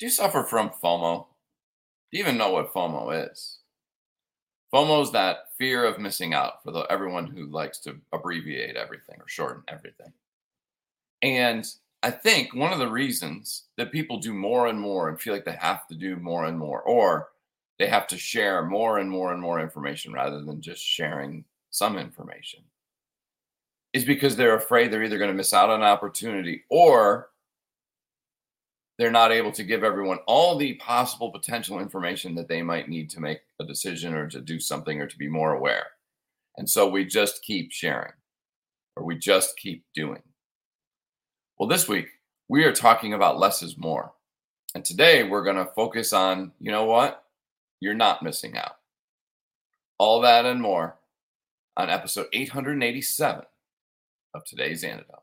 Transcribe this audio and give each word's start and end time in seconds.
Do 0.00 0.06
you 0.06 0.10
suffer 0.10 0.44
from 0.44 0.70
FOMO? 0.70 1.26
Do 2.10 2.18
you 2.18 2.24
even 2.24 2.38
know 2.38 2.52
what 2.52 2.72
FOMO 2.72 3.30
is? 3.30 3.58
FOMO 4.72 5.02
is 5.02 5.12
that 5.12 5.50
fear 5.58 5.84
of 5.84 5.98
missing 5.98 6.32
out 6.32 6.62
for 6.64 6.72
the, 6.72 6.80
everyone 6.90 7.26
who 7.26 7.50
likes 7.50 7.80
to 7.80 7.96
abbreviate 8.10 8.76
everything 8.76 9.16
or 9.20 9.28
shorten 9.28 9.62
everything. 9.68 10.10
And 11.20 11.66
I 12.02 12.12
think 12.12 12.54
one 12.54 12.72
of 12.72 12.78
the 12.78 12.88
reasons 12.88 13.64
that 13.76 13.92
people 13.92 14.18
do 14.18 14.32
more 14.32 14.68
and 14.68 14.80
more 14.80 15.10
and 15.10 15.20
feel 15.20 15.34
like 15.34 15.44
they 15.44 15.58
have 15.60 15.86
to 15.88 15.94
do 15.94 16.16
more 16.16 16.46
and 16.46 16.58
more, 16.58 16.80
or 16.80 17.28
they 17.78 17.86
have 17.86 18.06
to 18.06 18.16
share 18.16 18.64
more 18.64 19.00
and 19.00 19.10
more 19.10 19.34
and 19.34 19.42
more 19.42 19.60
information 19.60 20.14
rather 20.14 20.42
than 20.42 20.62
just 20.62 20.82
sharing 20.82 21.44
some 21.68 21.98
information, 21.98 22.60
is 23.92 24.06
because 24.06 24.34
they're 24.34 24.56
afraid 24.56 24.90
they're 24.90 25.04
either 25.04 25.18
going 25.18 25.30
to 25.30 25.36
miss 25.36 25.52
out 25.52 25.68
on 25.68 25.82
an 25.82 25.86
opportunity 25.86 26.62
or 26.70 27.28
they're 29.00 29.10
not 29.10 29.32
able 29.32 29.50
to 29.50 29.64
give 29.64 29.82
everyone 29.82 30.18
all 30.26 30.58
the 30.58 30.74
possible 30.74 31.32
potential 31.32 31.80
information 31.80 32.34
that 32.34 32.48
they 32.48 32.60
might 32.60 32.86
need 32.86 33.08
to 33.08 33.18
make 33.18 33.38
a 33.58 33.64
decision 33.64 34.12
or 34.12 34.28
to 34.28 34.42
do 34.42 34.60
something 34.60 35.00
or 35.00 35.06
to 35.06 35.16
be 35.16 35.26
more 35.26 35.54
aware. 35.54 35.86
And 36.58 36.68
so 36.68 36.86
we 36.86 37.06
just 37.06 37.42
keep 37.42 37.72
sharing 37.72 38.12
or 38.96 39.06
we 39.06 39.16
just 39.16 39.56
keep 39.56 39.86
doing. 39.94 40.20
Well, 41.58 41.66
this 41.66 41.88
week 41.88 42.08
we 42.50 42.64
are 42.64 42.74
talking 42.74 43.14
about 43.14 43.38
less 43.38 43.62
is 43.62 43.78
more. 43.78 44.12
And 44.74 44.84
today 44.84 45.22
we're 45.22 45.44
going 45.44 45.56
to 45.56 45.72
focus 45.74 46.12
on, 46.12 46.52
you 46.60 46.70
know 46.70 46.84
what? 46.84 47.24
You're 47.80 47.94
not 47.94 48.22
missing 48.22 48.54
out. 48.58 48.76
All 49.96 50.20
that 50.20 50.44
and 50.44 50.60
more 50.60 50.98
on 51.74 51.88
episode 51.88 52.26
887 52.34 53.44
of 54.34 54.44
today's 54.44 54.84
antidote. 54.84 55.22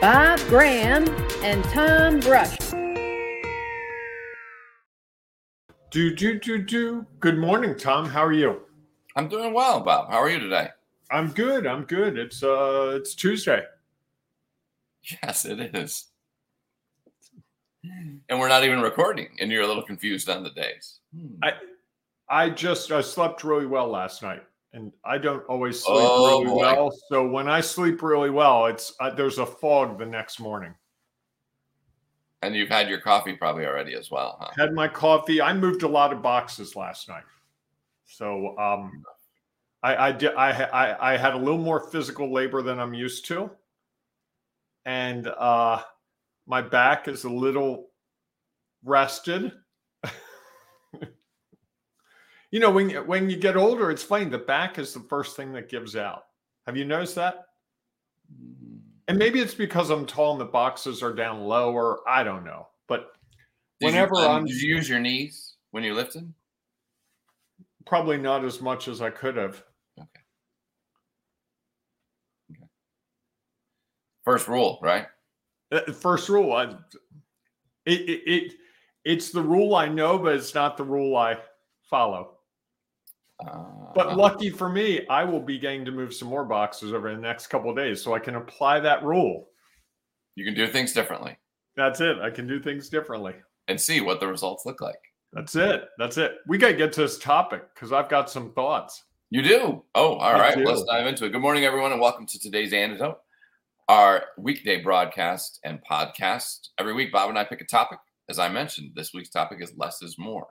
Bob 0.00 0.38
Graham 0.40 1.08
and 1.42 1.64
Tom 1.64 2.20
Brush. 2.20 2.58
Do, 5.90 6.14
do, 6.14 6.38
do, 6.38 6.58
do. 6.58 7.06
Good 7.18 7.38
morning, 7.38 7.74
Tom. 7.76 8.04
How 8.04 8.22
are 8.22 8.32
you? 8.32 8.60
I'm 9.16 9.28
doing 9.28 9.54
well, 9.54 9.80
Bob. 9.80 10.10
How 10.10 10.18
are 10.18 10.28
you 10.28 10.38
today? 10.38 10.68
I'm 11.10 11.28
good. 11.28 11.66
I'm 11.66 11.84
good. 11.84 12.18
It's 12.18 12.42
uh 12.42 12.92
it's 12.96 13.14
Tuesday. 13.14 13.62
Yes, 15.22 15.46
it 15.46 15.74
is. 15.74 16.08
And 18.28 18.38
we're 18.38 18.48
not 18.48 18.64
even 18.64 18.82
recording, 18.82 19.28
and 19.40 19.50
you're 19.50 19.62
a 19.62 19.66
little 19.66 19.82
confused 19.84 20.28
on 20.28 20.42
the 20.42 20.50
days. 20.50 20.98
Hmm. 21.16 21.36
I 21.42 21.52
I 22.28 22.50
just 22.50 22.92
I 22.92 23.00
slept 23.00 23.44
really 23.44 23.66
well 23.66 23.88
last 23.88 24.22
night, 24.22 24.42
and 24.76 24.92
I 25.04 25.18
don't 25.18 25.42
always 25.46 25.80
sleep 25.82 25.96
Oh, 25.96 26.24
really 26.24 26.44
boy. 26.44 26.60
well. 26.60 26.90
So 27.08 27.26
when 27.26 27.48
I 27.48 27.60
sleep 27.60 28.02
really 28.02 28.30
well, 28.30 28.66
it's 28.66 28.94
uh, 29.00 29.10
there's 29.10 29.38
a 29.38 29.46
fog 29.46 29.98
the 29.98 30.06
next 30.06 30.38
morning. 30.38 30.74
And 32.42 32.54
you've 32.54 32.68
had 32.68 32.88
your 32.88 33.00
coffee 33.00 33.32
probably 33.32 33.64
already 33.66 33.94
as 33.94 34.10
well, 34.10 34.36
huh? 34.38 34.52
Had 34.56 34.72
my 34.74 34.86
coffee. 34.86 35.40
I 35.40 35.54
moved 35.54 35.82
a 35.82 35.88
lot 35.88 36.12
of 36.12 36.22
boxes 36.22 36.76
last 36.76 37.08
night, 37.08 37.24
so 38.04 38.56
um, 38.58 39.02
I 39.82 40.08
I 40.08 40.12
did 40.12 40.34
I 40.34 40.50
I, 40.64 41.14
I 41.14 41.16
had 41.16 41.32
a 41.32 41.38
little 41.38 41.58
more 41.58 41.88
physical 41.90 42.30
labor 42.32 42.60
than 42.60 42.78
I'm 42.78 42.92
used 42.92 43.24
to, 43.26 43.50
and 44.84 45.26
uh, 45.26 45.82
my 46.46 46.60
back 46.60 47.08
is 47.08 47.24
a 47.24 47.30
little 47.30 47.88
rested. 48.84 49.52
You 52.50 52.60
know, 52.60 52.70
when 52.70 52.90
you- 52.90 53.02
when 53.02 53.28
you 53.30 53.36
get 53.36 53.56
older, 53.56 53.90
it's 53.90 54.02
funny. 54.02 54.24
The 54.26 54.38
back 54.38 54.78
is 54.78 54.94
the 54.94 55.00
first 55.00 55.36
thing 55.36 55.52
that 55.52 55.68
gives 55.68 55.96
out. 55.96 56.26
Have 56.66 56.76
you 56.76 56.84
noticed 56.84 57.14
that? 57.16 57.46
And 59.08 59.18
maybe 59.18 59.40
it's 59.40 59.54
because 59.54 59.90
I'm 59.90 60.06
tall 60.06 60.32
and 60.32 60.40
the 60.40 60.46
boxes 60.46 61.02
are 61.02 61.12
down 61.12 61.42
lower. 61.44 62.00
I 62.08 62.24
don't 62.24 62.44
know, 62.44 62.68
but 62.88 63.12
Did 63.80 63.86
whenever 63.86 64.16
you, 64.16 64.20
um, 64.22 64.30
I'm 64.36 64.44
did 64.46 64.60
you 64.60 64.74
use 64.74 64.88
your 64.88 64.98
knees 65.00 65.56
when 65.70 65.84
you 65.84 65.94
lifted? 65.94 66.32
probably 67.84 68.16
not 68.16 68.44
as 68.44 68.60
much 68.60 68.88
as 68.88 69.00
I 69.00 69.10
could 69.10 69.36
have. 69.36 69.62
First 74.24 74.48
rule, 74.48 74.80
right? 74.82 75.06
Uh, 75.70 75.92
First 75.92 76.28
rule, 76.28 76.52
I, 76.52 76.64
it, 77.84 78.00
it 78.00 78.22
it 78.26 78.52
it's 79.04 79.30
the 79.30 79.40
rule 79.42 79.76
I 79.76 79.86
know, 79.86 80.18
but 80.18 80.34
it's 80.34 80.52
not 80.54 80.76
the 80.76 80.82
rule 80.84 81.16
I 81.16 81.38
follow. 81.82 82.35
Uh, 83.44 83.64
But 83.94 84.16
lucky 84.16 84.50
for 84.50 84.68
me, 84.68 85.06
I 85.08 85.24
will 85.24 85.40
be 85.40 85.58
getting 85.58 85.84
to 85.84 85.90
move 85.90 86.14
some 86.14 86.28
more 86.28 86.44
boxes 86.44 86.92
over 86.92 87.14
the 87.14 87.20
next 87.20 87.48
couple 87.48 87.70
of 87.70 87.76
days, 87.76 88.02
so 88.02 88.14
I 88.14 88.18
can 88.18 88.36
apply 88.36 88.80
that 88.80 89.02
rule. 89.04 89.48
you 90.36 90.44
can 90.44 90.54
do 90.54 90.66
things 90.66 90.92
differently 90.92 91.36
That's 91.76 92.00
it. 92.00 92.18
I 92.18 92.30
can 92.30 92.46
do 92.46 92.60
things 92.60 92.88
differently. 92.88 93.34
and 93.68 93.80
see 93.80 94.00
what 94.00 94.20
the 94.20 94.26
results 94.26 94.64
look 94.66 94.80
like. 94.80 95.00
That's 95.32 95.56
it. 95.56 95.88
That's 95.98 96.16
it. 96.18 96.36
We 96.46 96.56
got 96.56 96.68
to 96.68 96.74
get 96.74 96.92
to 96.94 97.00
this 97.02 97.18
topic 97.18 97.62
because 97.74 97.92
I've 97.92 98.08
got 98.08 98.30
some 98.30 98.52
thoughts. 98.52 99.04
You 99.30 99.42
do? 99.42 99.82
Oh, 99.94 100.14
all 100.14 100.32
right. 100.34 100.56
Let's 100.56 100.84
dive 100.84 101.06
into 101.06 101.24
it. 101.26 101.30
Good 101.32 101.42
morning, 101.42 101.64
everyone, 101.64 101.92
and 101.92 102.00
welcome 102.00 102.26
to 102.26 102.38
today's 102.38 102.72
antidote, 102.72 103.18
our 103.88 104.24
weekday 104.38 104.80
broadcast 104.82 105.58
and 105.64 105.80
podcast. 105.84 106.68
Every 106.78 106.94
week, 106.94 107.12
Bob 107.12 107.28
and 107.28 107.38
I 107.38 107.44
pick 107.44 107.60
a 107.60 107.64
topic. 107.66 107.98
As 108.28 108.38
I 108.38 108.48
mentioned, 108.48 108.92
this 108.94 109.12
week's 109.12 109.30
topic 109.30 109.58
is 109.60 109.72
less 109.76 110.00
is 110.00 110.16
more. 110.18 110.46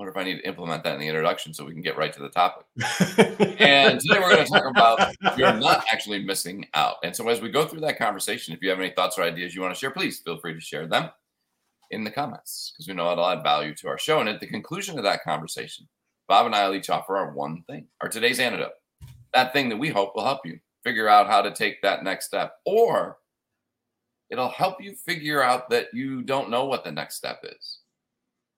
Wonder 0.00 0.12
if 0.12 0.16
I 0.16 0.24
need 0.24 0.38
to 0.38 0.48
implement 0.48 0.82
that 0.84 0.94
in 0.94 1.00
the 1.00 1.08
introduction 1.08 1.52
so 1.52 1.62
we 1.62 1.74
can 1.74 1.82
get 1.82 1.98
right 1.98 2.10
to 2.10 2.22
the 2.22 2.30
topic. 2.30 2.64
And 3.60 4.00
today 4.00 4.18
we're 4.18 4.34
going 4.34 4.46
to 4.46 4.50
talk 4.50 4.64
about 4.64 5.14
you're 5.36 5.52
not 5.52 5.84
actually 5.92 6.24
missing 6.24 6.66
out. 6.72 6.96
And 7.04 7.14
so 7.14 7.28
as 7.28 7.42
we 7.42 7.50
go 7.50 7.66
through 7.66 7.80
that 7.80 7.98
conversation, 7.98 8.54
if 8.54 8.62
you 8.62 8.70
have 8.70 8.80
any 8.80 8.94
thoughts 8.94 9.18
or 9.18 9.24
ideas 9.24 9.54
you 9.54 9.60
want 9.60 9.74
to 9.74 9.78
share, 9.78 9.90
please 9.90 10.18
feel 10.20 10.38
free 10.38 10.54
to 10.54 10.60
share 10.60 10.86
them 10.86 11.10
in 11.90 12.02
the 12.02 12.10
comments 12.10 12.72
because 12.72 12.88
we 12.88 12.94
know 12.94 13.12
it'll 13.12 13.28
add 13.28 13.42
value 13.42 13.74
to 13.74 13.88
our 13.88 13.98
show. 13.98 14.20
And 14.20 14.28
at 14.30 14.40
the 14.40 14.46
conclusion 14.46 14.96
of 14.96 15.04
that 15.04 15.22
conversation, 15.22 15.86
Bob 16.28 16.46
and 16.46 16.54
I 16.54 16.66
will 16.66 16.76
each 16.76 16.88
offer 16.88 17.18
our 17.18 17.34
one 17.34 17.62
thing, 17.68 17.86
our 18.00 18.08
today's 18.08 18.40
antidote. 18.40 18.72
That 19.34 19.52
thing 19.52 19.68
that 19.68 19.76
we 19.76 19.90
hope 19.90 20.16
will 20.16 20.24
help 20.24 20.46
you 20.46 20.60
figure 20.82 21.08
out 21.10 21.26
how 21.26 21.42
to 21.42 21.50
take 21.50 21.82
that 21.82 22.04
next 22.04 22.24
step, 22.24 22.54
or 22.64 23.18
it'll 24.30 24.48
help 24.48 24.82
you 24.82 24.94
figure 24.94 25.42
out 25.42 25.68
that 25.68 25.88
you 25.92 26.22
don't 26.22 26.48
know 26.48 26.64
what 26.64 26.84
the 26.84 26.92
next 26.92 27.16
step 27.16 27.40
is. 27.42 27.79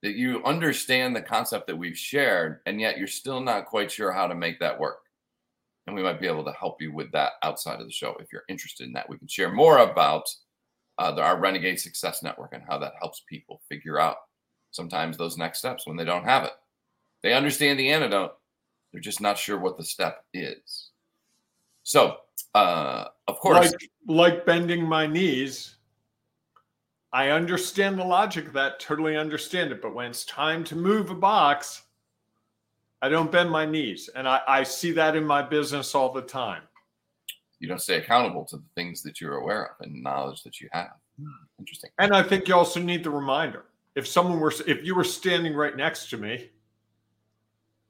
That 0.02 0.14
you 0.14 0.42
understand 0.44 1.14
the 1.14 1.22
concept 1.22 1.68
that 1.68 1.78
we've 1.78 1.96
shared, 1.96 2.60
and 2.66 2.80
yet 2.80 2.98
you're 2.98 3.06
still 3.06 3.40
not 3.40 3.66
quite 3.66 3.90
sure 3.90 4.10
how 4.10 4.26
to 4.26 4.34
make 4.34 4.58
that 4.58 4.78
work. 4.78 4.98
And 5.86 5.94
we 5.94 6.02
might 6.02 6.20
be 6.20 6.26
able 6.26 6.44
to 6.44 6.52
help 6.52 6.80
you 6.80 6.92
with 6.92 7.10
that 7.12 7.32
outside 7.42 7.80
of 7.80 7.86
the 7.86 7.92
show 7.92 8.16
if 8.20 8.32
you're 8.32 8.44
interested 8.48 8.86
in 8.86 8.92
that. 8.94 9.08
We 9.08 9.18
can 9.18 9.28
share 9.28 9.52
more 9.52 9.78
about 9.78 10.28
uh, 10.98 11.14
our 11.18 11.38
Renegade 11.38 11.80
Success 11.80 12.22
Network 12.22 12.52
and 12.52 12.62
how 12.68 12.78
that 12.78 12.94
helps 13.00 13.22
people 13.28 13.60
figure 13.68 14.00
out 14.00 14.16
sometimes 14.70 15.16
those 15.16 15.36
next 15.36 15.58
steps 15.58 15.86
when 15.86 15.96
they 15.96 16.04
don't 16.04 16.24
have 16.24 16.44
it. 16.44 16.52
They 17.22 17.34
understand 17.34 17.78
the 17.78 17.90
antidote, 17.90 18.32
they're 18.92 19.00
just 19.00 19.20
not 19.20 19.38
sure 19.38 19.58
what 19.58 19.78
the 19.78 19.84
step 19.84 20.24
is. 20.34 20.90
So, 21.84 22.18
uh, 22.54 23.06
of 23.28 23.38
course, 23.38 23.72
like 23.72 23.90
like 24.06 24.46
bending 24.46 24.84
my 24.84 25.06
knees. 25.06 25.76
I 27.12 27.28
understand 27.30 27.98
the 27.98 28.04
logic 28.04 28.46
of 28.46 28.52
that, 28.54 28.80
totally 28.80 29.16
understand 29.16 29.70
it. 29.70 29.82
But 29.82 29.94
when 29.94 30.10
it's 30.10 30.24
time 30.24 30.64
to 30.64 30.76
move 30.76 31.10
a 31.10 31.14
box, 31.14 31.82
I 33.02 33.08
don't 33.08 33.30
bend 33.30 33.50
my 33.50 33.66
knees. 33.66 34.08
And 34.14 34.26
I, 34.28 34.40
I 34.48 34.62
see 34.62 34.92
that 34.92 35.14
in 35.16 35.24
my 35.24 35.42
business 35.42 35.94
all 35.94 36.12
the 36.12 36.22
time. 36.22 36.62
you 37.58 37.68
don't 37.68 37.80
stay 37.80 37.96
accountable 37.98 38.44
to 38.46 38.56
the 38.56 38.64
things 38.74 39.02
that 39.02 39.20
you're 39.20 39.36
aware 39.36 39.66
of 39.66 39.86
and 39.86 40.02
knowledge 40.02 40.42
that 40.42 40.60
you 40.60 40.68
have. 40.72 40.94
Hmm. 41.20 41.28
Interesting. 41.58 41.90
And 41.98 42.12
I 42.12 42.22
think 42.22 42.48
you 42.48 42.54
also 42.54 42.80
need 42.80 43.04
the 43.04 43.10
reminder. 43.10 43.66
If 43.94 44.06
someone 44.08 44.40
were, 44.40 44.52
if 44.66 44.84
you 44.84 44.94
were 44.94 45.04
standing 45.04 45.54
right 45.54 45.76
next 45.76 46.08
to 46.10 46.16
me, 46.16 46.50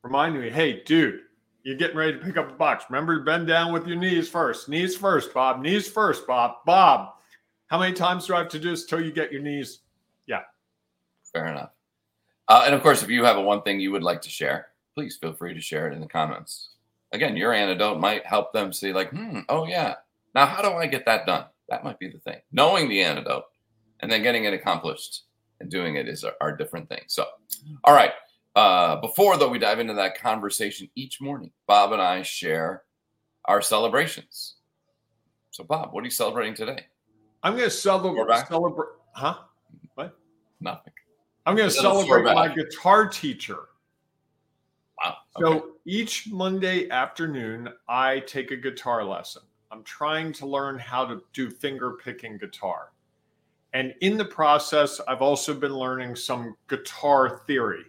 remind 0.03 0.39
me, 0.39 0.51
hey, 0.51 0.83
dude, 0.85 1.21
you're 1.63 1.77
getting 1.77 1.97
ready 1.97 2.13
to 2.15 2.19
pick 2.19 2.37
up 2.37 2.51
a 2.51 2.55
box. 2.55 2.87
Remember 2.91 3.19
to 3.19 3.25
bend 3.25 3.47
down 3.47 3.73
with 3.73 3.87
your 3.87 3.97
knees 3.97 4.29
first. 4.29 4.69
Knees 4.69 4.97
first, 4.97 5.33
Bob. 5.33 5.63
Knees 5.63 5.89
first, 5.89 6.27
Bob. 6.27 6.57
Bob, 6.67 7.15
how 7.73 7.79
many 7.79 7.95
times 7.95 8.27
do 8.27 8.35
I 8.35 8.39
have 8.41 8.51
to 8.51 8.59
do 8.59 8.69
this 8.69 8.85
till 8.85 9.01
you 9.01 9.11
get 9.11 9.33
your 9.33 9.41
knees? 9.41 9.79
Yeah. 10.27 10.43
Fair 11.33 11.47
enough. 11.47 11.71
Uh, 12.47 12.65
and 12.67 12.75
of 12.75 12.83
course, 12.83 13.03
if 13.03 13.09
you 13.09 13.25
have 13.25 13.39
a 13.39 13.41
one 13.41 13.63
thing 13.63 13.81
you 13.81 13.91
would 13.93 14.03
like 14.03 14.21
to 14.23 14.29
share, 14.29 14.67
please 14.95 15.17
feel 15.17 15.33
free 15.33 15.55
to 15.55 15.61
share 15.61 15.89
it 15.89 15.95
in 15.95 16.01
the 16.03 16.07
comments. 16.07 16.73
Again, 17.13 17.35
your 17.35 17.55
antidote 17.55 17.99
might 17.99 18.27
help 18.27 18.53
them 18.53 18.75
see, 18.75 18.93
like, 18.93 19.09
hmm, 19.09 19.41
oh 19.49 19.67
yeah. 19.67 19.95
Now, 20.35 20.45
how 20.45 20.61
do 20.61 20.69
I 20.73 20.87
get 20.87 21.07
that 21.07 21.25
done? 21.25 21.47
That 21.71 21.83
might 21.83 21.99
be 21.99 22.11
the 22.11 22.19
thing. 22.19 22.43
Knowing 22.53 22.91
the 22.91 23.03
antidote 23.03 23.45
and 24.01 24.13
then 24.13 24.23
getting 24.23 24.45
it 24.45 24.53
accomplished 24.53 25.23
and 25.61 25.71
doing 25.71 25.97
it 25.97 26.09
is 26.09 26.27
are, 26.43 26.55
different 26.55 26.91
things. 26.91 27.15
So, 27.15 27.25
all 27.85 27.95
right. 27.95 28.13
Uh, 28.55 28.97
before 28.97 29.39
though 29.39 29.49
we 29.49 29.59
dive 29.59 29.81
into 29.81 29.95
that 29.95 30.21
conversation 30.21 30.91
each 30.95 31.23
morning, 31.23 31.51
Bob 31.67 31.93
and 31.93 32.03
I 32.03 32.21
share 32.21 32.83
our 33.47 33.63
celebrations. 33.63 34.57
So, 35.53 35.65
Bob, 35.65 35.95
what 35.95 36.03
are 36.03 36.05
you 36.05 36.11
celebrating 36.11 36.53
today? 36.55 36.85
I'm 37.43 37.53
going 37.55 37.65
to 37.65 37.71
celebrate. 37.71 38.47
Celebrate, 38.47 38.89
huh? 39.13 39.39
What? 39.95 40.17
Nothing. 40.61 40.93
I'm 41.45 41.57
going 41.57 41.69
to 41.69 41.75
celebrate 41.75 42.23
my 42.23 42.49
guitar 42.49 43.09
teacher. 43.09 43.69
Wow. 45.03 45.17
Okay. 45.37 45.59
So 45.59 45.73
each 45.85 46.29
Monday 46.31 46.89
afternoon, 46.91 47.69
I 47.89 48.21
take 48.21 48.53
a 48.53 48.57
guitar 48.57 49.05
lesson. 49.05 49.43
I'm 49.73 49.83
trying 49.83 50.33
to 50.35 50.47
learn 50.47 50.79
how 50.79 51.05
to 51.07 51.23
do 51.33 51.51
finger 51.51 51.93
picking 51.93 52.39
guitar. 52.39 52.93
And 53.73 53.95
in 54.03 54.19
the 54.19 54.25
process, 54.25 55.01
I've 55.09 55.23
also 55.23 55.55
been 55.55 55.75
learning 55.75 56.15
some 56.15 56.57
guitar 56.69 57.43
theory 57.47 57.85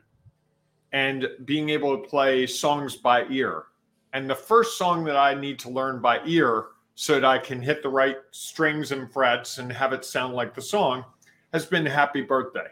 and 0.93 1.27
being 1.45 1.69
able 1.69 1.97
to 1.97 2.07
play 2.07 2.47
songs 2.47 2.95
by 2.95 3.25
ear. 3.29 3.65
And 4.13 4.29
the 4.29 4.35
first 4.35 4.77
song 4.77 5.03
that 5.05 5.17
I 5.17 5.33
need 5.33 5.59
to 5.59 5.69
learn 5.69 6.01
by 6.01 6.21
ear 6.25 6.67
so 6.95 7.15
that 7.15 7.25
I 7.25 7.37
can 7.37 7.61
hit 7.61 7.81
the 7.81 7.89
right 7.89 8.17
strings 8.31 8.91
and 8.91 9.11
frets 9.11 9.57
and 9.57 9.71
have 9.71 9.93
it 9.93 10.05
sound 10.05 10.33
like 10.33 10.53
the 10.53 10.61
song 10.61 11.03
has 11.51 11.65
been 11.65 11.85
Happy 11.85 12.21
Birthday. 12.21 12.67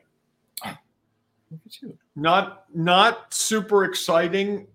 Look 1.52 1.60
at 1.66 1.82
you. 1.82 1.98
Not 2.16 2.66
not 2.74 3.34
super 3.34 3.84
exciting, 3.84 4.68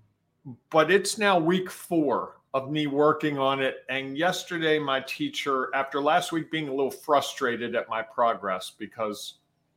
but 0.71 0.91
it's 0.91 1.17
now 1.17 1.39
week 1.39 1.71
four 1.71 2.37
of 2.55 2.71
me 2.71 2.87
working 2.87 3.39
on 3.39 3.63
it. 3.63 3.85
And 3.89 4.17
yesterday, 4.17 4.79
my 4.79 5.01
teacher, 5.01 5.71
after 5.75 6.01
last 6.01 6.33
week 6.33 6.51
being 6.51 6.69
a 6.69 6.75
little 6.75 6.91
frustrated 6.91 7.75
at 7.75 7.89
my 7.89 8.03
progress 8.03 8.73
because 8.79 9.35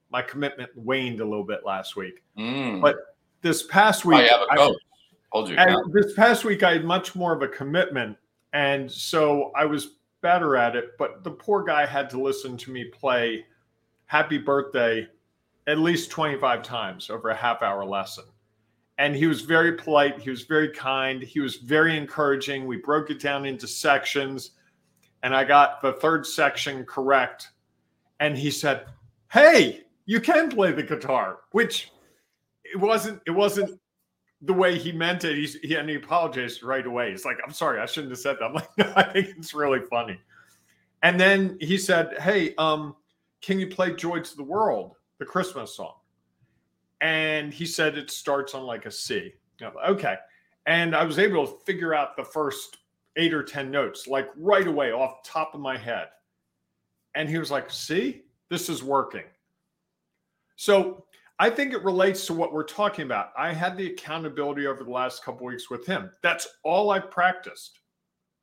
my 0.10 0.21
commitment 0.21 0.69
waned 0.75 1.19
a 1.21 1.25
little 1.25 1.44
bit 1.44 1.66
last 1.66 1.95
week, 1.95 2.24
mm. 2.38 2.81
but 2.81 2.95
this 3.42 3.63
past 3.63 4.06
week, 4.06 4.30
I, 4.30 4.74
Hold 5.31 5.50
you. 5.50 5.57
this 5.94 6.13
past 6.13 6.44
week, 6.44 6.63
I 6.63 6.74
had 6.74 6.83
much 6.83 7.16
more 7.16 7.33
of 7.33 7.42
a 7.42 7.48
commitment, 7.48 8.18
and 8.53 8.91
so 8.91 9.51
I 9.55 9.65
was 9.65 9.95
better 10.21 10.55
at 10.55 10.75
it. 10.75 10.97
But 10.97 11.23
the 11.23 11.31
poor 11.31 11.63
guy 11.63 11.85
had 11.85 12.09
to 12.11 12.21
listen 12.21 12.57
to 12.57 12.71
me 12.71 12.85
play 12.85 13.45
"Happy 14.05 14.37
Birthday" 14.37 15.07
at 15.67 15.77
least 15.77 16.09
25 16.09 16.63
times 16.63 17.09
over 17.09 17.29
a 17.29 17.35
half 17.35 17.61
hour 17.61 17.85
lesson. 17.85 18.23
And 18.97 19.15
he 19.15 19.27
was 19.27 19.41
very 19.41 19.73
polite. 19.73 20.19
He 20.19 20.29
was 20.29 20.41
very 20.41 20.69
kind. 20.69 21.21
He 21.21 21.39
was 21.39 21.57
very 21.57 21.95
encouraging. 21.95 22.65
We 22.65 22.77
broke 22.77 23.11
it 23.11 23.19
down 23.19 23.45
into 23.45 23.67
sections, 23.67 24.51
and 25.23 25.35
I 25.35 25.43
got 25.43 25.81
the 25.81 25.93
third 25.93 26.25
section 26.25 26.85
correct. 26.85 27.49
And 28.19 28.37
he 28.37 28.51
said, 28.51 28.85
Hey, 29.31 29.83
you 30.05 30.19
can 30.19 30.49
play 30.49 30.71
the 30.71 30.83
guitar, 30.83 31.39
which 31.51 31.91
it 32.63 32.77
wasn't, 32.77 33.21
it 33.25 33.31
wasn't 33.31 33.79
the 34.41 34.53
way 34.53 34.77
he 34.77 34.91
meant 34.91 35.24
it. 35.24 35.36
He's, 35.36 35.56
he, 35.56 35.75
and 35.75 35.89
he 35.89 35.95
apologized 35.95 36.63
right 36.63 36.86
away. 36.86 37.12
He's 37.12 37.25
like, 37.25 37.38
I'm 37.45 37.53
sorry, 37.53 37.80
I 37.80 37.86
shouldn't 37.86 38.12
have 38.12 38.19
said 38.19 38.38
that. 38.39 38.45
I'm 38.45 38.53
like, 38.53 38.69
no, 38.77 38.91
I 38.95 39.03
think 39.03 39.30
it's 39.38 39.53
really 39.53 39.81
funny. 39.89 40.19
And 41.03 41.19
then 41.19 41.57
he 41.59 41.77
said, 41.77 42.18
Hey, 42.19 42.56
um, 42.56 42.95
can 43.41 43.59
you 43.59 43.68
play 43.68 43.94
Joy 43.94 44.19
to 44.19 44.36
the 44.36 44.44
World? 44.44 44.95
the 45.19 45.25
Christmas 45.25 45.75
song. 45.75 45.94
And 47.01 47.53
he 47.53 47.65
said 47.65 47.97
it 47.97 48.09
starts 48.09 48.56
on 48.56 48.63
like 48.63 48.86
a 48.86 48.91
C. 48.91 49.33
Okay. 49.62 50.15
And 50.65 50.95
I 50.95 51.03
was 51.03 51.19
able 51.19 51.45
to 51.45 51.53
figure 51.65 51.94
out 51.94 52.18
the 52.18 52.24
first 52.24 52.77
eight 53.15 53.33
or 53.33 53.44
10 53.44 53.69
notes, 53.69 54.07
like 54.07 54.30
right 54.38 54.68
away 54.68 54.92
off 54.92 55.24
top 55.24 55.53
of 55.53 55.62
my 55.62 55.77
head. 55.77 56.07
And 57.15 57.30
he 57.30 57.38
was 57.38 57.51
like, 57.51 57.69
see, 57.69 58.24
this 58.50 58.69
is 58.69 58.83
working. 58.83 59.24
So 60.56 61.06
I 61.41 61.50
think 61.50 61.71
it 61.74 61.83
relates 61.83 62.25
to 62.25 62.33
what 62.33 62.51
we're 62.51 62.63
talking 62.63 63.06
about. 63.06 63.30
I 63.38 63.53
had 63.53 63.77
the 63.77 63.88
accountability 63.88 64.68
over 64.68 64.83
the 64.83 64.91
last 64.91 65.24
couple 65.24 65.47
weeks 65.47 65.69
with 65.69 65.86
him. 65.86 66.12
That's 66.21 66.47
all 66.63 66.91
I 66.91 67.00
practiced. 67.00 67.80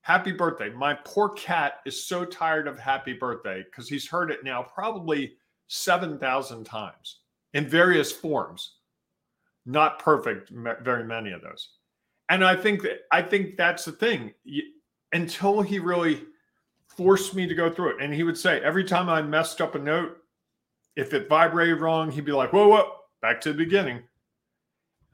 Happy 0.01 0.33
birthday. 0.33 0.71
My 0.71 0.95
poor 1.05 1.29
cat 1.31 1.81
is 1.85 2.07
so 2.07 2.25
tired 2.25 2.67
of 2.67 2.79
happy 2.79 3.13
birthday 3.13 3.63
because 3.65 3.89
he's 3.89 4.09
heard 4.09 4.31
it 4.31 4.45
now 4.45 4.63
probably 4.63 5.35
7,000 5.67 6.65
times 6.65 7.19
in 7.53 7.69
various 7.69 8.13
forms. 8.13 8.77
Not 9.67 9.99
perfect, 9.99 10.51
very 10.51 11.05
many 11.05 11.33
of 11.33 11.43
those. 11.43 11.71
And 12.29 12.45
I 12.45 12.57
think 12.57 12.83
that 12.83 13.01
I 13.13 13.21
think 13.21 13.57
that's 13.57 13.85
the 13.85 13.93
thing. 13.93 14.33
Until 15.13 15.61
he 15.61 15.79
really 15.81 16.23
forced 16.89 17.35
me 17.35 17.47
to 17.47 17.55
go 17.55 17.69
through 17.69 17.97
it, 17.97 18.03
and 18.03 18.15
he 18.15 18.23
would 18.23 18.39
say 18.39 18.61
every 18.61 18.85
time 18.85 19.09
I 19.09 19.23
messed 19.23 19.61
up 19.61 19.75
a 19.75 19.79
note, 19.79 20.19
if 20.97 21.15
it 21.15 21.29
vibrated 21.29 21.81
wrong, 21.81 22.11
he'd 22.11 22.25
be 22.25 22.33
like, 22.33 22.53
"Whoa, 22.53 22.69
whoa, 22.69 22.93
back 23.23 23.41
to 23.43 23.53
the 23.53 23.59
beginning." 23.59 24.03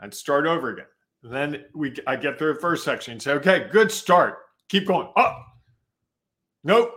I'd 0.00 0.14
start 0.14 0.46
over 0.46 0.70
again. 0.70 0.86
And 1.22 1.32
then 1.32 1.64
we, 1.74 1.94
I 2.06 2.16
get 2.16 2.38
through 2.38 2.54
the 2.54 2.60
first 2.60 2.84
section 2.84 3.12
and 3.12 3.22
say, 3.22 3.32
"Okay, 3.32 3.68
good 3.70 3.90
start. 3.92 4.38
Keep 4.68 4.86
going." 4.86 5.08
Up. 5.16 5.16
Oh, 5.16 5.42
nope. 6.64 6.94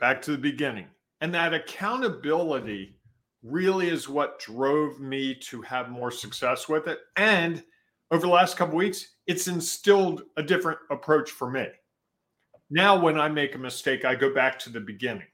Back 0.00 0.22
to 0.22 0.32
the 0.32 0.38
beginning. 0.38 0.86
And 1.20 1.34
that 1.34 1.54
accountability 1.54 2.96
really 3.42 3.88
is 3.88 4.08
what 4.08 4.38
drove 4.38 5.00
me 5.00 5.34
to 5.34 5.62
have 5.62 5.90
more 5.90 6.10
success 6.10 6.68
with 6.68 6.86
it. 6.86 6.98
And 7.16 7.62
over 8.10 8.22
the 8.26 8.32
last 8.32 8.56
couple 8.56 8.76
weeks, 8.76 9.16
it's 9.26 9.48
instilled 9.48 10.22
a 10.36 10.42
different 10.42 10.78
approach 10.90 11.30
for 11.30 11.50
me. 11.50 11.66
Now, 12.70 12.98
when 12.98 13.18
I 13.18 13.28
make 13.28 13.54
a 13.54 13.58
mistake, 13.58 14.04
I 14.04 14.14
go 14.14 14.32
back 14.32 14.58
to 14.60 14.70
the 14.70 14.80
beginning. 14.80 15.26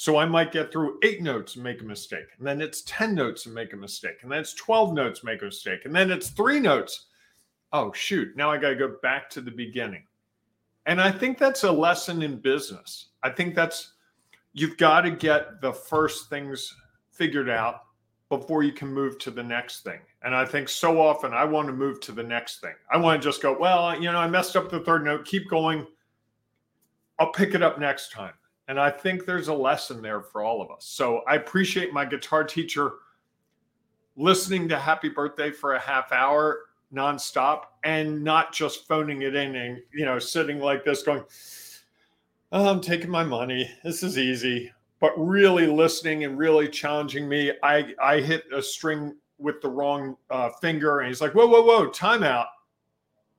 So 0.00 0.16
I 0.16 0.24
might 0.24 0.50
get 0.50 0.72
through 0.72 0.98
eight 1.02 1.20
notes 1.20 1.56
and 1.56 1.62
make 1.62 1.82
a 1.82 1.84
mistake. 1.84 2.24
And 2.38 2.46
then 2.46 2.62
it's 2.62 2.80
10 2.86 3.14
notes 3.14 3.44
and 3.44 3.54
make 3.54 3.74
a 3.74 3.76
mistake. 3.76 4.22
And 4.22 4.32
then 4.32 4.40
it's 4.40 4.54
12 4.54 4.94
notes, 4.94 5.22
make 5.22 5.42
a 5.42 5.44
mistake. 5.44 5.80
And 5.84 5.94
then 5.94 6.10
it's 6.10 6.30
three 6.30 6.58
notes. 6.58 7.08
Oh, 7.74 7.92
shoot. 7.92 8.34
Now 8.34 8.50
I 8.50 8.56
got 8.56 8.70
to 8.70 8.76
go 8.76 8.96
back 9.02 9.28
to 9.28 9.42
the 9.42 9.50
beginning. 9.50 10.04
And 10.86 11.02
I 11.02 11.12
think 11.12 11.36
that's 11.36 11.64
a 11.64 11.70
lesson 11.70 12.22
in 12.22 12.38
business. 12.38 13.08
I 13.22 13.28
think 13.28 13.54
that's 13.54 13.92
you've 14.54 14.78
got 14.78 15.02
to 15.02 15.10
get 15.10 15.60
the 15.60 15.74
first 15.74 16.30
things 16.30 16.74
figured 17.12 17.50
out 17.50 17.82
before 18.30 18.62
you 18.62 18.72
can 18.72 18.88
move 18.88 19.18
to 19.18 19.30
the 19.30 19.42
next 19.42 19.84
thing. 19.84 20.00
And 20.22 20.34
I 20.34 20.46
think 20.46 20.70
so 20.70 20.98
often 20.98 21.34
I 21.34 21.44
want 21.44 21.66
to 21.66 21.74
move 21.74 22.00
to 22.00 22.12
the 22.12 22.22
next 22.22 22.62
thing. 22.62 22.74
I 22.90 22.96
want 22.96 23.20
to 23.20 23.28
just 23.28 23.42
go, 23.42 23.54
well, 23.60 23.94
you 24.00 24.10
know, 24.10 24.18
I 24.18 24.28
messed 24.28 24.56
up 24.56 24.70
the 24.70 24.80
third 24.80 25.04
note, 25.04 25.26
keep 25.26 25.50
going. 25.50 25.86
I'll 27.18 27.32
pick 27.32 27.54
it 27.54 27.62
up 27.62 27.78
next 27.78 28.12
time. 28.12 28.32
And 28.70 28.78
I 28.78 28.88
think 28.88 29.26
there's 29.26 29.48
a 29.48 29.52
lesson 29.52 30.00
there 30.00 30.20
for 30.20 30.44
all 30.44 30.62
of 30.62 30.70
us. 30.70 30.84
So 30.84 31.22
I 31.26 31.34
appreciate 31.34 31.92
my 31.92 32.04
guitar 32.04 32.44
teacher 32.44 32.92
listening 34.16 34.68
to 34.68 34.78
Happy 34.78 35.08
Birthday 35.08 35.50
for 35.50 35.74
a 35.74 35.80
half 35.80 36.12
hour 36.12 36.60
nonstop 36.94 37.62
and 37.82 38.22
not 38.22 38.52
just 38.52 38.86
phoning 38.86 39.22
it 39.22 39.34
in 39.34 39.56
and, 39.56 39.82
you 39.92 40.04
know, 40.04 40.20
sitting 40.20 40.60
like 40.60 40.84
this 40.84 41.02
going, 41.02 41.24
I'm 42.52 42.80
taking 42.80 43.10
my 43.10 43.24
money. 43.24 43.68
This 43.82 44.04
is 44.04 44.16
easy. 44.16 44.72
But 45.00 45.14
really 45.16 45.66
listening 45.66 46.22
and 46.22 46.38
really 46.38 46.68
challenging 46.68 47.28
me. 47.28 47.50
I, 47.64 47.92
I 48.00 48.20
hit 48.20 48.44
a 48.54 48.62
string 48.62 49.16
with 49.38 49.60
the 49.62 49.68
wrong 49.68 50.16
uh, 50.30 50.50
finger, 50.60 51.00
and 51.00 51.08
he's 51.08 51.20
like, 51.20 51.34
whoa, 51.34 51.48
whoa, 51.48 51.62
whoa, 51.62 51.88
timeout. 51.90 52.46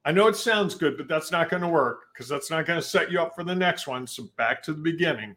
I 0.04 0.12
know 0.12 0.28
it 0.28 0.36
sounds 0.36 0.74
good, 0.74 0.98
but 0.98 1.08
that's 1.08 1.32
not 1.32 1.50
going 1.50 1.62
to 1.62 1.70
work 1.70 2.06
because 2.14 2.28
that's 2.28 2.50
not 2.50 2.66
going 2.66 2.80
to 2.80 2.86
set 2.86 3.12
you 3.12 3.22
up 3.22 3.36
for 3.36 3.44
the 3.44 3.54
next 3.54 3.88
one. 3.88 4.08
So 4.08 4.24
back 4.36 4.64
to 4.64 4.74
the 4.74 4.82
beginning. 4.82 5.36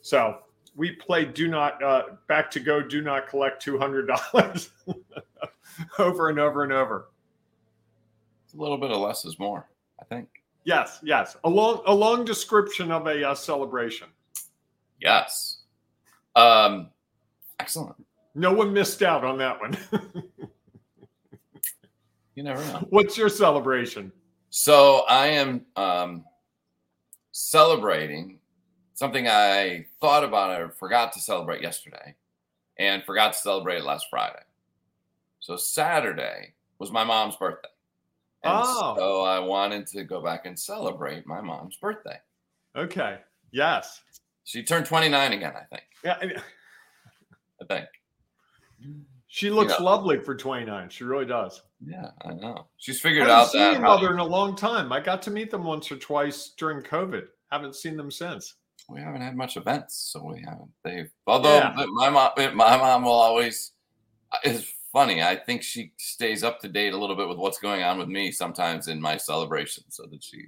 So 0.00 0.38
we 0.76 0.92
play 0.92 1.24
do 1.24 1.48
not 1.48 1.82
uh, 1.82 2.04
back 2.26 2.50
to 2.52 2.60
go 2.60 2.82
do 2.82 3.02
not 3.02 3.28
collect 3.28 3.62
two 3.62 3.78
hundred 3.78 4.08
dollars 4.08 4.70
over 5.98 6.30
and 6.30 6.38
over 6.38 6.64
and 6.64 6.72
over. 6.72 7.08
It's 8.44 8.54
a 8.54 8.56
little 8.56 8.78
bit 8.78 8.90
of 8.90 8.98
less 8.98 9.24
is 9.24 9.38
more, 9.38 9.68
I 10.00 10.04
think. 10.04 10.28
Yes, 10.64 10.98
yes. 11.02 11.36
A 11.44 11.48
long, 11.48 11.82
a 11.86 11.94
long 11.94 12.24
description 12.24 12.90
of 12.90 13.06
a 13.06 13.30
uh, 13.30 13.34
celebration. 13.34 14.08
Yes. 15.00 15.58
Um, 16.34 16.88
excellent. 17.60 17.96
No 18.34 18.52
one 18.52 18.72
missed 18.72 19.02
out 19.02 19.24
on 19.24 19.38
that 19.38 19.60
one. 19.60 19.76
you 22.34 22.42
never 22.42 22.62
know. 22.64 22.86
What's 22.90 23.16
your 23.16 23.28
celebration? 23.28 24.12
So 24.50 25.04
I 25.08 25.28
am 25.28 25.66
um, 25.76 26.24
celebrating 27.32 28.38
something 28.94 29.26
I 29.28 29.86
thought 30.00 30.24
about 30.24 30.60
or 30.60 30.70
forgot 30.70 31.12
to 31.14 31.20
celebrate 31.20 31.62
yesterday 31.62 32.14
and 32.78 33.02
forgot 33.04 33.32
to 33.32 33.38
celebrate 33.38 33.82
last 33.82 34.06
Friday. 34.08 34.42
So 35.40 35.56
Saturday 35.56 36.54
was 36.78 36.90
my 36.90 37.04
mom's 37.04 37.36
birthday. 37.36 37.68
And 38.44 38.52
oh. 38.62 38.94
so 38.96 39.20
I 39.22 39.38
wanted 39.38 39.86
to 39.88 40.04
go 40.04 40.22
back 40.22 40.46
and 40.46 40.58
celebrate 40.58 41.26
my 41.26 41.40
mom's 41.40 41.76
birthday. 41.76 42.18
Okay. 42.76 43.18
Yes. 43.52 44.02
She 44.44 44.62
turned 44.62 44.86
29 44.86 45.32
again, 45.32 45.52
I 45.56 45.64
think. 45.64 45.84
Yeah. 46.04 46.16
I, 46.20 46.26
mean, 46.26 46.36
I 47.62 47.64
think. 47.64 47.86
She 49.34 49.50
looks 49.50 49.80
lovely 49.80 50.20
for 50.20 50.36
29. 50.36 50.90
She 50.90 51.02
really 51.02 51.26
does. 51.26 51.60
Yeah, 51.84 52.10
I 52.24 52.34
know. 52.34 52.68
She's 52.76 53.00
figured 53.00 53.28
out 53.28 53.50
that. 53.50 53.58
Haven't 53.58 53.74
seen 53.74 53.82
that. 53.82 53.88
Your 53.88 53.96
mother 53.96 54.12
in 54.12 54.20
a 54.20 54.24
long 54.24 54.54
time. 54.54 54.92
I 54.92 55.00
got 55.00 55.22
to 55.22 55.32
meet 55.32 55.50
them 55.50 55.64
once 55.64 55.90
or 55.90 55.96
twice 55.96 56.52
during 56.56 56.84
COVID. 56.84 57.26
Haven't 57.50 57.74
seen 57.74 57.96
them 57.96 58.12
since. 58.12 58.54
We 58.88 59.00
haven't 59.00 59.22
had 59.22 59.36
much 59.36 59.56
events, 59.56 59.96
so 59.96 60.22
we 60.22 60.40
haven't. 60.46 60.70
They've 60.84 61.10
although 61.26 61.56
Yeah. 61.56 61.74
my 61.94 62.10
mom, 62.10 62.30
eh, 62.36 62.50
my 62.50 62.76
mom 62.76 63.02
will 63.02 63.10
always. 63.10 63.72
It's 64.44 64.72
funny. 64.92 65.20
I 65.20 65.34
think 65.34 65.64
she 65.64 65.90
stays 65.96 66.44
up 66.44 66.60
to 66.60 66.68
date 66.68 66.92
a 66.92 66.96
little 66.96 67.16
bit 67.16 67.28
with 67.28 67.38
what's 67.38 67.58
going 67.58 67.82
on 67.82 67.98
with 67.98 68.08
me 68.08 68.30
sometimes 68.30 68.86
in 68.86 69.00
my 69.00 69.16
celebration, 69.16 69.82
so 69.88 70.06
that 70.12 70.22
she 70.22 70.44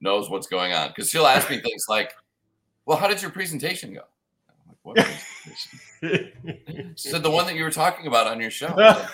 knows 0.00 0.30
what's 0.30 0.46
going 0.46 0.72
on. 0.72 0.88
Because 0.88 1.10
she'll 1.10 1.26
ask 1.26 1.50
me 1.50 1.60
things 1.60 1.84
like, 1.86 2.14
"Well, 2.86 2.96
how 2.96 3.08
did 3.08 3.20
your 3.20 3.30
presentation 3.30 3.92
go?" 3.92 4.04
I'm 4.84 4.94
like, 4.94 5.06
"What 5.06 5.06
presentation?" 6.00 6.94
She 6.96 7.08
said 7.08 7.22
the 7.22 7.30
one 7.30 7.46
that 7.46 7.54
you 7.56 7.64
were 7.64 7.70
talking 7.70 8.06
about 8.06 8.26
on 8.26 8.40
your 8.40 8.50
show. 8.50 8.68
I 8.68 8.72
was 8.74 9.08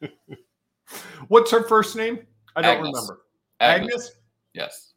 like, 0.00 0.12
What's 1.28 1.50
her 1.50 1.66
first 1.66 1.96
name? 1.96 2.26
I 2.56 2.62
don't 2.62 2.78
Agnes. 2.78 2.88
remember. 2.94 3.22
Agnes. 3.60 3.92
Agnes? 3.94 4.12
Yes. 4.54 4.92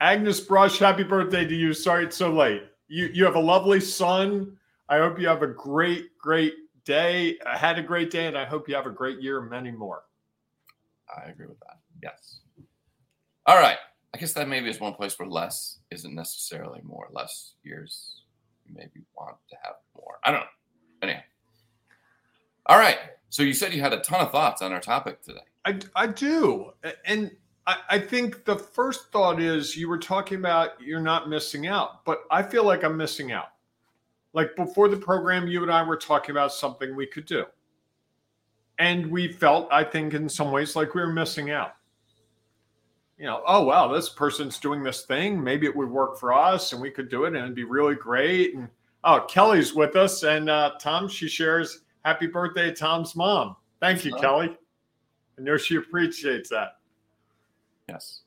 Agnes 0.00 0.40
Brush, 0.40 0.78
happy 0.78 1.04
birthday 1.04 1.46
to 1.46 1.54
you. 1.54 1.72
Sorry 1.72 2.04
it's 2.04 2.16
so 2.16 2.32
late. 2.32 2.62
You 2.88 3.10
you 3.12 3.24
have 3.24 3.36
a 3.36 3.40
lovely 3.40 3.80
son. 3.80 4.56
I 4.88 4.98
hope 4.98 5.18
you 5.20 5.28
have 5.28 5.42
a 5.42 5.46
great, 5.46 6.18
great 6.18 6.54
day. 6.84 7.38
I 7.46 7.56
had 7.56 7.78
a 7.78 7.82
great 7.82 8.10
day, 8.10 8.26
and 8.26 8.36
I 8.36 8.44
hope 8.44 8.68
you 8.68 8.74
have 8.74 8.86
a 8.86 8.90
great 8.90 9.20
year 9.20 9.40
and 9.40 9.48
many 9.48 9.70
more. 9.70 10.02
I 11.16 11.28
agree 11.30 11.46
with 11.46 11.60
that. 11.60 11.78
Yes. 12.02 12.40
All 13.46 13.56
right. 13.56 13.78
I 14.12 14.18
guess 14.18 14.32
that 14.32 14.48
maybe 14.48 14.68
is 14.68 14.80
one 14.80 14.94
place 14.94 15.18
where 15.18 15.28
less 15.28 15.78
isn't 15.90 16.14
necessarily 16.14 16.80
more. 16.82 17.08
Less 17.12 17.54
years, 17.62 18.22
you 18.26 18.29
maybe 18.74 19.00
want 19.16 19.36
to 19.50 19.56
have 19.62 19.74
more. 19.94 20.18
I 20.24 20.30
don't 20.30 20.40
know. 20.40 20.46
Anyhow. 21.02 21.20
All 22.66 22.78
right. 22.78 22.98
So 23.28 23.42
you 23.42 23.54
said 23.54 23.72
you 23.72 23.80
had 23.80 23.92
a 23.92 24.00
ton 24.00 24.20
of 24.20 24.32
thoughts 24.32 24.62
on 24.62 24.72
our 24.72 24.80
topic 24.80 25.22
today. 25.22 25.40
I, 25.64 25.78
I 25.94 26.06
do. 26.06 26.72
And 27.04 27.30
I, 27.66 27.76
I 27.90 27.98
think 27.98 28.44
the 28.44 28.56
first 28.56 29.12
thought 29.12 29.40
is 29.40 29.76
you 29.76 29.88
were 29.88 29.98
talking 29.98 30.38
about 30.38 30.80
you're 30.80 31.00
not 31.00 31.28
missing 31.28 31.66
out, 31.66 32.04
but 32.04 32.24
I 32.30 32.42
feel 32.42 32.64
like 32.64 32.82
I'm 32.84 32.96
missing 32.96 33.32
out. 33.32 33.48
Like 34.32 34.54
before 34.56 34.88
the 34.88 34.96
program, 34.96 35.48
you 35.48 35.62
and 35.62 35.70
I 35.70 35.82
were 35.82 35.96
talking 35.96 36.30
about 36.30 36.52
something 36.52 36.94
we 36.94 37.06
could 37.06 37.26
do. 37.26 37.44
And 38.78 39.10
we 39.10 39.30
felt, 39.30 39.68
I 39.70 39.84
think, 39.84 40.14
in 40.14 40.28
some 40.28 40.50
ways, 40.50 40.74
like 40.74 40.94
we 40.94 41.02
were 41.02 41.12
missing 41.12 41.50
out. 41.50 41.74
You 43.20 43.26
know, 43.26 43.42
oh, 43.46 43.62
wow, 43.64 43.86
this 43.92 44.08
person's 44.08 44.58
doing 44.58 44.82
this 44.82 45.02
thing. 45.02 45.44
Maybe 45.44 45.66
it 45.66 45.76
would 45.76 45.90
work 45.90 46.18
for 46.18 46.32
us 46.32 46.72
and 46.72 46.80
we 46.80 46.90
could 46.90 47.10
do 47.10 47.24
it 47.24 47.28
and 47.28 47.36
it'd 47.36 47.54
be 47.54 47.64
really 47.64 47.94
great. 47.94 48.54
And 48.54 48.66
oh, 49.04 49.26
Kelly's 49.28 49.74
with 49.74 49.94
us. 49.94 50.22
And 50.22 50.48
uh, 50.48 50.72
Tom, 50.80 51.06
she 51.06 51.28
shares 51.28 51.82
happy 52.02 52.26
birthday, 52.26 52.72
Tom's 52.72 53.14
mom. 53.14 53.56
Thank 53.78 54.06
you, 54.06 54.14
Oh. 54.16 54.20
Kelly. 54.20 54.56
I 55.38 55.42
know 55.42 55.58
she 55.58 55.76
appreciates 55.76 56.48
that. 56.48 56.78
Yes. 57.90 58.22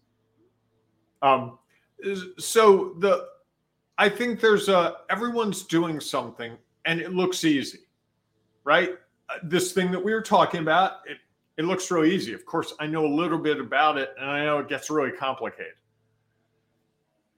Um, 1.24 1.58
so 2.38 2.94
the, 3.00 3.30
I 3.98 4.10
think 4.10 4.40
there's 4.40 4.70
a 4.70 4.98
everyone's 5.10 5.64
doing 5.64 6.00
something 6.00 6.56
and 6.86 7.00
it 7.00 7.14
looks 7.14 7.44
easy, 7.46 7.80
right? 8.64 8.92
Uh, 9.30 9.40
This 9.42 9.72
thing 9.72 9.92
that 9.92 10.04
we 10.04 10.14
were 10.14 10.22
talking 10.22 10.60
about, 10.60 10.98
it 11.08 11.18
it 11.58 11.66
looks 11.66 11.92
really 11.92 12.14
easy. 12.14 12.34
Of 12.34 12.46
course, 12.46 12.74
I 12.80 12.88
know 12.88 13.06
a 13.06 13.14
little 13.14 13.38
bit 13.38 13.60
about 13.60 13.98
it, 13.98 14.14
and 14.20 14.30
I 14.30 14.44
know 14.44 14.60
it 14.60 14.68
gets 14.68 14.90
really 14.90 15.12
complicated. 15.12 15.74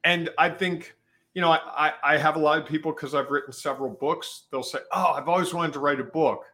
And 0.03 0.29
I 0.37 0.49
think, 0.49 0.95
you 1.33 1.41
know, 1.41 1.51
I 1.51 1.59
I, 1.77 1.93
I 2.03 2.17
have 2.17 2.35
a 2.35 2.39
lot 2.39 2.59
of 2.59 2.65
people 2.65 2.91
because 2.91 3.13
I've 3.13 3.29
written 3.29 3.51
several 3.51 3.89
books. 3.89 4.43
They'll 4.51 4.63
say, 4.63 4.79
"Oh, 4.91 5.13
I've 5.15 5.27
always 5.27 5.53
wanted 5.53 5.73
to 5.73 5.79
write 5.79 5.99
a 5.99 6.03
book. 6.03 6.45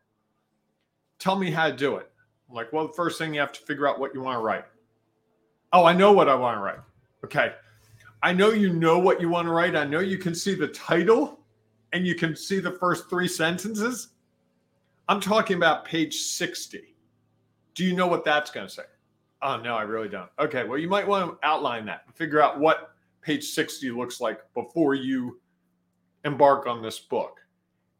Tell 1.19 1.35
me 1.35 1.51
how 1.51 1.69
to 1.69 1.75
do 1.75 1.97
it." 1.97 2.09
I'm 2.49 2.55
like, 2.55 2.73
"Well, 2.73 2.87
the 2.87 2.93
first 2.93 3.17
thing 3.17 3.33
you 3.33 3.39
have 3.39 3.51
to 3.51 3.61
figure 3.61 3.87
out 3.87 3.99
what 3.99 4.13
you 4.13 4.21
want 4.21 4.37
to 4.37 4.43
write." 4.43 4.65
Oh, 5.73 5.85
I 5.85 5.93
know 5.93 6.11
what 6.11 6.27
I 6.27 6.35
want 6.35 6.57
to 6.57 6.61
write. 6.61 6.79
Okay. 7.23 7.53
I 8.23 8.33
know 8.33 8.49
you 8.49 8.71
know 8.71 8.99
what 8.99 9.19
you 9.19 9.29
want 9.29 9.47
to 9.47 9.51
write. 9.51 9.75
I 9.75 9.85
know 9.85 9.99
you 9.99 10.17
can 10.17 10.35
see 10.35 10.53
the 10.53 10.67
title 10.67 11.39
and 11.93 12.05
you 12.05 12.15
can 12.15 12.35
see 12.35 12.59
the 12.59 12.71
first 12.71 13.09
three 13.09 13.27
sentences. 13.27 14.09
I'm 15.07 15.19
talking 15.19 15.57
about 15.57 15.85
page 15.85 16.15
60. 16.15 16.90
Do 17.75 17.83
you 17.83 17.95
know 17.95 18.07
what 18.07 18.25
that's 18.25 18.51
going 18.51 18.67
to 18.67 18.73
say? 18.73 18.83
Oh, 19.41 19.57
no, 19.57 19.75
I 19.75 19.83
really 19.83 20.09
don't. 20.09 20.29
Okay. 20.39 20.63
Well, 20.63 20.77
you 20.77 20.87
might 20.87 21.07
want 21.07 21.31
to 21.31 21.47
outline 21.47 21.85
that 21.85 22.03
and 22.05 22.15
figure 22.15 22.41
out 22.41 22.59
what 22.59 22.93
page 23.21 23.45
60 23.45 23.91
looks 23.91 24.21
like 24.21 24.41
before 24.53 24.93
you 24.93 25.39
embark 26.25 26.67
on 26.67 26.81
this 26.81 26.99
book. 26.99 27.39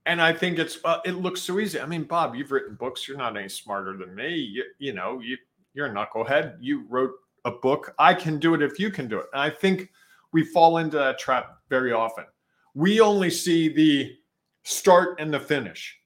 And 0.06 0.22
I 0.22 0.34
think 0.34 0.60
it's, 0.60 0.80
uh, 0.84 1.00
it 1.06 1.14
looks 1.14 1.42
so 1.42 1.60
easy. 1.60 1.80
I 1.80 1.86
mean, 1.86 2.04
Bob, 2.04 2.36
you've 2.36 2.52
written 2.52 2.76
books. 2.76 3.08
You're 3.08 3.18
not 3.18 3.38
any 3.38 3.50
smarter 3.50 3.98
than 3.98 4.14
me. 4.16 4.36
You, 4.36 4.64
you 4.80 4.94
know, 4.94 5.20
you, 5.20 5.38
you're 5.74 5.88
a 5.88 5.90
knucklehead. 5.90 6.58
You 6.60 6.86
wrote 6.90 7.12
a 7.46 7.52
book. 7.52 7.94
I 7.98 8.14
can 8.14 8.40
do 8.40 8.54
it 8.54 8.62
if 8.62 8.80
you 8.80 8.92
can 8.92 9.08
do 9.08 9.20
it. 9.20 9.28
And 9.34 9.42
I 9.42 9.50
think 9.50 9.90
we 10.32 10.44
fall 10.44 10.78
into 10.78 10.98
that 10.98 11.20
trap 11.20 11.58
very 11.70 11.92
often. 11.92 12.26
We 12.74 13.00
only 13.00 13.30
see 13.30 13.70
the 13.70 14.16
start 14.64 15.20
and 15.20 15.34
the 15.34 15.40
finish. 15.40 15.98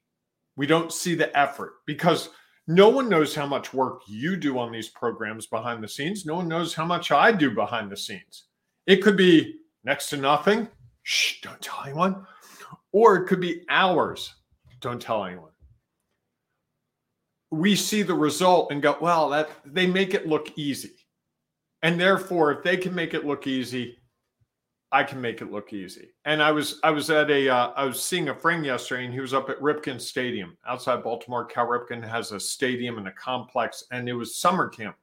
We 0.56 0.68
don't 0.68 0.92
see 0.92 1.16
the 1.16 1.38
effort 1.38 1.76
because 1.86 2.30
no 2.68 2.90
one 2.90 3.10
knows 3.10 3.36
how 3.36 3.46
much 3.46 3.74
work 3.74 4.02
you 4.08 4.36
do 4.36 4.58
on 4.58 4.72
these 4.72 4.90
programs 4.90 5.46
behind 5.46 5.84
the 5.84 5.88
scenes. 5.88 6.26
No 6.26 6.36
one 6.36 6.48
knows 6.48 6.74
how 6.74 6.86
much 6.86 7.12
I 7.12 7.32
do 7.32 7.52
behind 7.52 7.92
the 7.92 7.98
scenes. 7.98 8.46
It 8.88 8.98
could 8.98 9.18
be 9.18 9.60
next 9.84 10.10
to 10.10 10.18
nothing. 10.18 10.68
Shh, 11.04 11.42
don't 11.42 11.62
tell 11.62 11.84
anyone. 11.84 12.26
Or 12.92 13.18
it 13.18 13.28
could 13.28 13.40
be 13.40 13.66
hours. 13.70 14.34
Don't 14.82 15.02
tell 15.02 15.24
anyone. 15.26 15.52
We 17.52 17.76
see 17.76 18.02
the 18.02 18.16
result 18.16 18.72
and 18.72 18.82
go, 18.82 18.98
well, 19.00 19.30
that 19.30 19.50
they 19.66 19.86
make 19.86 20.14
it 20.14 20.28
look 20.28 20.52
easy. 20.58 20.94
And 21.84 22.00
therefore, 22.00 22.52
if 22.52 22.64
they 22.64 22.78
can 22.78 22.96
make 22.96 23.14
it 23.14 23.26
look 23.26 23.46
easy, 23.46 24.00
I 24.92 25.04
can 25.04 25.20
make 25.20 25.42
it 25.42 25.52
look 25.52 25.74
easy. 25.74 26.14
And 26.26 26.42
I 26.42 26.52
was 26.52 26.80
I 26.84 26.92
was 26.92 27.10
at 27.10 27.30
a 27.30 27.50
uh, 27.50 27.72
I 27.76 27.86
was 27.86 28.02
seeing 28.02 28.30
a 28.30 28.36
friend 28.36 28.66
yesterday, 28.66 29.06
and 29.06 29.14
he 29.14 29.20
was 29.20 29.34
up 29.34 29.50
at 29.50 29.60
Ripken 29.60 30.00
Stadium 30.00 30.58
outside 30.68 31.04
Baltimore. 31.04 31.46
Cal 31.46 31.68
Ripken 31.68 32.08
has 32.08 32.32
a 32.32 32.40
stadium 32.40 32.98
and 32.98 33.08
a 33.08 33.12
complex, 33.12 33.84
and 33.92 34.08
it 34.08 34.14
was 34.14 34.38
summer 34.38 34.70
camp 34.70 34.96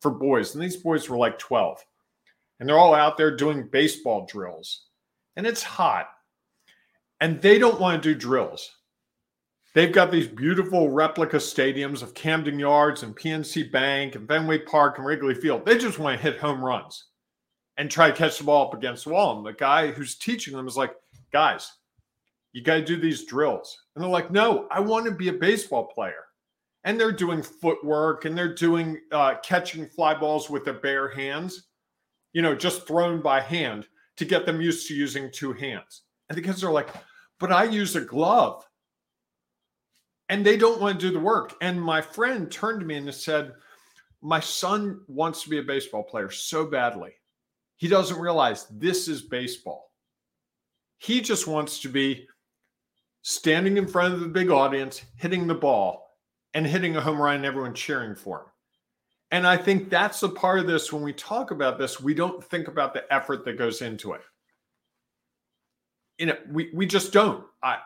for 0.00 0.10
boys, 0.10 0.54
and 0.54 0.62
these 0.62 0.76
boys 0.76 1.08
were 1.08 1.16
like 1.16 1.38
twelve, 1.38 1.78
and 2.58 2.68
they're 2.68 2.78
all 2.78 2.94
out 2.94 3.16
there 3.16 3.36
doing 3.36 3.68
baseball 3.70 4.26
drills, 4.26 4.86
and 5.36 5.46
it's 5.46 5.62
hot, 5.62 6.08
and 7.20 7.40
they 7.42 7.58
don't 7.58 7.80
want 7.80 8.02
to 8.02 8.14
do 8.14 8.18
drills. 8.18 8.70
They've 9.74 9.92
got 9.92 10.12
these 10.12 10.28
beautiful 10.28 10.90
replica 10.90 11.38
stadiums 11.38 12.02
of 12.02 12.14
Camden 12.14 12.60
Yards 12.60 13.02
and 13.02 13.16
PNC 13.16 13.72
Bank 13.72 14.14
and 14.14 14.28
Fenway 14.28 14.60
Park 14.60 14.98
and 14.98 15.06
Wrigley 15.06 15.34
Field. 15.34 15.66
They 15.66 15.76
just 15.76 15.98
want 15.98 16.16
to 16.16 16.22
hit 16.22 16.38
home 16.38 16.64
runs 16.64 17.06
and 17.76 17.90
try 17.90 18.10
to 18.10 18.16
catch 18.16 18.38
the 18.38 18.44
ball 18.44 18.68
up 18.68 18.74
against 18.74 19.04
the 19.04 19.10
wall. 19.10 19.36
And 19.36 19.46
the 19.46 19.52
guy 19.52 19.90
who's 19.90 20.16
teaching 20.16 20.56
them 20.56 20.68
is 20.68 20.76
like, 20.76 20.94
guys, 21.32 21.72
you 22.52 22.62
got 22.62 22.76
to 22.76 22.84
do 22.84 22.96
these 22.96 23.24
drills. 23.24 23.76
And 23.94 24.02
they're 24.02 24.10
like, 24.10 24.30
no, 24.30 24.68
I 24.70 24.80
want 24.80 25.06
to 25.06 25.10
be 25.10 25.28
a 25.28 25.32
baseball 25.32 25.86
player. 25.86 26.24
And 26.84 27.00
they're 27.00 27.12
doing 27.12 27.42
footwork 27.42 28.24
and 28.24 28.36
they're 28.36 28.54
doing 28.54 29.00
uh, 29.10 29.36
catching 29.42 29.86
fly 29.86 30.14
balls 30.14 30.48
with 30.48 30.64
their 30.64 30.74
bare 30.74 31.08
hands, 31.08 31.68
you 32.32 32.42
know, 32.42 32.54
just 32.54 32.86
thrown 32.86 33.20
by 33.20 33.40
hand 33.40 33.88
to 34.16 34.24
get 34.24 34.46
them 34.46 34.60
used 34.60 34.86
to 34.88 34.94
using 34.94 35.30
two 35.32 35.52
hands. 35.52 36.02
And 36.28 36.38
the 36.38 36.42
kids 36.42 36.62
are 36.62 36.70
like, 36.70 36.88
but 37.40 37.50
I 37.50 37.64
use 37.64 37.96
a 37.96 38.00
glove. 38.00 38.64
And 40.28 40.44
they 40.44 40.56
don't 40.56 40.80
want 40.80 40.98
to 40.98 41.06
do 41.06 41.12
the 41.12 41.20
work. 41.20 41.54
And 41.60 41.80
my 41.80 42.00
friend 42.00 42.50
turned 42.50 42.80
to 42.80 42.86
me 42.86 42.96
and 42.96 43.12
said, 43.12 43.52
My 44.22 44.40
son 44.40 45.00
wants 45.06 45.42
to 45.42 45.50
be 45.50 45.58
a 45.58 45.62
baseball 45.62 46.02
player 46.02 46.30
so 46.30 46.64
badly. 46.64 47.10
He 47.76 47.88
doesn't 47.88 48.18
realize 48.18 48.66
this 48.70 49.08
is 49.08 49.22
baseball. 49.22 49.90
He 50.98 51.20
just 51.20 51.46
wants 51.46 51.80
to 51.80 51.88
be 51.88 52.26
standing 53.22 53.76
in 53.76 53.86
front 53.86 54.14
of 54.14 54.20
the 54.20 54.28
big 54.28 54.50
audience, 54.50 55.02
hitting 55.16 55.46
the 55.46 55.54
ball 55.54 56.18
and 56.54 56.66
hitting 56.66 56.96
a 56.96 57.00
home 57.00 57.20
run 57.20 57.36
and 57.36 57.44
everyone 57.44 57.74
cheering 57.74 58.14
for 58.14 58.40
him. 58.40 58.46
And 59.30 59.46
I 59.46 59.56
think 59.56 59.90
that's 59.90 60.20
the 60.20 60.28
part 60.28 60.60
of 60.60 60.66
this 60.66 60.92
when 60.92 61.02
we 61.02 61.12
talk 61.12 61.50
about 61.50 61.78
this, 61.78 62.00
we 62.00 62.14
don't 62.14 62.42
think 62.44 62.68
about 62.68 62.94
the 62.94 63.12
effort 63.12 63.44
that 63.44 63.58
goes 63.58 63.82
into 63.82 64.12
it. 64.12 64.20
You 66.18 66.26
know, 66.26 66.36
we, 66.48 66.70
we 66.72 66.86
just 66.86 67.12
don't. 67.12 67.44
I 67.62 67.78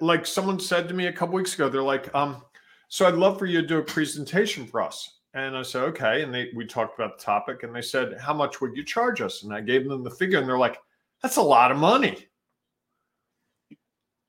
like 0.00 0.26
someone 0.26 0.58
said 0.58 0.88
to 0.88 0.94
me 0.94 1.06
a 1.06 1.12
couple 1.12 1.34
weeks 1.34 1.54
ago, 1.54 1.68
they're 1.68 1.82
like, 1.82 2.12
um, 2.14 2.42
so 2.88 3.06
I'd 3.06 3.14
love 3.14 3.38
for 3.38 3.46
you 3.46 3.60
to 3.60 3.66
do 3.66 3.78
a 3.78 3.82
presentation 3.82 4.66
for 4.66 4.82
us. 4.82 5.20
And 5.34 5.56
I 5.56 5.62
said, 5.62 5.82
okay. 5.84 6.22
And 6.22 6.32
they 6.34 6.50
we 6.54 6.66
talked 6.66 6.98
about 6.98 7.18
the 7.18 7.24
topic 7.24 7.62
and 7.62 7.74
they 7.74 7.82
said, 7.82 8.18
how 8.20 8.34
much 8.34 8.60
would 8.60 8.76
you 8.76 8.84
charge 8.84 9.20
us? 9.20 9.42
And 9.42 9.52
I 9.52 9.60
gave 9.60 9.88
them 9.88 10.04
the 10.04 10.10
figure 10.10 10.38
and 10.38 10.48
they're 10.48 10.58
like, 10.58 10.78
that's 11.22 11.36
a 11.36 11.42
lot 11.42 11.70
of 11.70 11.78
money. 11.78 12.26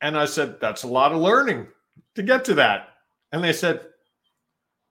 And 0.02 0.18
I 0.18 0.26
said, 0.26 0.60
that's 0.60 0.84
a 0.84 0.88
lot 0.88 1.12
of 1.12 1.22
learning 1.22 1.68
to 2.16 2.24
get 2.24 2.46
to 2.46 2.54
that. 2.56 2.90
And 3.32 3.44
they 3.44 3.54
said, 3.54 3.82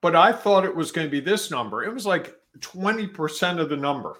but 0.00 0.16
I 0.16 0.33
thought 0.33 0.64
it 0.64 0.75
was 0.75 0.90
going 0.90 1.07
to 1.07 1.11
be 1.11 1.21
this 1.21 1.50
number. 1.50 1.85
It 1.85 1.95
was 1.95 2.07
like 2.07 2.35
20% 2.59 3.61
of 3.61 3.69
the 3.69 3.76
number. 3.76 4.16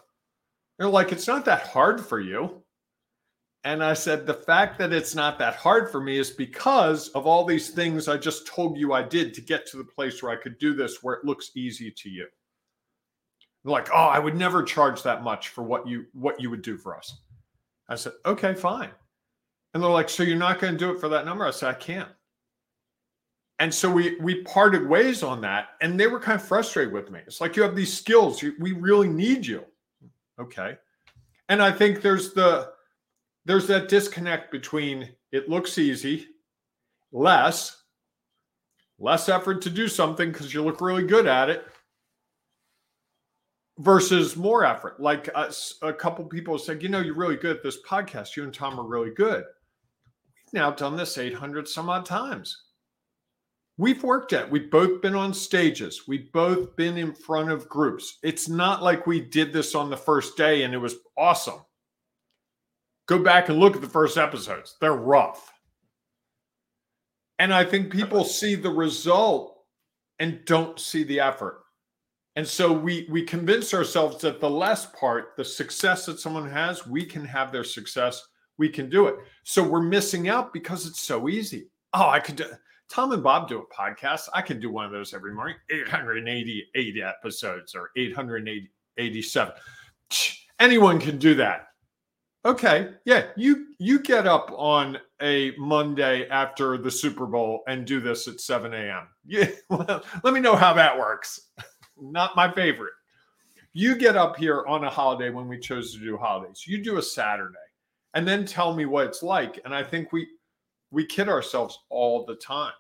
They're 0.79 0.89
like, 0.89 1.13
it's 1.13 1.27
not 1.27 1.45
that 1.47 1.67
hard 1.67 2.01
for 2.01 2.21
you. 2.21 2.62
And 3.65 3.83
I 3.83 3.95
said, 3.95 4.27
the 4.27 4.35
fact 4.35 4.77
that 4.79 4.93
it's 4.93 5.15
not 5.15 5.39
that 5.39 5.55
hard 5.55 5.91
for 5.91 6.01
me 6.01 6.19
is 6.19 6.31
because 6.31 7.09
of 7.11 7.27
all 7.27 7.45
these 7.45 7.71
things 7.71 8.09
I 8.09 8.17
just 8.17 8.47
told 8.47 8.77
you 8.77 8.93
I 8.93 9.03
did 9.03 9.33
to 9.35 9.41
get 9.41 9.67
to 9.67 9.77
the 9.77 9.85
place 9.85 10.21
where 10.21 10.33
I 10.33 10.37
could 10.37 10.59
do 10.59 10.75
this, 10.75 11.03
where 11.03 11.15
it 11.15 11.25
looks 11.25 11.53
easy 11.55 11.91
to 11.91 12.11
you. 12.11 12.27
Like, 13.65 13.89
oh, 13.93 13.97
I 13.97 14.19
would 14.19 14.35
never 14.35 14.65
charge 14.65 15.05
that 15.05 15.23
much 15.23 15.51
for 15.51 15.63
what 15.63 15.87
you 15.87 16.07
what 16.13 16.41
you 16.41 16.51
would 16.51 16.63
do 16.63 16.77
for 16.77 16.97
us. 16.97 17.21
I 17.89 17.95
said, 17.95 18.15
okay, 18.27 18.55
fine. 18.55 18.91
And 19.73 19.83
they're 19.83 19.91
like, 19.91 20.09
so 20.09 20.25
you're 20.25 20.37
not 20.37 20.59
going 20.59 20.73
to 20.73 20.79
do 20.79 20.91
it 20.91 21.01
for 21.01 21.09
that 21.11 21.25
number? 21.25 21.47
I 21.47 21.53
said, 21.53 21.69
I 21.69 21.75
can't. 21.75 22.09
And 23.61 23.73
so 23.73 23.89
we 23.89 24.17
we 24.17 24.43
parted 24.43 24.89
ways 24.89 25.23
on 25.23 25.41
that, 25.43 25.69
and 25.81 26.01
they 26.01 26.09
were 26.09 26.19
kind 26.19 26.41
of 26.41 26.47
frustrated 26.47 26.93
with 26.93 27.13
me. 27.13 27.21
It's 27.25 27.41
like 27.41 27.55
you 27.55 27.63
have 27.63 27.77
these 27.77 27.97
skills, 27.97 28.43
you, 28.43 28.55
we 28.59 28.73
really 28.73 29.09
need 29.09 29.47
you. 29.47 29.65
Okay, 30.41 30.77
and 31.49 31.63
I 31.63 31.71
think 31.71 32.03
there's 32.03 32.33
the 32.33 32.72
there's 33.45 33.67
that 33.67 33.89
disconnect 33.89 34.51
between 34.53 35.11
it 35.33 35.49
looks 35.49 35.79
easy, 35.79 36.27
less 37.13 37.83
less 38.99 39.29
effort 39.29 39.61
to 39.61 39.69
do 39.71 39.89
something 39.89 40.31
because 40.31 40.55
you 40.55 40.63
look 40.63 40.81
really 40.81 41.03
good 41.03 41.27
at 41.27 41.51
it, 41.51 41.67
versus 43.79 44.37
more 44.37 44.65
effort. 44.65 45.01
Like 45.01 45.29
uh, 45.35 45.41
us, 45.41 45.77
a 45.83 45.93
couple 45.93 46.25
people 46.25 46.59
said, 46.59 46.83
you 46.83 46.89
know, 46.89 47.01
you're 47.01 47.15
really 47.15 47.37
good 47.37 47.57
at 47.57 47.63
this 47.63 47.83
podcast. 47.83 48.37
You 48.37 48.45
and 48.45 48.55
Tom 48.55 48.79
are 48.79 48.87
really 48.87 49.11
good. 49.11 49.45
We've 49.45 50.61
now 50.61 50.71
done 50.71 50.97
this 50.97 51.19
800 51.19 51.69
some 51.69 51.89
odd 51.89 52.07
times. 52.07 52.57
We've 53.79 54.03
worked 54.05 54.33
at, 54.35 54.49
we've 54.49 54.71
both 54.71 55.01
been 55.01 55.15
on 55.15 55.33
stages, 55.33 56.03
we've 56.07 56.31
both 56.33 56.77
been 56.77 56.99
in 56.99 57.15
front 57.15 57.51
of 57.51 57.69
groups. 57.71 58.19
It's 58.23 58.49
not 58.49 58.83
like 58.83 59.07
we 59.07 59.21
did 59.21 59.53
this 59.53 59.75
on 59.75 59.89
the 59.89 59.97
first 59.97 60.37
day 60.37 60.63
and 60.63 60.75
it 60.75 60.79
was 60.79 60.97
awesome. 61.17 61.61
Go 63.07 63.19
back 63.19 63.49
and 63.49 63.59
look 63.59 63.75
at 63.75 63.83
the 63.83 63.89
first 63.89 64.17
episodes, 64.17 64.77
they're 64.81 64.93
rough. 64.93 65.53
And 67.39 67.53
I 67.53 67.65
think 67.65 67.93
people 67.93 68.25
see 68.25 68.55
the 68.55 68.71
result 68.71 69.59
and 70.19 70.45
don't 70.45 70.79
see 70.79 71.03
the 71.03 71.19
effort. 71.21 71.63
And 72.37 72.47
so 72.47 72.73
we 72.73 73.07
we 73.11 73.23
convince 73.23 73.75
ourselves 73.75 74.23
that 74.23 74.41
the 74.41 74.49
less 74.49 74.87
part, 74.87 75.37
the 75.37 75.45
success 75.45 76.07
that 76.07 76.21
someone 76.21 76.49
has, 76.49 76.87
we 76.87 77.05
can 77.05 77.25
have 77.25 77.53
their 77.53 77.65
success, 77.65 78.23
we 78.59 78.69
can 78.69 78.89
do 78.89 79.07
it. 79.09 79.17
So 79.45 79.63
we're 79.63 79.83
missing 79.83 80.29
out 80.29 80.53
because 80.53 80.87
it's 80.87 81.01
so 81.01 81.29
easy. 81.29 81.69
Oh, 81.93 82.09
I 82.09 82.21
could 82.21 82.37
do 82.37 82.47
Tom 82.89 83.13
and 83.13 83.23
Bob 83.23 83.49
do 83.49 83.59
a 83.59 83.75
podcast. 83.75 84.29
I 84.35 84.43
can 84.43 84.61
do 84.61 84.71
one 84.71 84.85
of 84.85 84.93
those 84.93 85.13
every 85.13 85.35
morning. 85.35 85.57
888 85.71 87.03
episodes 87.03 87.75
or 87.75 87.91
887. 87.97 89.55
Anyone 90.61 91.01
can 91.01 91.19
do 91.19 91.35
that. 91.35 91.72
Okay. 92.45 92.95
Yeah, 93.05 93.27
you 93.37 93.69
you 93.79 94.01
get 94.01 94.27
up 94.27 94.51
on 94.57 94.99
a 95.21 95.53
Monday 95.59 96.29
after 96.29 96.77
the 96.77 96.91
Super 96.91 97.27
Bowl 97.27 97.63
and 97.69 97.87
do 97.87 98.01
this 98.01 98.27
at 98.27 98.41
7 98.41 98.73
a.m. 98.75 99.09
Yeah, 99.25 99.51
well, 99.71 100.03
let 100.25 100.35
me 100.35 100.41
know 100.41 100.57
how 100.57 100.73
that 100.75 100.99
works 100.99 101.49
not 102.03 102.37
my 102.37 102.53
favorite. 102.53 102.93
You 103.73 103.97
get 103.97 104.17
up 104.17 104.37
here 104.37 104.65
on 104.67 104.85
a 104.85 104.91
holiday 104.91 105.31
when 105.31 105.49
we 105.49 105.59
chose 105.59 105.95
to 105.95 106.01
do 106.01 106.17
holidays. 106.17 106.65
You 106.67 106.83
do 106.83 106.99
a 106.99 107.03
Saturday 107.03 107.55
and 108.15 108.27
then 108.27 108.45
tell 108.45 108.75
me 108.75 108.85
what 108.85 109.07
it's 109.07 109.23
like. 109.23 109.61
And 109.65 109.75
I 109.75 109.83
think 109.83 110.13
we 110.13 110.27
we 110.91 111.07
kid 111.07 111.29
ourselves 111.29 111.79
all 111.89 112.27
the 112.27 112.35
time. 112.35 112.73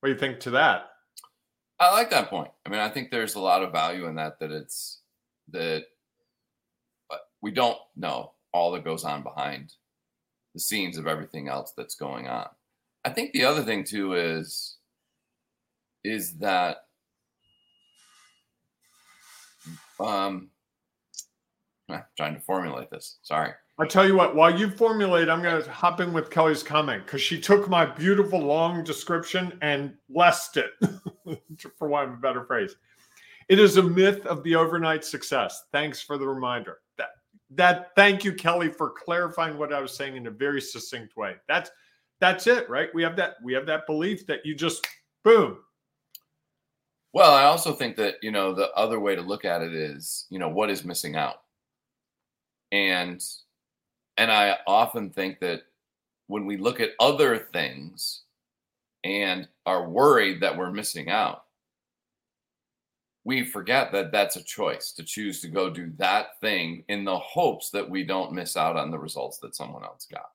What 0.00 0.08
do 0.08 0.12
you 0.12 0.18
think 0.18 0.40
to 0.40 0.50
that? 0.50 0.90
I 1.78 1.92
like 1.92 2.10
that 2.10 2.28
point. 2.28 2.50
I 2.64 2.68
mean, 2.68 2.80
I 2.80 2.88
think 2.88 3.10
there's 3.10 3.34
a 3.34 3.40
lot 3.40 3.62
of 3.62 3.72
value 3.72 4.06
in 4.06 4.16
that 4.16 4.38
that 4.40 4.50
it's 4.50 5.00
that 5.52 5.84
we 7.42 7.50
don't 7.50 7.78
know 7.96 8.32
all 8.52 8.72
that 8.72 8.84
goes 8.84 9.04
on 9.04 9.22
behind 9.22 9.72
the 10.54 10.60
scenes 10.60 10.96
of 10.96 11.06
everything 11.06 11.48
else 11.48 11.72
that's 11.76 11.94
going 11.94 12.28
on. 12.28 12.48
I 13.04 13.10
think 13.10 13.32
the 13.32 13.44
other 13.44 13.62
thing 13.62 13.84
too 13.84 14.14
is 14.14 14.76
is 16.02 16.34
that 16.38 16.78
um, 20.00 20.50
I'm 21.88 22.04
trying 22.16 22.34
to 22.34 22.40
formulate 22.40 22.90
this. 22.90 23.18
Sorry. 23.22 23.52
I 23.78 23.86
tell 23.86 24.06
you 24.06 24.16
what, 24.16 24.34
while 24.34 24.58
you 24.58 24.70
formulate, 24.70 25.28
I'm 25.28 25.42
going 25.42 25.62
to 25.62 25.70
hop 25.70 26.00
in 26.00 26.12
with 26.12 26.30
Kelly's 26.30 26.62
comment 26.62 27.04
because 27.04 27.20
she 27.20 27.38
took 27.38 27.68
my 27.68 27.84
beautiful 27.84 28.40
long 28.40 28.82
description 28.82 29.58
and 29.60 29.92
blessed 30.08 30.56
it, 30.56 30.70
for 31.78 31.88
want 31.88 32.08
of 32.08 32.14
a 32.14 32.18
better 32.18 32.44
phrase. 32.44 32.76
It 33.48 33.58
is 33.58 33.76
a 33.76 33.82
myth 33.82 34.24
of 34.26 34.42
the 34.44 34.54
overnight 34.54 35.04
success. 35.04 35.64
Thanks 35.72 36.00
for 36.00 36.16
the 36.16 36.26
reminder. 36.26 36.78
That 37.50 37.94
thank 37.94 38.24
you, 38.24 38.32
Kelly, 38.32 38.68
for 38.68 38.90
clarifying 38.90 39.56
what 39.56 39.72
I 39.72 39.80
was 39.80 39.94
saying 39.94 40.16
in 40.16 40.26
a 40.26 40.30
very 40.30 40.60
succinct 40.60 41.16
way. 41.16 41.36
That's 41.48 41.70
that's 42.20 42.46
it, 42.46 42.68
right? 42.68 42.88
We 42.94 43.02
have 43.02 43.16
that 43.16 43.34
we 43.42 43.52
have 43.52 43.66
that 43.66 43.86
belief 43.86 44.26
that 44.26 44.44
you 44.44 44.54
just 44.54 44.86
boom, 45.22 45.58
well, 47.16 47.32
I 47.32 47.44
also 47.44 47.72
think 47.72 47.96
that, 47.96 48.16
you 48.20 48.30
know, 48.30 48.52
the 48.52 48.70
other 48.72 49.00
way 49.00 49.16
to 49.16 49.22
look 49.22 49.46
at 49.46 49.62
it 49.62 49.72
is, 49.72 50.26
you 50.28 50.38
know, 50.38 50.50
what 50.50 50.68
is 50.68 50.84
missing 50.84 51.16
out? 51.16 51.36
And 52.72 53.24
and 54.18 54.30
I 54.30 54.58
often 54.66 55.08
think 55.08 55.40
that 55.40 55.62
when 56.26 56.44
we 56.44 56.58
look 56.58 56.78
at 56.78 56.90
other 57.00 57.38
things 57.38 58.24
and 59.02 59.48
are 59.64 59.88
worried 59.88 60.42
that 60.42 60.58
we're 60.58 60.70
missing 60.70 61.08
out, 61.08 61.44
we 63.26 63.44
forget 63.44 63.90
that 63.90 64.12
that's 64.12 64.36
a 64.36 64.44
choice 64.44 64.92
to 64.92 65.02
choose 65.02 65.40
to 65.40 65.48
go 65.48 65.68
do 65.68 65.90
that 65.98 66.38
thing 66.40 66.84
in 66.88 67.04
the 67.04 67.18
hopes 67.18 67.70
that 67.70 67.90
we 67.90 68.04
don't 68.04 68.32
miss 68.32 68.56
out 68.56 68.76
on 68.76 68.92
the 68.92 68.98
results 68.98 69.38
that 69.38 69.56
someone 69.56 69.82
else 69.82 70.06
got 70.08 70.30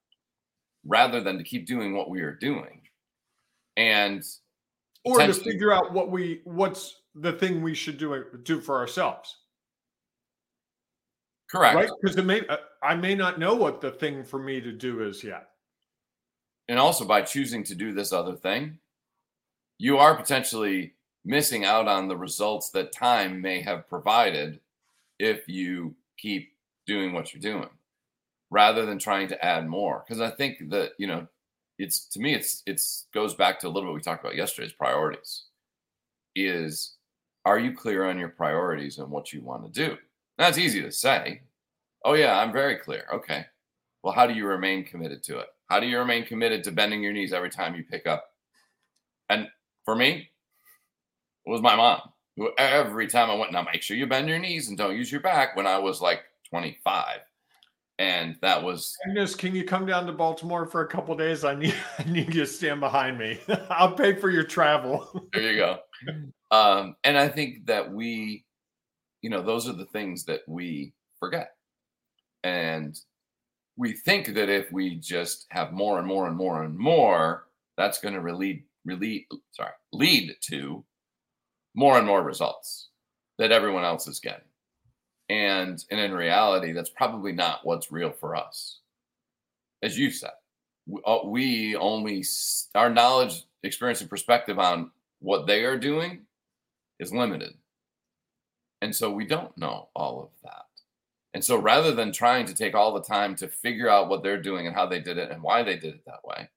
rather 0.86 1.22
than 1.22 1.38
to 1.38 1.44
keep 1.46 1.66
doing 1.66 1.96
what 1.96 2.10
we 2.10 2.20
are 2.20 2.36
doing. 2.36 2.82
And 3.78 4.22
or 5.06 5.20
to 5.20 5.34
figure 5.34 5.72
out 5.72 5.94
what 5.94 6.12
we 6.12 6.42
what's 6.44 6.98
the 7.16 7.32
thing 7.32 7.62
we 7.62 7.74
should 7.74 7.98
do 7.98 8.26
do 8.44 8.60
for 8.60 8.78
ourselves. 8.78 9.38
Correct. 11.50 11.76
Right? 11.76 11.90
Because 12.02 12.18
it 12.18 12.26
may 12.26 12.46
uh, 12.46 12.58
I 12.84 12.96
may 12.96 13.16
not 13.16 13.40
know 13.40 13.56
what 13.56 13.80
the 13.80 13.92
thing 13.92 14.26
for 14.26 14.38
me 14.38 14.60
to 14.60 14.74
do 14.74 15.02
is 15.08 15.24
yet. 15.24 15.48
And 16.68 16.78
also 16.78 17.06
by 17.06 17.22
choosing 17.22 17.64
to 17.64 17.74
do 17.74 17.94
this 17.94 18.12
other 18.12 18.36
thing, 18.36 18.80
you 19.78 19.98
are 19.98 20.18
potentially 20.18 20.96
missing 21.24 21.66
out 21.66 21.88
on 21.88 22.08
the 22.08 22.18
results 22.18 22.70
that 22.72 22.92
time 22.92 23.42
may 23.42 23.62
have 23.62 23.88
provided 23.88 24.60
if 25.20 25.48
you 25.48 25.96
keep 26.18 26.54
doing 26.88 27.14
what 27.14 27.34
you're 27.34 27.42
doing 27.42 27.70
rather 28.50 28.86
than 28.86 29.00
trying 29.00 29.28
to 29.28 29.46
add 29.46 29.68
more. 29.68 30.04
Because 30.06 30.22
i 30.22 30.30
think 30.30 30.70
that 30.70 30.92
you 30.98 31.08
know 31.08 31.28
it's 31.80 32.06
to 32.06 32.20
me 32.20 32.34
it's 32.34 32.64
it's 32.66 33.08
goes 33.14 33.34
back 33.34 33.60
to 33.60 33.68
a 33.68 33.70
little 33.70 33.90
bit 33.90 33.96
we 33.96 34.02
talked 34.02 34.24
about 34.24 34.36
yesterday's 34.36 34.74
priorities 34.74 35.46
is 36.36 36.94
are 37.46 37.60
you 37.60 37.74
clear 37.74 38.06
on 38.06 38.20
your 38.20 38.30
priorities 38.30 39.00
and 39.00 39.10
what 39.10 39.34
you 39.34 39.42
want 39.42 39.66
to 39.66 39.72
do 39.90 39.98
that's 40.38 40.58
easy 40.58 40.82
to 40.82 40.92
say 40.92 41.42
oh 42.06 42.14
yeah 42.14 42.40
i'm 42.40 42.52
very 42.52 42.78
clear 42.78 43.06
okay. 43.14 43.46
Well 44.04 44.14
how 44.14 44.26
do 44.26 44.34
you 44.34 44.48
remain 44.48 44.84
committed 44.84 45.22
to 45.24 45.38
it? 45.40 45.48
How 45.70 45.80
do 45.80 45.86
you 45.86 46.00
remain 46.00 46.26
committed 46.26 46.64
to 46.64 46.72
bending 46.72 47.04
your 47.04 47.14
knees 47.14 47.34
every 47.34 47.52
time 47.52 47.76
you 47.76 47.84
pick 47.84 48.08
up? 48.08 48.32
And 49.30 49.48
for 49.86 49.96
me 49.96 50.31
was 51.46 51.62
my 51.62 51.76
mom 51.76 52.00
who 52.38 52.50
every 52.58 53.08
time 53.08 53.30
i 53.30 53.36
went 53.36 53.52
now 53.52 53.62
make 53.62 53.82
sure 53.82 53.98
you 53.98 54.08
bend 54.08 54.30
your 54.30 54.40
knees 54.40 54.70
and 54.70 54.78
don't 54.78 54.96
use 54.96 55.12
your 55.12 55.22
back 55.22 55.56
when 55.56 55.68
i 55.68 55.78
was 55.78 56.02
like 56.02 56.22
25 56.50 57.20
and 58.02 58.36
that 58.42 58.64
was 58.64 58.98
Agnes, 59.08 59.36
can 59.36 59.54
you 59.54 59.64
come 59.64 59.86
down 59.86 60.08
to 60.08 60.12
Baltimore 60.12 60.66
for 60.66 60.82
a 60.82 60.88
couple 60.88 61.16
days? 61.16 61.44
I 61.44 61.54
need 61.54 61.76
I 62.00 62.04
need 62.10 62.34
you 62.34 62.42
to 62.42 62.48
stand 62.48 62.80
behind 62.80 63.20
me. 63.20 63.40
I'll 63.70 63.94
pay 63.94 64.16
for 64.16 64.32
your 64.32 64.44
travel. 64.44 65.30
there 65.34 65.52
you 65.52 65.58
go. 65.58 65.80
Um, 66.50 66.96
and 67.04 67.16
I 67.16 67.28
think 67.28 67.68
that 67.68 67.94
we, 67.94 68.44
you 69.22 69.30
know, 69.30 69.44
those 69.44 69.70
are 69.70 69.74
the 69.74 69.86
things 69.86 70.26
that 70.26 70.42
we 70.48 70.94
forget. 71.20 71.52
And 72.44 73.00
we 73.78 73.94
think 73.94 74.34
that 74.34 74.50
if 74.50 74.72
we 74.72 74.96
just 74.96 75.46
have 75.52 75.72
more 75.72 76.00
and 76.00 76.08
more 76.08 76.28
and 76.28 76.36
more 76.36 76.64
and 76.64 76.76
more, 76.76 77.46
that's 77.78 78.02
going 78.02 78.16
to 78.16 78.36
lead, 78.36 78.64
lead, 78.84 79.28
sorry, 79.52 79.72
lead 79.94 80.36
to 80.50 80.84
more 81.74 81.98
and 81.98 82.08
more 82.08 82.24
results 82.24 82.90
that 83.38 83.52
everyone 83.52 83.84
else 83.84 84.08
is 84.08 84.20
getting. 84.20 84.42
And 85.30 85.84
and 85.90 86.00
in 86.00 86.14
reality 86.14 86.74
that's 86.74 86.90
probably 86.90 87.32
not 87.32 87.66
what's 87.66 87.92
real 87.92 88.12
for 88.12 88.36
us. 88.36 88.80
As 89.82 89.98
you 89.98 90.12
said 90.12 90.32
uh, 91.06 91.20
we 91.26 91.76
only 91.76 92.24
our 92.76 92.90
knowledge 92.90 93.44
experience 93.64 94.02
and 94.02 94.10
perspective 94.10 94.60
on 94.60 94.92
what 95.20 95.48
they 95.48 95.64
are 95.64 95.78
doing 95.78 96.22
is 97.00 97.14
limited. 97.14 97.54
And 98.82 98.96
so 98.96 99.12
we 99.12 99.26
don't 99.26 99.56
know 99.58 99.90
all 99.96 100.24
of 100.24 100.30
that. 100.44 100.66
And 101.34 101.44
so 101.44 101.56
rather 101.58 101.94
than 101.94 102.12
trying 102.12 102.46
to 102.48 102.54
take 102.54 102.74
all 102.76 102.94
the 102.94 103.04
time 103.04 103.36
to 103.36 103.48
figure 103.48 103.88
out 103.88 104.10
what 104.10 104.24
they're 104.24 104.42
doing 104.42 104.68
and 104.68 104.76
how 104.76 104.88
they 104.88 105.00
did 105.00 105.18
it 105.18 105.32
and 105.32 105.42
why 105.42 105.64
they 105.64 105.78
did 105.78 105.94
it 105.94 106.06
that 106.06 106.26
way 106.26 106.50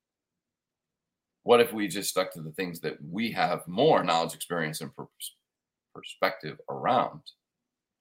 what 1.44 1.60
if 1.60 1.72
we 1.72 1.86
just 1.88 2.10
stuck 2.10 2.32
to 2.32 2.42
the 2.42 2.52
things 2.52 2.80
that 2.80 2.96
we 3.10 3.30
have 3.30 3.66
more 3.68 4.02
knowledge 4.02 4.34
experience 4.34 4.80
and 4.80 4.90
perspective 5.94 6.60
around 6.68 7.20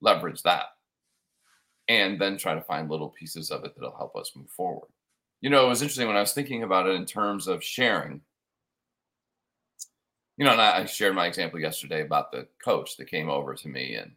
leverage 0.02 0.42
that 0.42 0.66
and 1.88 2.20
then 2.20 2.38
try 2.38 2.56
to 2.56 2.62
find 2.62 2.90
little 2.90 3.10
pieces 3.10 3.52
of 3.52 3.64
it 3.64 3.74
that'll 3.76 3.96
help 3.96 4.16
us 4.16 4.32
move 4.36 4.50
forward. 4.50 4.90
You 5.42 5.50
know, 5.50 5.66
it 5.66 5.70
was 5.70 5.82
interesting 5.82 6.08
when 6.08 6.18
I 6.18 6.22
was 6.22 6.34
thinking 6.34 6.64
about 6.64 6.88
it 6.88 6.96
in 6.96 7.06
terms 7.06 7.48
of 7.48 7.64
sharing. 7.64 8.22
You 10.38 10.46
know, 10.46 10.54
and 10.54 10.62
I 10.62 10.86
shared 10.86 11.14
my 11.14 11.28
example 11.28 11.60
yesterday 11.60 12.02
about 12.02 12.32
the 12.32 12.48
coach 12.64 12.98
that 12.98 13.06
came 13.06 13.30
over 13.30 13.54
to 13.54 13.68
me 13.68 13.96
and 13.96 14.14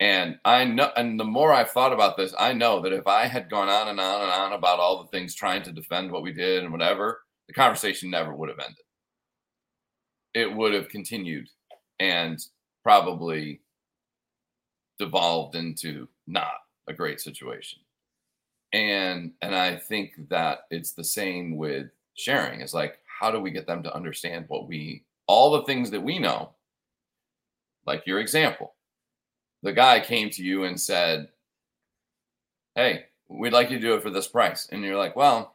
And 0.00 0.38
I 0.44 0.64
know, 0.64 0.90
and 0.96 1.20
the 1.20 1.24
more 1.24 1.52
I've 1.52 1.70
thought 1.70 1.92
about 1.92 2.16
this, 2.16 2.34
I 2.38 2.52
know 2.54 2.80
that 2.80 2.92
if 2.92 3.06
I 3.06 3.26
had 3.26 3.48
gone 3.50 3.68
on 3.68 3.88
and 3.88 4.00
on 4.00 4.22
and 4.22 4.30
on 4.32 4.52
about 4.52 4.80
all 4.80 5.02
the 5.02 5.08
things 5.10 5.34
trying 5.34 5.62
to 5.62 5.72
defend 5.72 6.10
what 6.10 6.22
we 6.24 6.32
did 6.32 6.64
and 6.64 6.72
whatever, 6.72 7.20
the 7.48 7.54
conversation 7.54 8.10
never 8.10 8.34
would 8.34 8.48
have 8.48 8.58
ended. 8.58 8.84
It 10.34 10.54
would 10.54 10.72
have 10.72 10.88
continued 10.88 11.48
and 12.00 12.38
probably 12.82 13.60
devolved 14.98 15.54
into 15.56 16.08
not 16.26 16.54
a 16.88 16.92
great 16.92 17.20
situation. 17.20 17.80
And 18.72 19.32
and 19.42 19.54
I 19.54 19.76
think 19.76 20.12
that 20.30 20.60
it's 20.70 20.92
the 20.92 21.04
same 21.04 21.56
with 21.56 21.88
sharing. 22.14 22.60
It's 22.60 22.74
like 22.74 22.98
how 23.20 23.30
do 23.30 23.40
we 23.40 23.50
get 23.50 23.66
them 23.66 23.82
to 23.82 23.94
understand 23.94 24.46
what 24.48 24.66
we 24.66 25.04
all 25.26 25.50
the 25.52 25.64
things 25.64 25.90
that 25.90 26.02
we 26.02 26.18
know? 26.18 26.50
Like 27.86 28.06
your 28.06 28.20
example. 28.20 28.74
The 29.62 29.72
guy 29.72 30.00
came 30.00 30.30
to 30.30 30.42
you 30.42 30.64
and 30.64 30.80
said, 30.80 31.28
"Hey, 32.74 33.06
we'd 33.28 33.52
like 33.52 33.70
you 33.70 33.78
to 33.78 33.86
do 33.86 33.94
it 33.94 34.02
for 34.02 34.10
this 34.10 34.28
price." 34.28 34.68
And 34.68 34.82
you're 34.82 34.96
like, 34.96 35.14
"Well, 35.16 35.54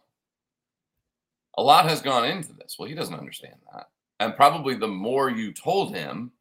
a 1.58 1.62
lot 1.63 1.89
has 1.89 2.02
gone 2.02 2.26
into 2.26 2.54
this." 2.54 2.78
Well, 2.78 2.88
he 2.88 2.96
doesn't 2.96 3.13
understand 3.13 3.56
that. 3.74 3.89
And 4.20 4.36
probably 4.36 4.76
the 4.76 4.88
more 4.88 5.30
you 5.30 5.54
told 5.54 5.96
him 5.96 6.32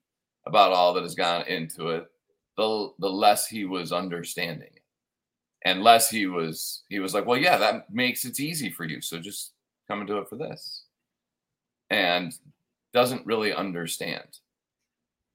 about 0.46 0.72
all 0.72 0.94
that 0.94 1.02
has 1.02 1.14
gone 1.14 1.46
into 1.46 1.88
it, 1.88 2.06
the 2.56 2.92
the 2.98 3.10
less 3.10 3.46
he 3.46 3.64
was 3.64 3.92
understanding 3.92 4.70
it. 4.74 4.82
And 5.64 5.82
less 5.82 6.08
he 6.08 6.26
was 6.26 6.84
he 6.88 7.00
was 7.00 7.12
like 7.14 7.26
well 7.26 7.38
yeah 7.38 7.58
that 7.58 7.92
makes 7.92 8.24
it 8.24 8.40
easy 8.40 8.70
for 8.70 8.84
you. 8.84 9.00
So 9.00 9.18
just 9.18 9.52
come 9.88 10.00
and 10.00 10.08
do 10.08 10.18
it 10.18 10.28
for 10.28 10.36
this. 10.36 10.84
And 11.90 12.32
doesn't 12.92 13.26
really 13.26 13.52
understand 13.52 14.38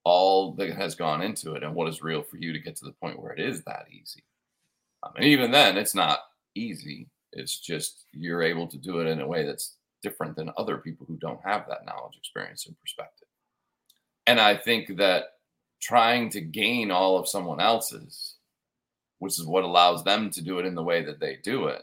all 0.03 0.53
that 0.53 0.71
has 0.75 0.95
gone 0.95 1.21
into 1.21 1.53
it 1.53 1.63
and 1.63 1.75
what 1.75 1.87
is 1.87 2.01
real 2.01 2.23
for 2.23 2.37
you 2.37 2.51
to 2.51 2.59
get 2.59 2.75
to 2.75 2.85
the 2.85 2.93
point 2.93 3.21
where 3.21 3.33
it 3.33 3.39
is 3.39 3.61
that 3.63 3.85
easy. 3.91 4.23
Um, 5.03 5.11
and 5.15 5.25
even 5.25 5.51
then 5.51 5.77
it's 5.77 5.93
not 5.93 6.19
easy 6.55 7.07
it's 7.33 7.59
just 7.59 8.05
you're 8.11 8.41
able 8.41 8.67
to 8.67 8.77
do 8.77 8.99
it 8.99 9.07
in 9.07 9.21
a 9.21 9.27
way 9.27 9.45
that's 9.45 9.75
different 10.01 10.35
than 10.35 10.51
other 10.57 10.77
people 10.77 11.05
who 11.05 11.15
don't 11.17 11.39
have 11.43 11.65
that 11.67 11.85
knowledge 11.85 12.17
experience 12.17 12.65
and 12.65 12.79
perspective 12.79 13.27
and 14.27 14.39
i 14.39 14.55
think 14.55 14.97
that 14.97 15.33
trying 15.81 16.29
to 16.29 16.39
gain 16.39 16.91
all 16.91 17.17
of 17.17 17.27
someone 17.27 17.59
else's, 17.59 18.35
which 19.19 19.39
is 19.39 19.45
what 19.45 19.63
allows 19.63 20.03
them 20.03 20.29
to 20.29 20.41
do 20.41 20.59
it 20.59 20.65
in 20.65 20.75
the 20.75 20.83
way 20.83 21.03
that 21.03 21.19
they 21.19 21.37
do 21.43 21.67
it, 21.67 21.81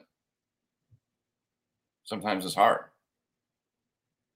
sometimes 2.04 2.44
it's 2.46 2.54
hard. 2.54 2.84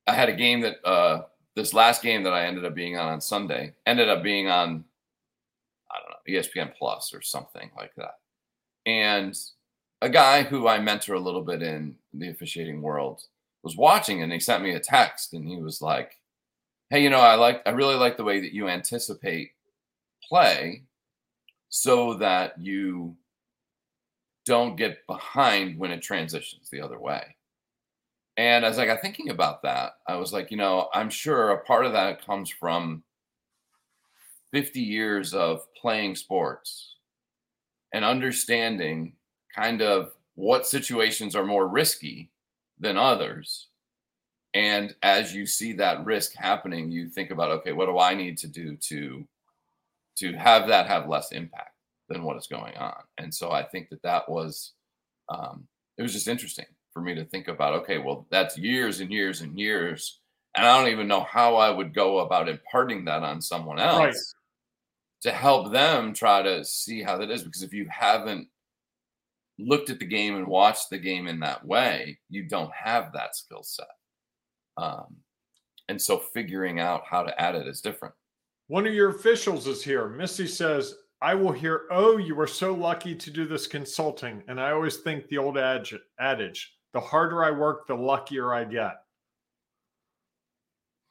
I 0.06 0.14
had 0.14 0.28
a 0.28 0.34
game 0.34 0.60
that 0.62 0.84
uh, 0.84 1.22
this 1.54 1.72
last 1.72 2.02
game 2.02 2.24
that 2.24 2.32
I 2.32 2.46
ended 2.46 2.64
up 2.64 2.74
being 2.74 2.98
on 2.98 3.12
on 3.12 3.20
Sunday 3.20 3.72
ended 3.86 4.08
up 4.08 4.22
being 4.22 4.48
on 4.48 4.84
I 5.90 5.98
don't 6.00 6.10
know 6.10 6.40
ESPN 6.40 6.74
Plus 6.76 7.14
or 7.14 7.22
something 7.22 7.70
like 7.76 7.94
that, 7.96 8.18
and 8.84 9.38
a 10.02 10.10
guy 10.10 10.42
who 10.42 10.68
I 10.68 10.78
mentor 10.78 11.14
a 11.14 11.20
little 11.20 11.42
bit 11.42 11.62
in 11.62 11.96
the 12.12 12.28
officiating 12.28 12.82
world 12.82 13.22
was 13.62 13.76
watching 13.76 14.22
and 14.22 14.32
he 14.32 14.40
sent 14.40 14.62
me 14.62 14.72
a 14.72 14.80
text 14.80 15.32
and 15.32 15.46
he 15.46 15.56
was 15.56 15.80
like 15.80 16.18
hey, 16.92 17.02
you 17.02 17.08
know, 17.08 17.20
I 17.20 17.36
like 17.36 17.62
I 17.64 17.70
really 17.70 17.94
like 17.94 18.18
the 18.18 18.24
way 18.24 18.38
that 18.40 18.52
you 18.52 18.68
anticipate 18.68 19.52
play 20.28 20.82
so 21.70 22.14
that 22.14 22.60
you 22.60 23.16
don't 24.44 24.76
get 24.76 25.06
behind 25.06 25.78
when 25.78 25.90
it 25.90 26.02
transitions 26.02 26.68
the 26.68 26.82
other 26.82 26.98
way. 26.98 27.36
And 28.36 28.62
as 28.64 28.78
I 28.78 28.84
got 28.84 29.00
thinking 29.00 29.30
about 29.30 29.62
that, 29.62 29.92
I 30.06 30.16
was 30.16 30.34
like, 30.34 30.50
you 30.50 30.58
know, 30.58 30.88
I'm 30.92 31.08
sure 31.08 31.50
a 31.50 31.64
part 31.64 31.86
of 31.86 31.92
that 31.92 32.24
comes 32.26 32.50
from 32.50 33.02
50 34.52 34.80
years 34.80 35.32
of 35.32 35.66
playing 35.74 36.16
sports 36.16 36.96
and 37.94 38.04
understanding 38.04 39.14
kind 39.54 39.82
of 39.82 40.12
what 40.34 40.66
situations 40.66 41.36
are 41.36 41.44
more 41.44 41.68
risky 41.68 42.30
than 42.78 42.96
others 42.96 43.68
and 44.54 44.94
as 45.02 45.34
you 45.34 45.46
see 45.46 45.72
that 45.72 46.04
risk 46.04 46.34
happening 46.34 46.90
you 46.90 47.08
think 47.08 47.30
about 47.30 47.50
okay 47.50 47.72
what 47.72 47.86
do 47.86 47.98
i 47.98 48.14
need 48.14 48.36
to 48.36 48.46
do 48.46 48.76
to 48.76 49.26
to 50.16 50.32
have 50.34 50.68
that 50.68 50.86
have 50.86 51.08
less 51.08 51.32
impact 51.32 51.74
than 52.08 52.22
what 52.22 52.36
is 52.36 52.46
going 52.46 52.76
on 52.76 52.94
and 53.18 53.32
so 53.32 53.50
i 53.50 53.62
think 53.62 53.88
that 53.88 54.02
that 54.02 54.28
was 54.28 54.72
um, 55.28 55.66
it 55.96 56.02
was 56.02 56.12
just 56.12 56.28
interesting 56.28 56.66
for 56.92 57.00
me 57.00 57.14
to 57.14 57.24
think 57.24 57.48
about 57.48 57.74
okay 57.74 57.98
well 57.98 58.26
that's 58.30 58.58
years 58.58 59.00
and 59.00 59.10
years 59.10 59.40
and 59.40 59.58
years 59.58 60.18
and 60.54 60.66
i 60.66 60.78
don't 60.78 60.90
even 60.90 61.08
know 61.08 61.22
how 61.22 61.56
i 61.56 61.70
would 61.70 61.94
go 61.94 62.18
about 62.18 62.48
imparting 62.48 63.04
that 63.04 63.22
on 63.22 63.40
someone 63.40 63.78
else 63.78 63.98
right. 63.98 64.14
to 65.22 65.30
help 65.30 65.72
them 65.72 66.12
try 66.12 66.42
to 66.42 66.64
see 66.64 67.02
how 67.02 67.16
that 67.16 67.30
is 67.30 67.42
because 67.42 67.62
if 67.62 67.72
you 67.72 67.86
haven't 67.88 68.46
looked 69.58 69.90
at 69.90 69.98
the 69.98 70.06
game 70.06 70.36
and 70.36 70.46
watched 70.46 70.90
the 70.90 70.98
game 70.98 71.26
in 71.26 71.38
that 71.40 71.64
way 71.64 72.18
you 72.28 72.48
don't 72.48 72.72
have 72.74 73.12
that 73.12 73.36
skill 73.36 73.62
set 73.62 73.86
um, 74.76 75.16
and 75.88 76.00
so 76.00 76.18
figuring 76.18 76.80
out 76.80 77.02
how 77.06 77.22
to 77.22 77.40
add 77.40 77.54
it 77.54 77.66
is 77.66 77.80
different. 77.80 78.14
One 78.68 78.86
of 78.86 78.94
your 78.94 79.10
officials 79.10 79.66
is 79.66 79.82
here. 79.82 80.08
Missy 80.08 80.46
says, 80.46 80.94
I 81.20 81.34
will 81.34 81.52
hear, 81.52 81.82
oh, 81.90 82.16
you 82.16 82.34
were 82.34 82.46
so 82.46 82.72
lucky 82.72 83.14
to 83.14 83.30
do 83.30 83.46
this 83.46 83.66
consulting. 83.66 84.42
And 84.48 84.60
I 84.60 84.70
always 84.70 84.98
think 84.98 85.28
the 85.28 85.38
old 85.38 85.58
adage, 85.58 85.94
adage 86.18 86.72
the 86.92 87.00
harder 87.00 87.44
I 87.44 87.50
work, 87.50 87.86
the 87.86 87.94
luckier 87.94 88.54
I 88.54 88.64
get. 88.64 88.94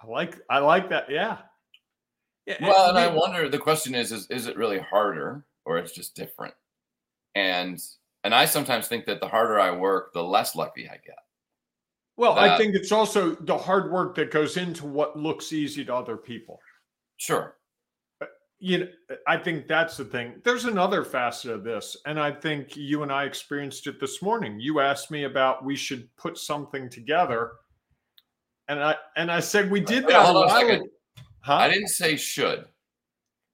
I 0.01 0.07
like 0.07 0.39
I 0.49 0.59
like 0.59 0.89
that. 0.89 1.09
Yeah. 1.09 1.37
yeah 2.47 2.57
well, 2.61 2.89
and 2.89 2.97
I 2.97 3.07
wonder 3.07 3.47
the 3.49 3.59
question 3.59 3.93
is, 3.93 4.11
is 4.11 4.27
is 4.31 4.47
it 4.47 4.57
really 4.57 4.79
harder 4.79 5.45
or 5.65 5.77
it's 5.77 5.91
just 5.91 6.15
different? 6.15 6.55
And 7.35 7.79
and 8.23 8.35
I 8.35 8.45
sometimes 8.45 8.87
think 8.87 9.05
that 9.05 9.19
the 9.19 9.27
harder 9.27 9.59
I 9.59 9.71
work, 9.71 10.13
the 10.13 10.23
less 10.23 10.55
lucky 10.55 10.87
I 10.87 10.97
get. 11.05 11.17
Well, 12.17 12.35
that, 12.35 12.51
I 12.51 12.57
think 12.57 12.75
it's 12.75 12.91
also 12.91 13.35
the 13.35 13.57
hard 13.57 13.91
work 13.91 14.15
that 14.15 14.31
goes 14.31 14.57
into 14.57 14.85
what 14.85 15.17
looks 15.17 15.53
easy 15.53 15.83
to 15.85 15.95
other 15.95 16.17
people. 16.17 16.59
Sure. 17.17 17.55
Uh, 18.21 18.25
you 18.59 18.79
know, 18.79 18.87
I 19.27 19.37
think 19.37 19.67
that's 19.67 19.97
the 19.97 20.05
thing. 20.05 20.41
There's 20.43 20.65
another 20.65 21.03
facet 21.03 21.51
of 21.51 21.63
this, 21.63 21.97
and 22.05 22.19
I 22.19 22.31
think 22.31 22.75
you 22.75 23.03
and 23.03 23.11
I 23.11 23.23
experienced 23.23 23.87
it 23.87 23.99
this 23.99 24.21
morning. 24.21 24.59
You 24.59 24.81
asked 24.81 25.09
me 25.09 25.23
about 25.23 25.65
we 25.65 25.75
should 25.75 26.15
put 26.15 26.37
something 26.37 26.89
together, 26.89 27.53
and 28.67 28.83
I 28.83 28.95
and 29.15 29.31
I 29.31 29.39
said 29.39 29.71
we 29.71 29.79
did 29.79 30.05
that. 30.07 30.25
Hold 30.25 30.45
on 30.45 30.49
a 30.49 30.59
second. 30.59 30.89
Huh? 31.39 31.55
I 31.55 31.69
didn't 31.69 31.89
say 31.89 32.17
should. 32.17 32.65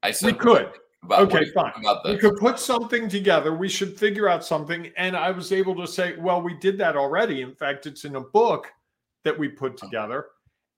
I 0.03 0.11
said 0.11 0.33
we 0.33 0.37
could. 0.37 0.71
About, 1.03 1.33
okay, 1.33 1.49
fine. 1.51 1.71
We 2.05 2.17
could 2.17 2.37
put 2.37 2.59
something 2.59 3.07
together. 3.07 3.53
We 3.53 3.69
should 3.69 3.97
figure 3.97 4.27
out 4.27 4.43
something. 4.43 4.91
And 4.97 5.15
I 5.15 5.31
was 5.31 5.51
able 5.51 5.75
to 5.75 5.87
say, 5.87 6.17
well, 6.17 6.41
we 6.41 6.55
did 6.55 6.77
that 6.79 6.97
already. 6.97 7.41
In 7.41 7.55
fact, 7.55 7.85
it's 7.85 8.03
in 8.03 8.15
a 8.15 8.21
book 8.21 8.67
that 9.23 9.37
we 9.37 9.47
put 9.47 9.77
together. 9.77 10.25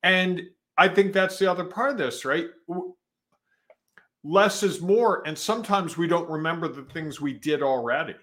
And 0.03 0.41
I 0.77 0.87
think 0.87 1.13
that's 1.13 1.39
the 1.39 1.49
other 1.49 1.65
part 1.65 1.91
of 1.91 1.97
this, 1.97 2.25
right? 2.25 2.47
Less 4.23 4.63
is 4.63 4.81
more. 4.81 5.25
And 5.25 5.37
sometimes 5.37 5.97
we 5.97 6.07
don't 6.07 6.29
remember 6.29 6.67
the 6.67 6.83
things 6.83 7.21
we 7.21 7.33
did 7.33 7.63
already. 7.63 8.15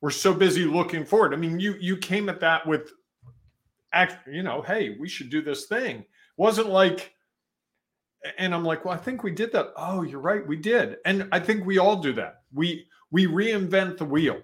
We're 0.00 0.10
so 0.10 0.34
busy 0.34 0.64
looking 0.64 1.04
forward. 1.04 1.32
I 1.32 1.36
mean, 1.36 1.58
you 1.58 1.76
you 1.80 1.96
came 1.96 2.28
at 2.28 2.40
that 2.40 2.66
with 2.66 2.92
act, 3.92 4.28
you 4.28 4.42
know, 4.42 4.60
hey, 4.60 4.96
we 5.00 5.08
should 5.08 5.30
do 5.30 5.40
this 5.40 5.64
thing. 5.64 6.00
It 6.00 6.06
wasn't 6.36 6.68
like 6.68 7.13
and 8.38 8.54
I'm 8.54 8.64
like, 8.64 8.84
well, 8.84 8.94
I 8.94 8.98
think 8.98 9.22
we 9.22 9.30
did 9.30 9.52
that. 9.52 9.72
Oh, 9.76 10.02
you're 10.02 10.20
right, 10.20 10.46
we 10.46 10.56
did. 10.56 10.96
And 11.04 11.28
I 11.32 11.40
think 11.40 11.64
we 11.64 11.78
all 11.78 11.96
do 11.96 12.12
that. 12.14 12.42
We 12.52 12.86
we 13.10 13.26
reinvent 13.26 13.98
the 13.98 14.04
wheel. 14.04 14.40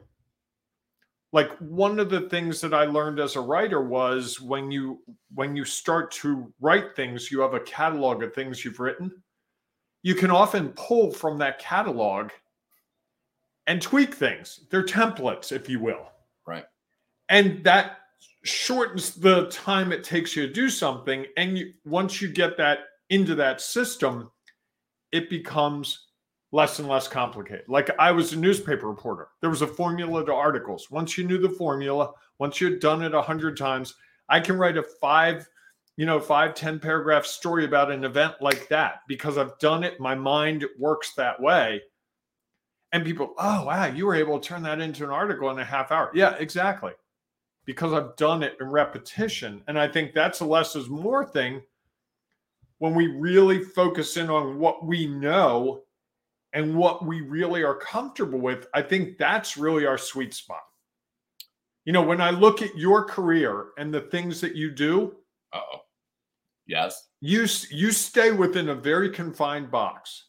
Like 1.33 1.51
one 1.59 2.01
of 2.01 2.11
the 2.11 2.23
things 2.23 2.61
that 2.61 2.75
I 2.75 2.85
learned 2.85 3.21
as 3.21 3.37
a 3.37 3.41
writer 3.41 3.83
was 3.83 4.41
when 4.41 4.71
you 4.71 5.01
when 5.35 5.57
you 5.57 5.65
start 5.65 6.11
to 6.13 6.53
write 6.61 6.97
things, 6.97 7.31
you 7.31 7.41
have 7.41 7.55
a 7.55 7.61
catalog 7.61 8.23
of 8.23 8.35
things 8.35 8.65
you've 8.65 8.81
written. 8.81 9.11
You 10.03 10.15
can 10.15 10.31
often 10.31 10.71
pull 10.71 11.13
from 11.13 11.39
that 11.39 11.59
catalog 11.59 12.31
and 13.67 13.81
tweak 13.81 14.15
things. 14.15 14.61
They're 14.71 14.83
templates, 14.83 15.53
if 15.53 15.69
you 15.69 15.79
will. 15.79 16.11
Right. 16.47 16.65
And 17.29 17.63
that 17.65 17.99
shortens 18.43 19.15
the 19.15 19.47
time 19.49 19.93
it 19.93 20.03
takes 20.03 20.35
you 20.35 20.47
to 20.47 20.53
do 20.53 20.71
something. 20.71 21.27
And 21.37 21.59
you, 21.59 21.75
once 21.85 22.21
you 22.21 22.29
get 22.29 22.57
that 22.57 22.79
into 23.11 23.35
that 23.35 23.61
system, 23.61 24.31
it 25.13 25.29
becomes 25.29 26.07
less 26.53 26.79
and 26.79 26.89
less 26.89 27.07
complicated. 27.07 27.65
Like 27.69 27.91
I 27.99 28.11
was 28.11 28.33
a 28.33 28.39
newspaper 28.39 28.89
reporter, 28.89 29.29
there 29.41 29.51
was 29.51 29.63
a 29.63 29.67
formula 29.67 30.25
to 30.25 30.35
articles. 30.35 30.91
Once 30.91 31.19
you 31.19 31.25
knew 31.25 31.39
the 31.39 31.49
formula, 31.49 32.13
once 32.39 32.61
you 32.61 32.71
had 32.71 32.81
done 32.81 33.03
it 33.03 33.15
a 33.15 33.23
hundred 33.23 33.57
times, 33.57 33.95
I 34.29 34.41
can 34.41 34.57
write 34.57 34.77
a 34.77 34.83
five, 34.83 35.47
you 35.97 36.07
know, 36.07 36.19
five 36.19 36.55
ten 36.55 36.79
paragraph 36.79 37.27
story 37.27 37.65
about 37.65 37.91
an 37.91 38.05
event 38.05 38.35
like 38.41 38.69
that 38.69 39.01
because 39.07 39.39
I've 39.39 39.59
done 39.59 39.85
it. 39.85 40.01
My 40.01 40.15
mind 40.15 40.65
works 40.79 41.15
that 41.15 41.41
way. 41.41 41.83
And 42.93 43.05
people, 43.05 43.35
oh, 43.39 43.67
wow, 43.67 43.87
you 43.87 44.05
were 44.05 44.17
able 44.17 44.41
to 44.41 44.49
turn 44.49 44.65
that 44.65 44.81
into 44.81 45.05
an 45.05 45.11
article 45.11 45.49
in 45.51 45.61
a 45.61 45.65
half 45.65 45.93
hour. 45.93 46.11
Yeah, 46.13 46.35
exactly. 46.41 46.93
Because 47.65 47.93
I've 47.93 48.17
done 48.17 48.43
it 48.43 48.57
in 48.61 48.69
repetition. 48.69 49.63
And 49.69 49.79
I 49.79 49.87
think 49.87 50.13
that's 50.13 50.41
a 50.41 50.45
less 50.45 50.75
is 50.75 50.89
more 50.89 51.25
thing 51.25 51.63
when 52.81 52.95
we 52.95 53.09
really 53.09 53.63
focus 53.63 54.17
in 54.17 54.31
on 54.31 54.59
what 54.59 54.85
we 54.85 55.07
know 55.07 55.83
and 56.55 56.75
what 56.75 57.05
we 57.05 57.21
really 57.21 57.63
are 57.63 57.77
comfortable 57.77 58.39
with, 58.39 58.67
I 58.75 58.81
think 58.81 59.19
that's 59.19 59.59
really 59.59 59.87
our 59.87 59.99
sweet 59.99 60.33
spot. 60.33 60.63
You 61.85 61.93
know, 61.93 62.03
when 62.03 62.23
I 62.23 62.31
look 62.31 62.63
at 62.63 62.77
your 62.77 63.05
career 63.05 63.67
and 63.77 63.93
the 63.93 64.01
things 64.01 64.41
that 64.41 64.57
you 64.57 64.71
do, 64.71 65.15
oh, 65.53 65.81
yes, 66.67 67.09
you 67.21 67.47
you 67.71 67.93
stay 67.93 68.33
within 68.33 68.71
a 68.71 68.75
very 68.75 69.11
confined 69.11 69.71
box. 69.71 70.29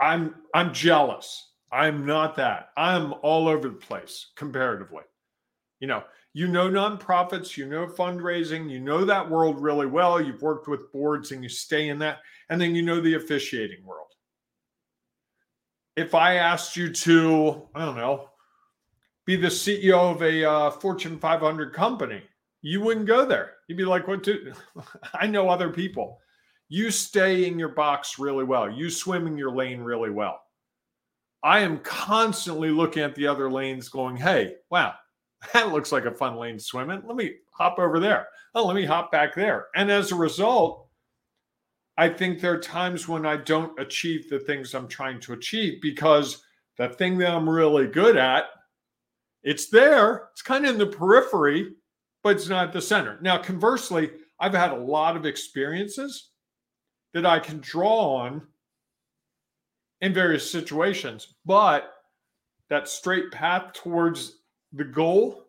I'm 0.00 0.36
I'm 0.54 0.72
jealous. 0.72 1.50
I'm 1.70 2.06
not 2.06 2.34
that. 2.36 2.70
I'm 2.78 3.12
all 3.22 3.46
over 3.46 3.68
the 3.68 3.74
place 3.74 4.28
comparatively. 4.36 5.02
You 5.80 5.88
know, 5.88 6.02
you 6.32 6.46
know 6.46 6.68
nonprofits, 6.68 7.56
you 7.56 7.66
know 7.66 7.86
fundraising, 7.86 8.70
you 8.70 8.80
know 8.80 9.04
that 9.04 9.28
world 9.28 9.60
really 9.60 9.86
well. 9.86 10.20
You've 10.20 10.42
worked 10.42 10.68
with 10.68 10.92
boards 10.92 11.32
and 11.32 11.42
you 11.42 11.48
stay 11.48 11.88
in 11.88 11.98
that, 11.98 12.18
and 12.48 12.60
then 12.60 12.74
you 12.74 12.82
know 12.82 13.00
the 13.00 13.14
officiating 13.14 13.84
world. 13.84 14.06
If 15.96 16.14
I 16.14 16.36
asked 16.36 16.76
you 16.76 16.92
to, 16.92 17.62
I 17.74 17.84
don't 17.84 17.96
know, 17.96 18.28
be 19.26 19.36
the 19.36 19.48
CEO 19.48 20.14
of 20.14 20.22
a 20.22 20.48
uh, 20.48 20.70
Fortune 20.70 21.18
500 21.18 21.74
company, 21.74 22.22
you 22.62 22.80
wouldn't 22.80 23.06
go 23.06 23.24
there. 23.24 23.54
You'd 23.68 23.78
be 23.78 23.84
like, 23.84 24.06
"What? 24.06 24.22
Do 24.22 24.52
I 25.14 25.26
know 25.26 25.48
other 25.48 25.70
people?" 25.70 26.20
You 26.68 26.92
stay 26.92 27.46
in 27.46 27.58
your 27.58 27.70
box 27.70 28.18
really 28.18 28.44
well. 28.44 28.70
You 28.70 28.90
swim 28.90 29.26
in 29.26 29.36
your 29.36 29.50
lane 29.50 29.80
really 29.80 30.10
well. 30.10 30.40
I 31.42 31.60
am 31.60 31.78
constantly 31.78 32.70
looking 32.70 33.02
at 33.02 33.16
the 33.16 33.26
other 33.26 33.50
lanes, 33.50 33.88
going, 33.88 34.16
"Hey, 34.16 34.54
wow, 34.70 34.94
that 35.52 35.72
looks 35.72 35.92
like 35.92 36.04
a 36.04 36.14
fun 36.14 36.36
lane 36.36 36.58
to 36.58 36.62
swim 36.62 36.90
in. 36.90 37.02
Let 37.06 37.16
me 37.16 37.34
hop 37.52 37.78
over 37.78 37.98
there. 37.98 38.28
Oh, 38.54 38.66
let 38.66 38.76
me 38.76 38.84
hop 38.84 39.10
back 39.10 39.34
there." 39.34 39.66
And 39.74 39.90
as 39.90 40.12
a 40.12 40.16
result, 40.16 40.88
I 41.96 42.08
think 42.08 42.40
there 42.40 42.54
are 42.54 42.60
times 42.60 43.06
when 43.06 43.26
I 43.26 43.36
don't 43.36 43.78
achieve 43.78 44.28
the 44.28 44.40
things 44.40 44.74
I'm 44.74 44.88
trying 44.88 45.20
to 45.20 45.34
achieve 45.34 45.82
because 45.82 46.42
the 46.78 46.88
thing 46.88 47.18
that 47.18 47.34
I'm 47.34 47.48
really 47.48 47.86
good 47.86 48.16
at, 48.16 48.44
it's 49.42 49.68
there. 49.68 50.28
It's 50.32 50.42
kind 50.42 50.64
of 50.64 50.72
in 50.72 50.78
the 50.78 50.86
periphery, 50.86 51.74
but 52.22 52.36
it's 52.36 52.48
not 52.48 52.72
the 52.72 52.80
center. 52.80 53.18
Now, 53.20 53.36
conversely, 53.36 54.10
I've 54.38 54.54
had 54.54 54.72
a 54.72 54.76
lot 54.76 55.16
of 55.16 55.26
experiences 55.26 56.30
that 57.12 57.26
I 57.26 57.38
can 57.38 57.58
draw 57.60 58.16
on 58.16 58.46
in 60.00 60.14
various 60.14 60.50
situations, 60.50 61.34
but 61.44 61.92
that 62.70 62.88
straight 62.88 63.30
path 63.30 63.74
towards 63.74 64.39
the 64.72 64.84
goal, 64.84 65.46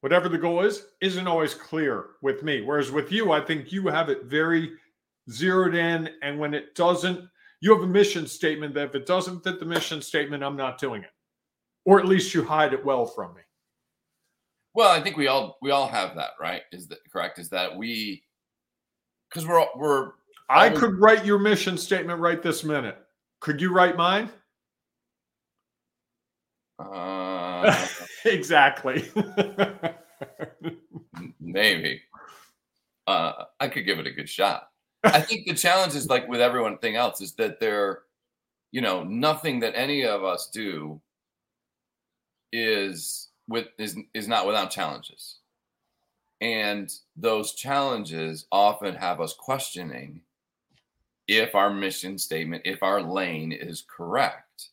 whatever 0.00 0.28
the 0.28 0.38
goal 0.38 0.62
is, 0.62 0.86
isn't 1.00 1.26
always 1.26 1.54
clear 1.54 2.06
with 2.22 2.42
me. 2.42 2.62
Whereas 2.62 2.90
with 2.90 3.12
you, 3.12 3.32
I 3.32 3.40
think 3.40 3.72
you 3.72 3.86
have 3.88 4.08
it 4.08 4.24
very 4.24 4.72
zeroed 5.30 5.74
in. 5.74 6.10
And 6.22 6.38
when 6.38 6.54
it 6.54 6.74
doesn't, 6.74 7.28
you 7.60 7.74
have 7.74 7.82
a 7.82 7.86
mission 7.86 8.26
statement 8.26 8.74
that 8.74 8.88
if 8.88 8.94
it 8.94 9.06
doesn't 9.06 9.44
fit 9.44 9.60
the 9.60 9.66
mission 9.66 10.00
statement, 10.00 10.42
I'm 10.42 10.56
not 10.56 10.78
doing 10.78 11.02
it. 11.02 11.10
Or 11.84 11.98
at 11.98 12.06
least 12.06 12.34
you 12.34 12.44
hide 12.44 12.72
it 12.72 12.84
well 12.84 13.06
from 13.06 13.34
me. 13.34 13.42
Well, 14.74 14.90
I 14.90 15.00
think 15.00 15.16
we 15.16 15.26
all 15.26 15.58
we 15.60 15.70
all 15.70 15.88
have 15.88 16.14
that, 16.16 16.32
right? 16.40 16.62
Is 16.70 16.86
that 16.88 16.98
correct? 17.10 17.38
Is 17.38 17.48
that 17.48 17.76
we 17.76 18.22
because 19.28 19.46
we're 19.46 19.66
we're 19.76 20.12
I 20.48 20.70
could 20.70 20.98
write 20.98 21.24
your 21.24 21.38
mission 21.38 21.76
statement 21.76 22.20
right 22.20 22.42
this 22.42 22.64
minute. 22.64 22.96
Could 23.40 23.60
you 23.60 23.72
write 23.72 23.96
mine? 23.96 24.30
Uh, 26.78 27.87
exactly. 28.24 29.10
maybe. 31.40 32.02
Uh, 33.06 33.44
I 33.58 33.68
could 33.68 33.86
give 33.86 33.98
it 33.98 34.06
a 34.06 34.12
good 34.12 34.28
shot. 34.28 34.70
I 35.04 35.20
think 35.20 35.46
the 35.46 35.54
challenge 35.54 35.94
is 35.94 36.08
like 36.08 36.28
with 36.28 36.40
everything 36.40 36.96
else 36.96 37.20
is 37.20 37.34
that 37.34 37.60
there, 37.60 38.00
you 38.72 38.80
know, 38.80 39.02
nothing 39.04 39.60
that 39.60 39.74
any 39.76 40.04
of 40.04 40.24
us 40.24 40.50
do 40.52 41.00
is 42.52 43.28
with 43.46 43.66
is 43.78 43.96
is 44.14 44.28
not 44.28 44.46
without 44.46 44.70
challenges. 44.70 45.38
And 46.40 46.92
those 47.16 47.54
challenges 47.54 48.46
often 48.52 48.94
have 48.94 49.20
us 49.20 49.34
questioning 49.34 50.20
if 51.26 51.54
our 51.54 51.70
mission 51.70 52.18
statement, 52.18 52.62
if 52.64 52.82
our 52.82 53.02
lane 53.02 53.52
is 53.52 53.84
correct. 53.88 54.68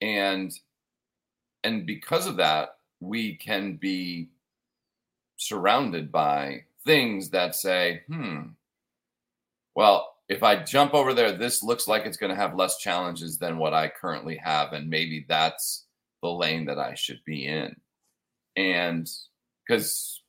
And 0.00 0.52
and 1.64 1.86
because 1.86 2.26
of 2.26 2.36
that, 2.36 2.76
we 3.00 3.34
can 3.34 3.76
be 3.76 4.28
surrounded 5.36 6.12
by 6.12 6.64
things 6.84 7.30
that 7.30 7.56
say, 7.56 8.02
hmm, 8.06 8.42
well, 9.74 10.14
if 10.28 10.42
I 10.42 10.62
jump 10.62 10.94
over 10.94 11.12
there, 11.14 11.32
this 11.32 11.62
looks 11.62 11.88
like 11.88 12.04
it's 12.06 12.16
going 12.16 12.30
to 12.30 12.40
have 12.40 12.54
less 12.54 12.78
challenges 12.78 13.38
than 13.38 13.58
what 13.58 13.74
I 13.74 13.88
currently 13.88 14.36
have. 14.36 14.72
And 14.72 14.88
maybe 14.88 15.26
that's 15.28 15.86
the 16.22 16.30
lane 16.30 16.66
that 16.66 16.78
I 16.78 16.94
should 16.94 17.20
be 17.24 17.46
in. 17.46 17.76
And 18.56 19.10
because 19.66 20.22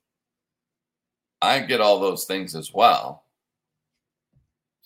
I 1.41 1.59
get 1.59 1.81
all 1.81 1.99
those 1.99 2.25
things 2.25 2.55
as 2.55 2.73
well 2.73 3.24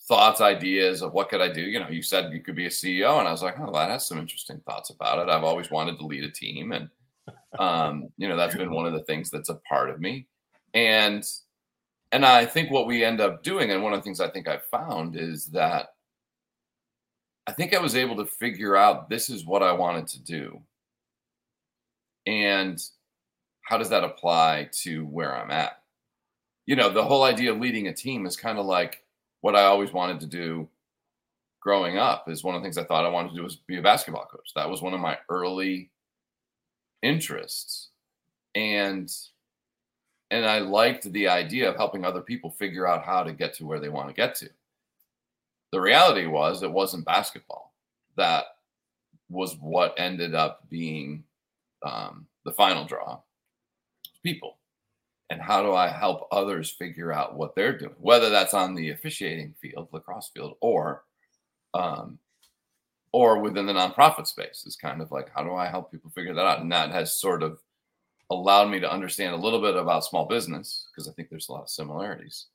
thoughts, 0.10 0.42
ideas 0.42 1.04
of 1.04 1.14
what 1.14 1.30
could 1.30 1.40
I 1.40 1.54
do. 1.54 1.62
You 1.62 1.80
know, 1.80 1.88
you 1.88 2.02
said 2.02 2.34
you 2.34 2.42
could 2.42 2.56
be 2.56 2.66
a 2.66 2.70
CEO, 2.70 3.20
and 3.20 3.28
I 3.28 3.32
was 3.32 3.44
like, 3.44 3.60
oh, 3.60 3.72
that 3.72 3.90
has 3.90 4.08
some 4.08 4.18
interesting 4.18 4.60
thoughts 4.66 4.90
about 4.90 5.20
it. 5.20 5.32
I've 5.32 5.44
always 5.44 5.70
wanted 5.70 6.00
to 6.00 6.06
lead 6.06 6.24
a 6.24 6.32
team, 6.32 6.72
and 6.74 6.90
um, 7.60 8.10
you 8.18 8.28
know, 8.28 8.36
that's 8.36 8.56
been 8.56 8.72
one 8.72 8.88
of 8.88 8.94
the 8.94 9.04
things 9.04 9.30
that's 9.30 9.50
a 9.50 9.62
part 9.70 9.90
of 9.90 10.02
me. 10.02 10.28
And 10.74 11.24
and 12.12 12.26
I 12.26 12.46
think 12.46 12.72
what 12.72 12.88
we 12.88 13.06
end 13.06 13.22
up 13.22 13.44
doing, 13.44 13.72
and 13.72 13.84
one 13.84 13.94
of 13.94 14.00
the 14.00 14.04
things 14.04 14.20
I 14.20 14.30
think 14.30 14.48
I 14.48 14.58
found 14.58 15.16
is 15.16 15.46
that 15.48 15.94
I 17.46 17.54
think 17.54 17.76
I 17.76 17.80
was 17.80 17.96
able 17.96 18.18
to 18.18 18.26
figure 18.26 18.76
out 18.76 19.10
this 19.10 19.30
is 19.30 19.46
what 19.46 19.64
I 19.64 19.72
wanted 19.72 20.08
to 20.08 20.20
do. 20.24 20.60
And 22.26 22.82
how 23.62 23.78
does 23.78 23.90
that 23.90 24.04
apply 24.04 24.70
to 24.82 25.06
where 25.06 25.36
I'm 25.36 25.52
at? 25.52 25.82
You 26.66 26.76
know, 26.76 26.90
the 26.90 27.04
whole 27.04 27.24
idea 27.24 27.52
of 27.52 27.60
leading 27.60 27.88
a 27.88 27.94
team 27.94 28.26
is 28.26 28.36
kind 28.36 28.58
of 28.58 28.66
like 28.66 29.04
what 29.42 29.56
I 29.56 29.64
always 29.64 29.94
wanted 29.94 30.20
to 30.22 30.28
do 30.28 30.68
growing 31.62 31.98
up 31.98 32.30
is 32.30 32.44
one 32.44 32.56
of 32.56 32.62
the 32.62 32.66
things 32.66 32.78
I 32.78 32.84
thought 32.84 33.06
I 33.06 33.10
wanted 33.10 33.30
to 33.30 33.36
do 33.36 33.44
was 33.44 33.56
be 33.56 33.78
a 33.78 33.82
basketball 33.82 34.26
coach. 34.26 34.52
That 34.56 34.70
was 34.70 34.82
one 34.82 34.94
of 34.94 35.00
my 35.00 35.18
early 35.30 35.90
interests. 37.02 37.90
And 38.56 39.12
and 40.32 40.46
I 40.46 40.60
liked 40.60 41.12
the 41.12 41.28
idea 41.28 41.70
of 41.70 41.76
helping 41.76 42.06
other 42.06 42.22
people 42.22 42.52
figure 42.52 42.88
out 42.88 43.04
how 43.04 43.24
to 43.24 43.34
get 43.34 43.54
to 43.56 43.66
where 43.66 43.80
they 43.80 43.90
want 43.90 44.10
to 44.10 44.14
get 44.14 44.36
to. 44.36 44.50
The 45.72 45.82
reality 45.82 46.28
was 46.28 46.62
it 46.62 46.72
wasn't 46.72 47.06
basketball. 47.06 47.74
That 48.16 48.46
was 49.30 49.56
what 49.56 49.96
ended 49.98 50.36
up 50.36 50.70
being 50.70 51.24
um, 51.84 52.28
the 52.46 52.52
final 52.52 52.86
draw. 52.86 53.22
People. 54.22 54.59
And 55.30 55.42
how 55.42 55.62
do 55.62 55.74
I 55.74 55.88
help 55.88 56.28
others 56.32 56.72
figure 56.72 57.14
out 57.14 57.36
what 57.36 57.56
they're 57.56 57.78
doing, 57.78 57.94
whether 58.00 58.30
that's 58.30 58.54
on 58.56 58.74
the 58.74 58.90
officiating 58.90 59.54
field, 59.62 59.90
lacrosse 59.92 60.32
field, 60.34 60.56
or 60.60 61.04
um, 61.74 62.18
or 63.12 63.40
within 63.40 63.66
the 63.68 63.74
nonprofit 63.74 64.26
space? 64.28 64.64
Is 64.66 64.76
kind 64.76 65.02
of 65.02 65.12
like 65.12 65.30
how 65.34 65.44
do 65.44 65.54
I 65.54 65.68
help 65.68 65.92
people 65.92 66.10
figure 66.10 66.34
that 66.34 66.46
out? 66.46 66.62
And 66.62 66.72
that 66.72 66.92
has 66.92 67.14
sort 67.14 67.44
of 67.44 67.60
allowed 68.32 68.70
me 68.70 68.80
to 68.80 68.92
understand 68.92 69.34
a 69.34 69.38
little 69.38 69.62
bit 69.62 69.76
about 69.76 70.06
small 70.06 70.26
business 70.26 70.88
because 70.92 71.08
I 71.08 71.14
think 71.14 71.30
there's 71.30 71.50
a 71.50 71.52
lot 71.52 71.64
of 71.64 71.70
similarities. 71.70 72.48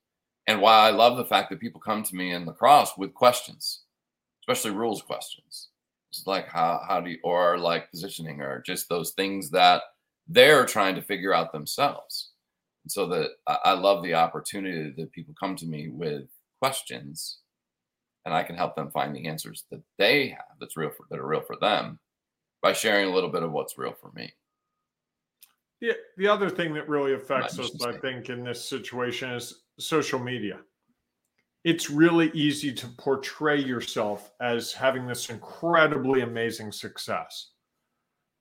And 0.47 0.61
why 0.61 0.87
I 0.87 0.91
love 0.91 1.17
the 1.17 1.25
fact 1.25 1.51
that 1.51 1.61
people 1.61 1.81
come 1.81 2.03
to 2.03 2.17
me 2.17 2.33
in 2.33 2.45
lacrosse 2.45 2.93
with 2.99 3.15
questions, 3.15 3.83
especially 4.43 4.73
rules 4.73 5.01
questions. 5.01 5.69
It's 6.11 6.27
like 6.27 6.49
how 6.49 6.83
how 6.87 7.01
do 7.01 7.11
you 7.11 7.19
or 7.23 7.59
like 7.59 7.91
positioning 7.91 8.41
or 8.41 8.63
just 8.63 8.89
those 8.89 9.13
things 9.13 9.51
that 9.51 9.83
they're 10.29 10.67
trying 10.67 10.95
to 10.95 11.03
figure 11.03 11.35
out 11.35 11.53
themselves. 11.53 12.31
So 12.87 13.07
that 13.09 13.31
I 13.47 13.73
love 13.73 14.03
the 14.03 14.15
opportunity 14.15 14.93
that 14.97 15.13
people 15.13 15.35
come 15.41 15.57
to 15.57 15.67
me 15.67 15.89
with 15.89 16.29
questions 16.61 17.39
and 18.25 18.35
I 18.35 18.43
can 18.43 18.57
help 18.57 18.75
them 18.75 18.91
find 18.91 19.15
the 19.15 19.27
answers 19.27 19.65
that 19.71 19.83
they 19.99 20.29
have 20.29 20.57
that's 20.61 20.77
real 20.77 20.91
for 20.91 21.07
that 21.11 21.19
are 21.19 21.27
real 21.27 21.43
for 21.43 21.57
them 21.61 21.99
by 22.63 22.73
sharing 22.73 23.09
a 23.09 23.15
little 23.15 23.31
bit 23.31 23.43
of 23.43 23.53
what's 23.53 23.79
real 23.79 23.93
for 23.93 24.11
me. 24.15 24.33
The, 25.81 25.97
the 26.17 26.29
other 26.29 26.49
thing 26.49 26.73
that 26.75 26.89
really 26.89 27.13
affects 27.15 27.59
us, 27.59 27.83
I 27.85 27.93
think, 27.99 28.31
in 28.31 28.43
this 28.43 28.67
situation 28.67 29.31
is 29.31 29.65
social 29.79 30.19
media. 30.19 30.61
It's 31.65 31.91
really 31.91 32.31
easy 32.33 32.73
to 32.73 32.87
portray 32.99 33.61
yourself 33.61 34.33
as 34.41 34.73
having 34.73 35.07
this 35.07 35.29
incredibly 35.31 36.21
amazing 36.21 36.73
success. 36.73 37.51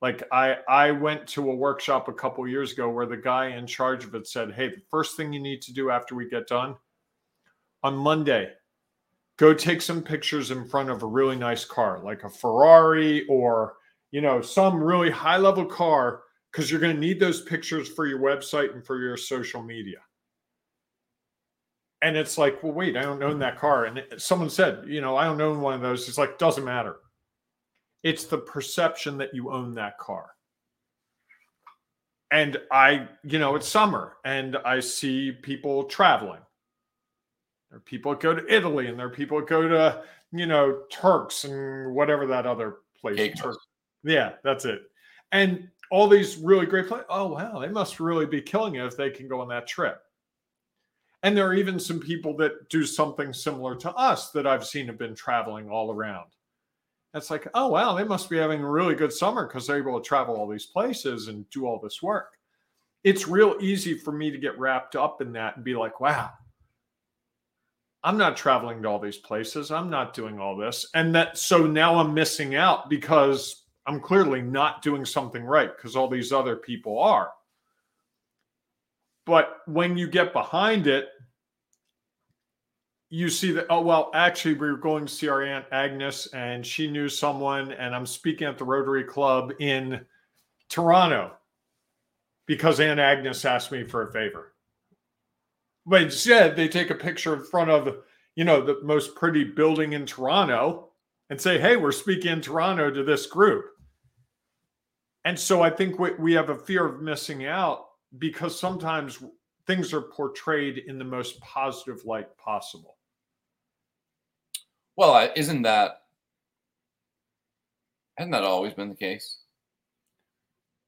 Like 0.04 0.24
I, 0.32 0.58
I 0.70 0.92
went 0.92 1.28
to 1.30 1.50
a 1.50 1.56
workshop 1.56 2.10
a 2.10 2.14
couple 2.14 2.48
years 2.48 2.74
ago 2.74 2.90
where 2.90 3.08
the 3.08 3.18
guy 3.18 3.48
in 3.48 3.66
charge 3.66 4.04
of 4.04 4.14
it 4.16 4.28
said, 4.28 4.52
"Hey, 4.54 4.70
the 4.70 4.82
first 4.92 5.18
thing 5.18 5.34
you 5.34 5.40
need 5.42 5.64
to 5.64 5.74
do 5.74 5.90
after 5.90 6.14
we 6.16 6.30
get 6.30 6.48
done 6.48 6.76
on 7.84 7.96
Monday, 7.98 8.52
go 9.38 9.54
take 9.54 9.82
some 9.82 10.04
pictures 10.04 10.52
in 10.52 10.68
front 10.68 10.90
of 10.92 11.04
a 11.04 11.08
really 11.08 11.36
nice 11.38 11.66
car, 11.66 12.02
like 12.04 12.24
a 12.24 12.30
Ferrari 12.30 13.26
or 13.28 13.76
you 14.12 14.22
know 14.22 14.42
some 14.42 14.84
really 14.84 15.10
high 15.12 15.38
level 15.38 15.66
car." 15.66 16.24
because 16.52 16.70
you're 16.70 16.80
going 16.80 16.94
to 16.94 17.00
need 17.02 17.20
those 17.20 17.42
pictures 17.42 17.90
for 17.90 18.06
your 18.06 18.20
website 18.20 18.74
and 18.76 18.86
for 18.86 19.00
your 19.00 19.18
social 19.18 19.64
media. 19.64 19.98
and 22.02 22.18
it's 22.18 22.38
like, 22.38 22.62
well, 22.62 22.74
wait, 22.74 22.98
I 22.98 23.02
don't 23.04 23.24
own 23.24 23.40
that 23.40 23.58
car. 23.58 23.86
And 23.86 24.04
someone 24.18 24.50
said, 24.50 24.84
you 24.88 25.02
know, 25.02 25.16
I 25.16 25.26
don't 25.26 25.42
own 25.42 25.62
one 25.62 25.74
of 25.74 25.82
those. 25.82 26.08
It's 26.10 26.18
like, 26.18 26.38
doesn't 26.38 26.66
matter. 26.66 26.98
It's 28.04 28.26
the 28.26 28.38
perception 28.38 29.18
that 29.18 29.34
you 29.34 29.52
own 29.52 29.74
that 29.76 29.98
car. 29.98 30.32
And 32.32 32.58
I, 32.72 33.08
you 33.24 33.40
know, 33.40 33.56
it's 33.56 33.68
summer 33.68 34.18
and 34.26 34.58
I 34.66 34.80
see 34.80 35.32
people 35.32 35.86
traveling. 35.86 36.42
There 37.70 37.78
are 37.78 37.82
people 37.82 38.12
that 38.12 38.22
go 38.22 38.34
to 38.34 38.54
Italy 38.54 38.88
and 38.88 39.00
there 39.00 39.08
are 39.08 39.12
people 39.12 39.40
that 39.40 39.48
go 39.48 39.68
to, 39.68 40.04
you 40.32 40.46
know, 40.46 40.82
Turks 40.92 41.44
and 41.44 41.94
whatever 41.94 42.26
that 42.28 42.46
other 42.46 42.78
place. 43.00 43.20
Yeah, 44.04 44.34
that's 44.44 44.66
it. 44.66 44.82
And 45.32 45.70
all 45.92 46.08
these 46.08 46.38
really 46.38 46.66
great 46.66 46.88
places. 46.88 47.06
Oh, 47.10 47.28
wow, 47.28 47.60
they 47.60 47.68
must 47.68 48.00
really 48.00 48.26
be 48.26 48.42
killing 48.42 48.76
it 48.76 48.86
if 48.86 48.98
they 48.98 49.12
can 49.12 49.28
go 49.28 49.40
on 49.40 49.48
that 49.50 49.68
trip. 49.68 50.02
And 51.22 51.38
there 51.38 51.48
are 51.48 51.54
even 51.54 51.80
some 51.80 52.00
people 52.00 52.36
that 52.38 52.68
do 52.70 52.84
something 52.84 53.32
similar 53.32 53.76
to 53.76 53.94
us 53.94 54.32
that 54.32 54.46
I've 54.48 54.66
seen 54.66 54.88
have 54.88 54.98
been 54.98 55.16
traveling 55.16 55.70
all 55.70 55.92
around. 55.92 56.30
It's 57.14 57.30
like, 57.30 57.48
oh, 57.54 57.68
wow, 57.68 57.94
they 57.94 58.04
must 58.04 58.30
be 58.30 58.38
having 58.38 58.62
a 58.62 58.70
really 58.70 58.96
good 58.96 59.14
summer 59.14 59.46
because 59.46 59.68
they're 59.68 59.78
able 59.78 60.00
to 60.00 60.08
travel 60.08 60.36
all 60.36 60.48
these 60.48 60.66
places 60.66 61.28
and 61.28 61.48
do 61.52 61.68
all 61.68 61.80
this 61.80 62.02
work. 62.02 62.34
It's 63.04 63.28
real 63.28 63.56
easy 63.60 63.98
for 63.98 64.12
me 64.12 64.32
to 64.32 64.38
get 64.38 64.58
wrapped 64.58 64.96
up 64.96 65.22
in 65.22 65.34
that 65.34 65.56
and 65.56 65.66
be 65.66 65.76
like, 65.76 66.00
wow, 66.00 66.32
I'm 68.04 68.18
not 68.18 68.36
traveling 68.36 68.82
to 68.82 68.90
all 68.90 69.00
these 69.00 69.18
places. 69.18 69.72
I'm 69.72 69.90
not 69.90 70.14
doing 70.14 70.40
all 70.40 70.58
this. 70.58 70.88
And 70.96 71.14
that, 71.14 71.38
so 71.38 71.68
now 71.68 71.96
I'm 72.00 72.14
missing 72.14 72.56
out 72.56 72.90
because 72.90 73.64
I'm 73.86 74.00
clearly 74.00 74.42
not 74.42 74.82
doing 74.82 75.06
something 75.06 75.44
right 75.44 75.76
because 75.76 75.96
all 75.96 76.08
these 76.08 76.32
other 76.32 76.56
people 76.56 77.00
are. 77.00 77.32
But 79.26 79.58
when 79.68 79.98
you 79.98 80.08
get 80.08 80.34
behind 80.34 80.88
it, 80.88 81.10
you 83.14 83.30
see 83.30 83.52
that, 83.52 83.68
oh, 83.70 83.80
well, 83.80 84.10
actually, 84.16 84.56
we 84.56 84.72
were 84.72 84.76
going 84.76 85.06
to 85.06 85.14
see 85.14 85.28
our 85.28 85.44
Aunt 85.44 85.66
Agnes 85.72 86.26
and 86.34 86.66
she 86.66 86.90
knew 86.90 87.08
someone, 87.08 87.72
and 87.72 87.94
I'm 87.94 88.08
speaking 88.08 88.48
at 88.48 88.58
the 88.58 88.66
Rotary 88.66 89.04
Club 89.04 89.54
in 89.60 90.04
Toronto 90.68 91.34
because 92.48 92.80
Aunt 92.80 93.00
Agnes 93.00 93.46
asked 93.46 93.72
me 93.72 93.84
for 93.84 94.10
a 94.10 94.12
favor. 94.12 94.56
But 95.86 96.02
instead, 96.02 96.56
they 96.56 96.68
take 96.68 96.90
a 96.90 96.96
picture 96.96 97.36
in 97.36 97.44
front 97.44 97.70
of, 97.70 97.98
you 98.34 98.46
know, 98.46 98.66
the 98.66 98.80
most 98.82 99.14
pretty 99.14 99.44
building 99.44 99.94
in 99.94 100.08
Toronto 100.08 100.90
and 101.30 101.40
say, 101.40 101.60
hey, 101.60 101.76
we're 101.76 101.92
speaking 101.92 102.32
in 102.32 102.42
Toronto 102.42 102.90
to 102.90 103.04
this 103.04 103.28
group. 103.28 103.66
And 105.24 105.38
so 105.38 105.62
I 105.62 105.70
think 105.70 106.00
we, 106.00 106.14
we 106.16 106.34
have 106.34 106.50
a 106.50 106.56
fear 106.56 106.88
of 106.88 107.04
missing 107.04 107.46
out 107.46 107.90
because 108.18 108.60
sometimes 108.60 109.24
things 109.68 109.94
are 109.94 110.02
portrayed 110.02 110.80
in 110.80 110.98
the 110.98 111.06
most 111.06 111.40
positive 111.42 112.06
light 112.06 112.36
possible. 112.38 112.98
Well, 114.96 115.32
isn't 115.36 115.64
that 115.64 116.04
hasn't 118.18 118.34
that 118.34 118.44
always 118.44 118.74
been 118.74 118.90
the 118.90 118.96
case? 118.96 119.40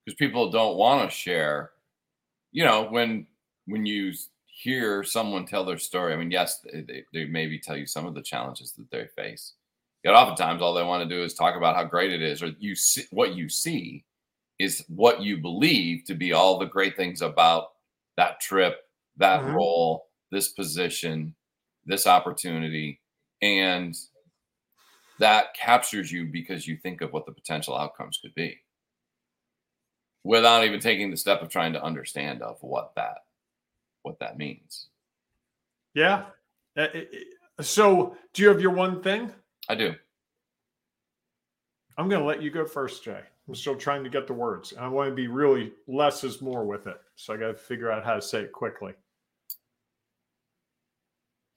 Because 0.06 0.15
people 0.18 0.52
don't 0.52 0.78
want 0.78 1.10
to 1.10 1.15
share. 1.15 1.72
You 2.52 2.65
know, 2.65 2.88
when 2.89 3.28
when 3.65 3.86
you 3.86 4.13
hear 4.46 5.04
someone 5.04 5.46
tell 5.46 5.65
their 5.65 5.78
story, 5.78 6.13
I 6.13 6.18
mean, 6.18 6.32
yes, 6.32 6.60
they, 6.62 7.04
they 7.13 7.26
maybe 7.26 7.60
tell 7.60 7.76
you 7.76 7.88
some 7.88 8.06
of 8.06 8.13
the 8.13 8.22
challenges 8.22 8.72
that 8.74 8.89
they 8.91 9.08
face. 9.15 9.54
Yet 10.04 10.13
oftentimes, 10.13 10.62
all 10.62 10.76
they 10.76 10.84
want 10.84 11.08
to 11.08 11.15
do 11.15 11.24
is 11.24 11.34
talk 11.34 11.56
about 11.56 11.76
how 11.76 11.84
great 11.84 12.13
it 12.13 12.22
is, 12.22 12.44
or 12.44 12.52
you 12.60 12.76
see 12.76 13.06
what 13.12 13.36
you 13.36 13.50
see 13.50 14.06
is 14.60 14.86
what 14.88 15.22
you 15.22 15.38
believe 15.38 16.06
to 16.06 16.13
be 16.13 16.32
all 16.32 16.58
the 16.58 16.65
great 16.65 16.96
things 16.96 17.22
about 17.22 17.72
that 18.15 18.39
trip, 18.39 18.88
that 19.18 19.41
mm-hmm. 19.41 19.56
role, 19.56 20.06
this 20.32 20.50
position, 20.50 21.36
this 21.86 22.08
opportunity 22.08 23.02
and 23.46 23.96
that 25.20 25.54
captures 25.56 26.12
you 26.12 26.26
because 26.26 26.68
you 26.68 26.78
think 26.78 27.02
of 27.02 27.14
what 27.14 27.26
the 27.26 27.32
potential 27.32 27.78
outcomes 27.78 28.20
could 28.22 28.36
be 28.36 28.60
without 30.24 30.64
even 30.64 30.80
taking 30.80 31.12
the 31.12 31.18
step 31.18 31.42
of 31.42 31.50
trying 31.50 31.74
to 31.74 31.84
understand 31.84 32.42
of 32.42 32.58
what 32.62 32.94
that 32.96 33.20
what 34.02 34.20
that 34.20 34.38
means. 34.38 34.88
Yeah. 35.94 36.26
Uh, 36.76 36.88
so 37.62 38.18
do 38.34 38.44
you 38.44 38.50
have 38.50 38.62
your 38.62 38.72
one 38.72 39.02
thing? 39.02 39.32
I 39.70 39.76
do. 39.76 39.96
I'm 41.98 42.10
going 42.10 42.22
to 42.22 42.28
let 42.28 42.42
you 42.42 42.52
go 42.52 42.66
first 42.66 43.04
jay. 43.04 43.22
I'm 43.48 43.56
still 43.56 43.76
trying 43.76 44.04
to 44.04 44.10
get 44.10 44.26
the 44.26 44.34
words 44.34 44.74
i 44.80 44.88
want 44.88 45.10
to 45.10 45.16
be 45.16 45.28
really 45.28 45.72
less 45.88 46.24
is 46.24 46.42
more 46.42 46.66
with 46.66 46.88
it. 46.88 47.00
So 47.16 47.34
i 47.34 47.38
got 47.38 47.48
to 47.48 47.54
figure 47.54 47.92
out 47.92 48.04
how 48.04 48.16
to 48.16 48.22
say 48.22 48.42
it 48.42 48.52
quickly. 48.52 48.94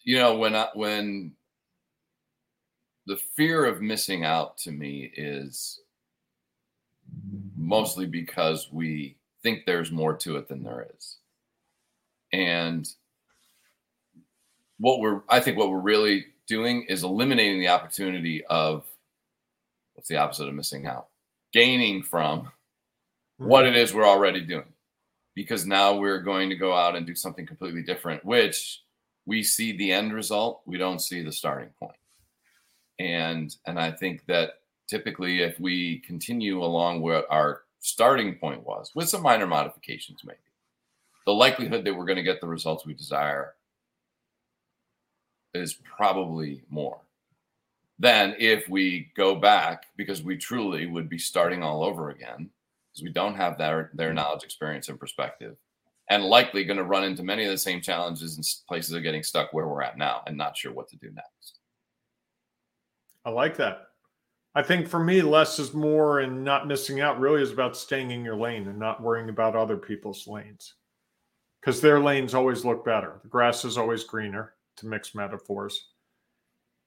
You 0.05 0.19
know 0.19 0.37
when 0.37 0.55
I, 0.55 0.69
when 0.75 1.33
the 3.09 3.17
fear 3.17 3.65
of 3.65 3.81
missing 3.81 4.23
out 4.23 4.59
to 4.59 4.71
me 4.71 5.11
is 5.17 5.81
mostly 7.57 8.05
because 8.05 8.69
we 8.71 9.17
think 9.43 9.65
there's 9.65 9.91
more 9.91 10.15
to 10.15 10.37
it 10.37 10.47
than 10.47 10.63
there 10.63 10.87
is. 10.95 11.17
And 12.35 12.87
what 14.79 15.01
we're, 15.01 15.23
I 15.31 15.41
think 15.41 15.57
what 15.57 15.71
we're 15.71 15.79
really 15.79 16.27
doing 16.47 16.83
is 16.83 17.03
eliminating 17.03 17.61
the 17.61 17.69
opportunity 17.69 18.45
of 18.45 18.85
what's 19.95 20.11
the 20.11 20.19
opposite 20.19 20.49
of 20.49 20.55
missing 20.55 20.87
out? 20.87 21.07
Gaining 21.55 22.03
from 22.03 22.53
what 23.39 23.65
it 23.65 23.75
is 23.75 23.95
we're 23.95 24.07
already 24.07 24.43
doing. 24.43 24.75
Because 25.35 25.65
now 25.65 25.97
we're 25.97 26.21
going 26.21 26.51
to 26.51 26.57
go 26.57 26.75
out 26.75 26.95
and 26.95 27.07
do 27.07 27.15
something 27.15 27.47
completely 27.47 27.83
different, 27.83 28.23
which 28.23 28.83
we 29.25 29.43
see 29.43 29.75
the 29.75 29.93
end 29.93 30.13
result, 30.13 30.61
we 30.67 30.77
don't 30.77 31.01
see 31.01 31.23
the 31.23 31.33
starting 31.33 31.71
point 31.81 31.97
and 32.99 33.55
and 33.67 33.79
I 33.79 33.93
think 33.93 34.27
that 34.27 34.61
typically 34.89 35.43
if 35.43 35.59
we 35.61 35.99
continue 36.01 36.63
along 36.63 37.01
where 37.01 37.31
our 37.31 37.63
starting 37.81 38.35
point 38.37 38.67
was 38.67 38.91
with 38.95 39.09
some 39.09 39.23
minor 39.23 39.47
modifications 39.47 40.21
maybe 40.25 40.39
the 41.27 41.33
likelihood 41.33 41.85
that 41.85 41.95
we're 41.95 42.07
going 42.07 42.17
to 42.17 42.23
get 42.23 42.41
the 42.41 42.49
results 42.49 42.85
we 42.85 42.95
desire 42.95 43.55
is 45.55 45.79
probably 45.97 46.63
more 46.71 46.99
than 47.99 48.35
if 48.39 48.69
we 48.69 49.11
go 49.17 49.35
back 49.35 49.87
because 49.97 50.23
we 50.23 50.37
truly 50.37 50.87
would 50.87 51.09
be 51.09 51.19
starting 51.19 51.63
all 51.63 51.83
over 51.83 52.11
again 52.11 52.49
because 52.91 53.03
we 53.03 53.11
don't 53.11 53.37
have 53.37 53.59
their 53.59 53.91
their 53.95 54.09
mm-hmm. 54.09 54.17
knowledge 54.17 54.45
experience 54.45 54.89
and 54.89 54.99
perspective 54.99 55.57
and 56.11 56.25
likely 56.25 56.65
going 56.65 56.79
to 56.79 56.85
run 56.85 57.05
into 57.05 57.23
many 57.23 57.45
of 57.45 57.51
the 57.51 57.59
same 57.59 57.81
challenges 57.81 58.37
and 58.37 58.45
places 58.67 58.93
of 58.93 59.03
getting 59.03 59.23
stuck 59.23 59.53
where 59.53 59.69
we're 59.69 59.83
at 59.83 59.99
now 59.99 60.23
and 60.27 60.37
not 60.37 60.57
sure 60.57 60.73
what 60.73 60.89
to 60.89 60.97
do 60.97 61.11
next 61.13 61.58
I 63.25 63.31
like 63.31 63.57
that. 63.57 63.89
I 64.55 64.63
think 64.63 64.89
for 64.89 65.03
me, 65.03 65.23
less 65.23 65.59
is 65.59 65.75
more, 65.75 66.21
and 66.21 66.43
not 66.43 66.67
missing 66.67 67.01
out 67.01 67.21
really 67.21 67.43
is 67.43 67.53
about 67.53 67.77
staying 67.77 68.11
in 68.11 68.25
your 68.25 68.37
lane 68.37 68.67
and 68.67 68.79
not 68.79 69.03
worrying 69.03 69.29
about 69.29 69.55
other 69.55 69.77
people's 69.77 70.27
lanes 70.27 70.75
because 71.61 71.81
their 71.81 72.01
lanes 72.01 72.35
always 72.35 72.65
look 72.65 72.85
better. 72.85 73.21
The 73.23 73.29
grass 73.29 73.65
is 73.65 73.79
always 73.79 74.05
greener, 74.05 74.55
to 74.79 74.87
mix 74.87 75.15
metaphors, 75.15 75.91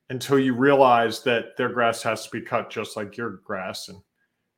until 0.10 0.39
you 0.39 0.54
realize 0.54 1.24
that 1.24 1.56
their 1.58 1.70
grass 1.70 2.02
has 2.04 2.26
to 2.26 2.32
be 2.32 2.41
cut 2.41 2.70
just 2.70 2.98
like 2.98 3.17
your 3.17 3.41
grass, 3.46 3.89
and 3.89 4.02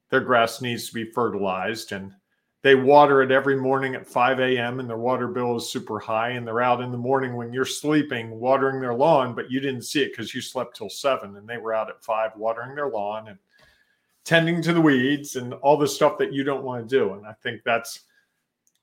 their 0.10 0.22
grass 0.22 0.62
needs 0.62 0.88
to 0.88 0.94
be 0.94 1.12
fertilized 1.12 1.92
and 1.92 2.14
they 2.64 2.76
water 2.76 3.22
it 3.22 3.30
every 3.30 3.58
morning 3.58 3.94
at 3.94 4.08
5 4.08 4.40
a.m. 4.40 4.80
and 4.80 4.90
their 4.90 4.98
water 4.98 5.28
bill 5.28 5.58
is 5.58 5.70
super 5.70 6.00
high. 6.00 6.30
And 6.30 6.48
they're 6.48 6.62
out 6.62 6.82
in 6.82 6.92
the 6.92 6.98
morning 6.98 7.36
when 7.36 7.52
you're 7.52 7.66
sleeping 7.66 8.32
watering 8.40 8.80
their 8.80 8.94
lawn, 8.94 9.36
but 9.36 9.52
you 9.52 9.60
didn't 9.60 9.82
see 9.82 10.02
it 10.02 10.12
because 10.12 10.34
you 10.34 10.40
slept 10.40 10.78
till 10.78 10.90
seven 10.90 11.36
and 11.36 11.48
they 11.48 11.58
were 11.58 11.74
out 11.74 11.90
at 11.90 12.04
five 12.04 12.32
watering 12.38 12.74
their 12.74 12.90
lawn 12.90 13.28
and 13.28 13.38
tending 14.24 14.62
to 14.62 14.72
the 14.72 14.80
weeds 14.80 15.36
and 15.36 15.54
all 15.56 15.76
the 15.76 15.88
stuff 15.88 16.18
that 16.18 16.32
you 16.32 16.46
don't 16.46 16.64
want 16.64 16.88
to 16.88 16.98
do. 16.98 17.14
And 17.14 17.28
I 17.28 17.34
think 17.44 17.62
that's 17.66 18.00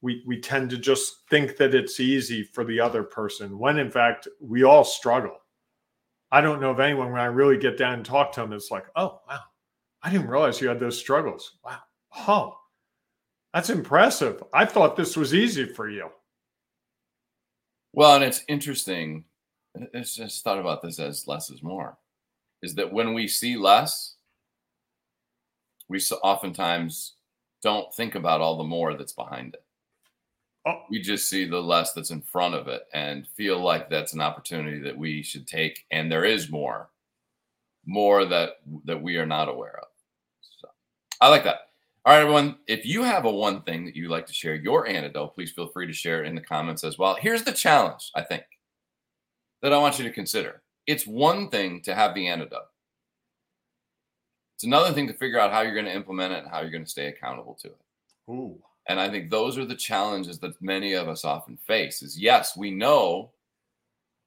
we 0.03 0.23
we 0.27 0.39
tend 0.39 0.69
to 0.71 0.77
just 0.77 1.27
think 1.31 1.57
that 1.57 1.75
it's 1.75 2.01
easy 2.01 2.43
for 2.43 2.65
the 2.65 2.81
other 2.81 3.03
person 3.03 3.59
when 3.59 3.79
in 3.79 3.91
fact 3.91 4.29
we 4.41 4.63
all 4.63 4.85
struggle. 4.85 5.39
I 6.31 6.43
don't 6.43 6.61
know 6.61 6.71
of 6.71 6.81
anyone 6.81 7.13
when 7.13 7.21
I 7.21 7.27
really 7.27 7.57
get 7.57 7.79
down 7.79 7.95
and 7.95 8.05
talk 8.05 8.33
to 8.33 8.41
them, 8.41 8.53
it's 8.53 8.71
like, 8.71 8.87
oh 8.95 9.21
wow, 9.27 9.41
I 10.03 10.11
didn't 10.11 10.29
realize 10.29 10.61
you 10.61 10.69
had 10.69 10.81
those 10.81 10.99
struggles. 10.99 11.59
Wow. 11.65 11.79
Oh, 12.29 12.60
that's 13.53 13.71
impressive. 13.71 14.43
I 14.53 14.65
thought 14.65 14.97
this 14.97 15.17
was 15.17 15.35
easy 15.35 15.67
for 15.67 15.89
you. 15.89 16.11
Well, 17.93 18.15
and 18.15 18.25
it's 18.25 18.45
interesting. 18.49 19.25
It's 19.75 20.15
just 20.15 20.45
thought 20.45 20.59
about 20.59 20.83
this 20.83 20.99
as 20.99 21.27
less 21.27 21.51
is 21.51 21.63
more. 21.63 21.97
Is 22.63 22.75
that 22.75 22.93
when 22.93 23.15
we 23.15 23.27
see 23.27 23.57
less, 23.57 24.15
we 25.89 26.01
oftentimes 26.23 27.15
don't 27.63 27.93
think 27.95 28.15
about 28.15 28.41
all 28.41 28.57
the 28.57 28.65
more 28.65 28.95
that's 28.95 29.13
behind 29.13 29.55
it. 29.55 29.65
Oh. 30.67 30.83
We 30.91 31.01
just 31.01 31.29
see 31.29 31.47
the 31.47 31.61
less 31.61 31.93
that's 31.93 32.11
in 32.11 32.21
front 32.21 32.55
of 32.55 32.69
it 32.69 32.83
and 32.93 33.27
feel 33.27 33.59
like 33.59 33.89
that's 33.89 34.13
an 34.13 34.21
opportunity 34.21 34.79
that 34.81 34.97
we 34.97 35.23
should 35.23 35.47
take. 35.47 35.87
And 35.91 36.13
there 36.13 36.25
is 36.25 36.51
more, 36.51 36.91
more 37.87 38.27
that 38.27 38.61
that 38.85 39.01
we 39.01 39.17
are 39.17 39.27
not 39.27 39.49
aware 39.49 39.79
of. 39.79 39.89
So 40.61 40.69
I 41.21 41.29
like 41.29 41.45
that. 41.45 41.70
All 42.07 42.15
right, 42.15 42.23
everyone. 42.23 42.57
If 42.67 42.87
you 42.87 43.03
have 43.03 43.27
a 43.27 43.31
one 43.31 43.63
thing 43.63 43.85
that 43.85 43.95
you'd 43.95 44.11
like 44.11 44.27
to 44.27 44.33
share 44.33 44.55
your 44.55 44.87
antidote, 44.87 45.35
please 45.35 45.53
feel 45.53 45.69
free 45.69 45.87
to 45.87 45.93
share 45.93 46.23
it 46.25 46.27
in 46.29 46.35
the 46.35 46.41
comments 46.41 46.83
as 46.83 46.99
well. 46.99 47.17
Here's 47.21 47.45
the 47.45 47.53
challenge, 47.53 48.11
I 48.15 48.23
think. 48.23 48.45
that 49.63 49.73
I 49.73 49.79
want 49.79 49.99
you 49.99 50.05
to 50.05 50.13
consider. 50.13 50.63
It's 50.87 51.07
one 51.07 51.51
thing 51.51 51.83
to 51.83 51.95
have 51.95 52.15
the 52.15 52.27
antidote. 52.29 52.69
It's 54.57 54.65
another 54.65 54.93
thing 54.93 55.07
to 55.09 55.15
figure 55.15 55.39
out 55.39 55.53
how 55.53 55.61
you're 55.61 55.75
going 55.75 55.87
to 55.87 55.95
implement 55.95 56.33
it 56.33 56.43
and 56.43 56.49
how 56.51 56.61
you're 56.61 56.71
going 56.71 56.85
to 56.85 56.91
stay 56.91 57.07
accountable 57.07 57.55
to 57.63 57.69
it. 57.69 57.79
Ooh. 58.31 58.59
And 58.89 58.99
I 58.99 59.09
think 59.11 59.31
those 59.31 59.59
are 59.59 59.65
the 59.65 59.75
challenges 59.75 60.39
that 60.41 60.61
many 60.61 60.95
of 60.95 61.09
us 61.09 61.25
often 61.25 61.59
face 61.67 62.03
is 62.03 62.19
yes, 62.19 62.57
we 62.57 62.71
know 62.71 63.31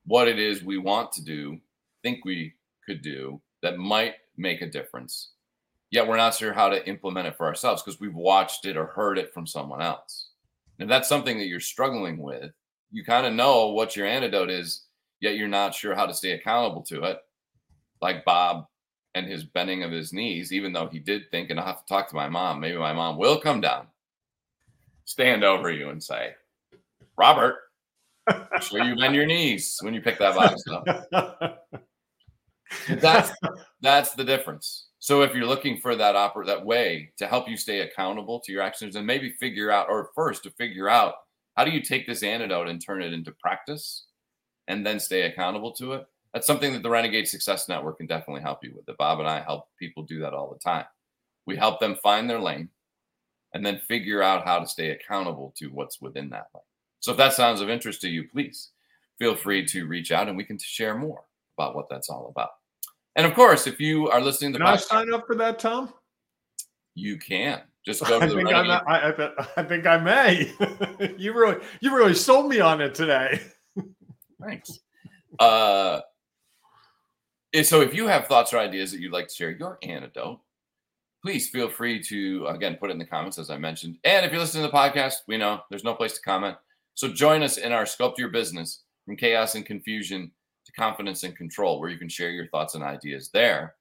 what 0.05 0.27
it 0.27 0.39
is 0.39 0.63
we 0.63 0.77
want 0.77 1.11
to 1.13 1.23
do, 1.23 1.59
think 2.03 2.25
we 2.25 2.53
could 2.85 3.01
do 3.01 3.41
that 3.61 3.77
might 3.77 4.15
make 4.37 4.61
a 4.61 4.69
difference. 4.69 5.31
Yet 5.93 6.07
we're 6.07 6.17
not 6.17 6.33
sure 6.33 6.53
how 6.53 6.69
to 6.69 6.87
implement 6.87 7.27
it 7.27 7.37
for 7.37 7.45
ourselves 7.45 7.83
because 7.83 7.99
we've 7.99 8.15
watched 8.15 8.65
it 8.65 8.77
or 8.77 8.87
heard 8.87 9.19
it 9.19 9.31
from 9.31 9.45
someone 9.45 9.79
else. 9.79 10.31
And 10.79 10.87
if 10.87 10.89
that's 10.89 11.07
something 11.07 11.37
that 11.37 11.45
you're 11.45 11.59
struggling 11.59 12.17
with, 12.17 12.51
you 12.89 13.05
kind 13.05 13.27
of 13.27 13.33
know 13.33 13.67
what 13.67 13.95
your 13.95 14.07
antidote 14.07 14.49
is, 14.49 14.85
yet 15.19 15.35
you're 15.35 15.47
not 15.47 15.75
sure 15.75 15.93
how 15.93 16.07
to 16.07 16.13
stay 16.15 16.31
accountable 16.31 16.81
to 16.85 17.03
it. 17.03 17.19
Like 18.01 18.25
Bob 18.25 18.65
and 19.13 19.27
his 19.27 19.43
bending 19.43 19.83
of 19.83 19.91
his 19.91 20.11
knees, 20.11 20.51
even 20.51 20.73
though 20.73 20.87
he 20.87 20.97
did 20.97 21.29
think, 21.29 21.51
and 21.51 21.59
I'll 21.59 21.67
have 21.67 21.85
to 21.85 21.87
talk 21.87 22.09
to 22.09 22.15
my 22.15 22.27
mom, 22.27 22.59
maybe 22.59 22.79
my 22.79 22.93
mom 22.93 23.15
will 23.19 23.39
come 23.39 23.61
down, 23.61 23.85
stand 25.05 25.43
over 25.43 25.71
you 25.71 25.89
and 25.89 26.01
say, 26.01 26.31
Robert, 27.19 27.57
sure 28.61 28.83
you 28.83 28.95
bend 28.95 29.13
your 29.13 29.27
knees 29.27 29.77
when 29.81 29.93
you 29.93 30.01
pick 30.01 30.17
that 30.17 30.33
box 30.33 30.63
up. 30.71 31.67
that's 32.99 33.31
that's 33.79 34.15
the 34.15 34.23
difference. 34.23 34.87
So 35.03 35.21
if 35.21 35.35
you're 35.35 35.45
looking 35.45 35.75
for 35.79 35.97
that 35.97 36.15
oper- 36.15 36.45
that 36.45 36.65
way 36.65 37.11
to 37.17 37.27
help 37.27 37.49
you 37.49 37.57
stay 37.57 37.81
accountable 37.81 38.39
to 38.39 38.53
your 38.53 38.61
actions 38.61 38.95
and 38.95 39.05
maybe 39.05 39.35
figure 39.37 39.69
out 39.69 39.87
or 39.89 40.11
first 40.15 40.43
to 40.43 40.51
figure 40.51 40.87
out 40.87 41.15
how 41.57 41.65
do 41.65 41.71
you 41.71 41.81
take 41.81 42.07
this 42.07 42.23
antidote 42.23 42.69
and 42.69 42.81
turn 42.81 43.01
it 43.01 43.11
into 43.11 43.33
practice 43.33 44.05
and 44.69 44.85
then 44.85 45.01
stay 45.01 45.23
accountable 45.23 45.73
to 45.73 45.91
it? 45.91 46.07
That's 46.33 46.47
something 46.47 46.71
that 46.71 46.83
the 46.83 46.89
Renegade 46.89 47.27
Success 47.27 47.67
Network 47.67 47.97
can 47.97 48.07
definitely 48.07 48.43
help 48.43 48.63
you 48.63 48.71
with. 48.73 48.85
That 48.85 48.95
Bob 48.95 49.19
and 49.19 49.27
I 49.27 49.41
help 49.41 49.67
people 49.77 50.03
do 50.03 50.21
that 50.21 50.33
all 50.33 50.49
the 50.49 50.57
time. 50.57 50.85
We 51.45 51.57
help 51.57 51.81
them 51.81 51.97
find 52.01 52.29
their 52.29 52.39
lane 52.39 52.69
and 53.53 53.65
then 53.65 53.79
figure 53.79 54.23
out 54.23 54.45
how 54.45 54.59
to 54.59 54.65
stay 54.65 54.91
accountable 54.91 55.53
to 55.57 55.67
what's 55.67 55.99
within 55.99 56.29
that 56.29 56.47
lane. 56.55 56.63
So 57.01 57.11
if 57.11 57.17
that 57.17 57.33
sounds 57.33 57.59
of 57.59 57.69
interest 57.69 57.99
to 58.03 58.09
you, 58.09 58.29
please 58.29 58.69
feel 59.19 59.35
free 59.35 59.65
to 59.65 59.85
reach 59.85 60.13
out 60.13 60.29
and 60.29 60.37
we 60.37 60.45
can 60.45 60.57
share 60.59 60.97
more 60.97 61.25
about 61.57 61.75
what 61.75 61.89
that's 61.89 62.09
all 62.09 62.29
about. 62.29 62.51
And 63.15 63.27
of 63.27 63.33
course, 63.33 63.67
if 63.67 63.79
you 63.79 64.09
are 64.09 64.21
listening 64.21 64.53
to 64.53 64.59
the 64.59 64.65
Can 64.65 64.73
I 64.73 64.77
sign 64.77 65.13
up 65.13 65.27
for 65.27 65.35
that, 65.35 65.59
Tom? 65.59 65.93
You 66.95 67.17
can 67.17 67.61
just 67.85 68.01
go 68.07 68.19
to 68.19 68.25
I 68.25 68.27
the 68.27 68.35
think, 68.35 68.49
Renegade. 68.49 68.81
I, 68.87 69.09
I, 69.09 69.47
I 69.57 69.63
think 69.63 69.85
I 69.85 69.97
may. 69.97 71.15
you 71.17 71.33
really, 71.33 71.63
you 71.81 71.95
really 71.95 72.13
sold 72.13 72.49
me 72.49 72.59
on 72.59 72.81
it 72.81 72.95
today. 72.95 73.41
Thanks. 74.41 74.79
Uh, 75.39 76.01
so 77.63 77.81
if 77.81 77.93
you 77.93 78.07
have 78.07 78.27
thoughts 78.27 78.53
or 78.53 78.57
ideas 78.57 78.91
that 78.91 78.99
you'd 78.99 79.13
like 79.13 79.27
to 79.27 79.33
share 79.33 79.51
your 79.51 79.77
antidote, 79.83 80.39
please 81.23 81.49
feel 81.49 81.69
free 81.69 82.03
to 82.03 82.45
again 82.47 82.75
put 82.79 82.89
it 82.89 82.93
in 82.93 82.99
the 82.99 83.05
comments 83.05 83.37
as 83.37 83.49
I 83.49 83.57
mentioned. 83.57 83.97
And 84.03 84.25
if 84.25 84.31
you're 84.31 84.41
listening 84.41 84.65
to 84.65 84.71
the 84.71 84.77
podcast, 84.77 85.15
we 85.27 85.37
know 85.37 85.61
there's 85.69 85.83
no 85.83 85.93
place 85.93 86.13
to 86.13 86.21
comment. 86.21 86.57
So 86.95 87.07
join 87.07 87.41
us 87.43 87.57
in 87.57 87.71
our 87.71 87.85
Sculpt 87.85 88.17
Your 88.17 88.29
Business 88.29 88.83
from 89.05 89.15
chaos 89.15 89.55
and 89.55 89.65
confusion 89.65 90.31
confidence 90.75 91.23
and 91.23 91.35
control, 91.35 91.79
where 91.79 91.89
you 91.89 91.97
can 91.97 92.09
share 92.09 92.31
your 92.31 92.47
thoughts 92.47 92.75
and 92.75 92.83
ideas 92.83 93.29
there. 93.33 93.75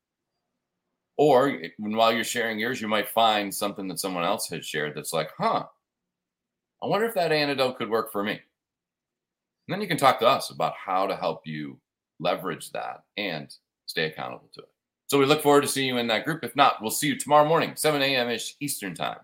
Or 1.16 1.48
eh, 1.48 1.68
when, 1.78 1.96
while 1.96 2.12
you're 2.12 2.24
sharing 2.24 2.58
yours, 2.58 2.80
you 2.80 2.88
might 2.88 3.08
find 3.08 3.54
something 3.54 3.88
that 3.88 4.00
someone 4.00 4.24
else 4.24 4.48
has 4.48 4.66
shared 4.66 4.94
that's 4.94 5.12
like, 5.12 5.30
huh, 5.36 5.64
I 6.82 6.86
wonder 6.86 7.06
if 7.06 7.14
that 7.14 7.32
antidote 7.32 7.78
could 7.78 7.90
work 7.90 8.10
for 8.10 8.22
me. 8.22 8.32
And 8.32 8.40
then 9.68 9.80
you 9.80 9.86
can 9.86 9.96
talk 9.96 10.18
to 10.20 10.26
us 10.26 10.50
about 10.50 10.74
how 10.74 11.06
to 11.06 11.16
help 11.16 11.46
you 11.46 11.78
leverage 12.18 12.70
that 12.72 13.02
and 13.16 13.54
stay 13.86 14.06
accountable 14.06 14.50
to 14.54 14.60
it. 14.60 14.68
So 15.06 15.18
we 15.18 15.26
look 15.26 15.42
forward 15.42 15.60
to 15.60 15.68
seeing 15.68 15.88
you 15.88 15.98
in 15.98 16.06
that 16.08 16.24
group. 16.24 16.42
If 16.42 16.56
not, 16.56 16.80
we'll 16.80 16.90
see 16.90 17.08
you 17.08 17.18
tomorrow 17.18 17.46
morning, 17.46 17.72
7 17.76 18.00
a.m. 18.00 18.30
ish 18.30 18.56
Eastern 18.60 18.94
time 18.94 19.18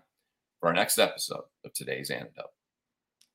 for 0.59 0.69
our 0.69 0.73
next 0.73 0.99
episode 0.99 1.43
of 1.65 1.73
today's 1.73 2.11
antidote. 2.11 2.51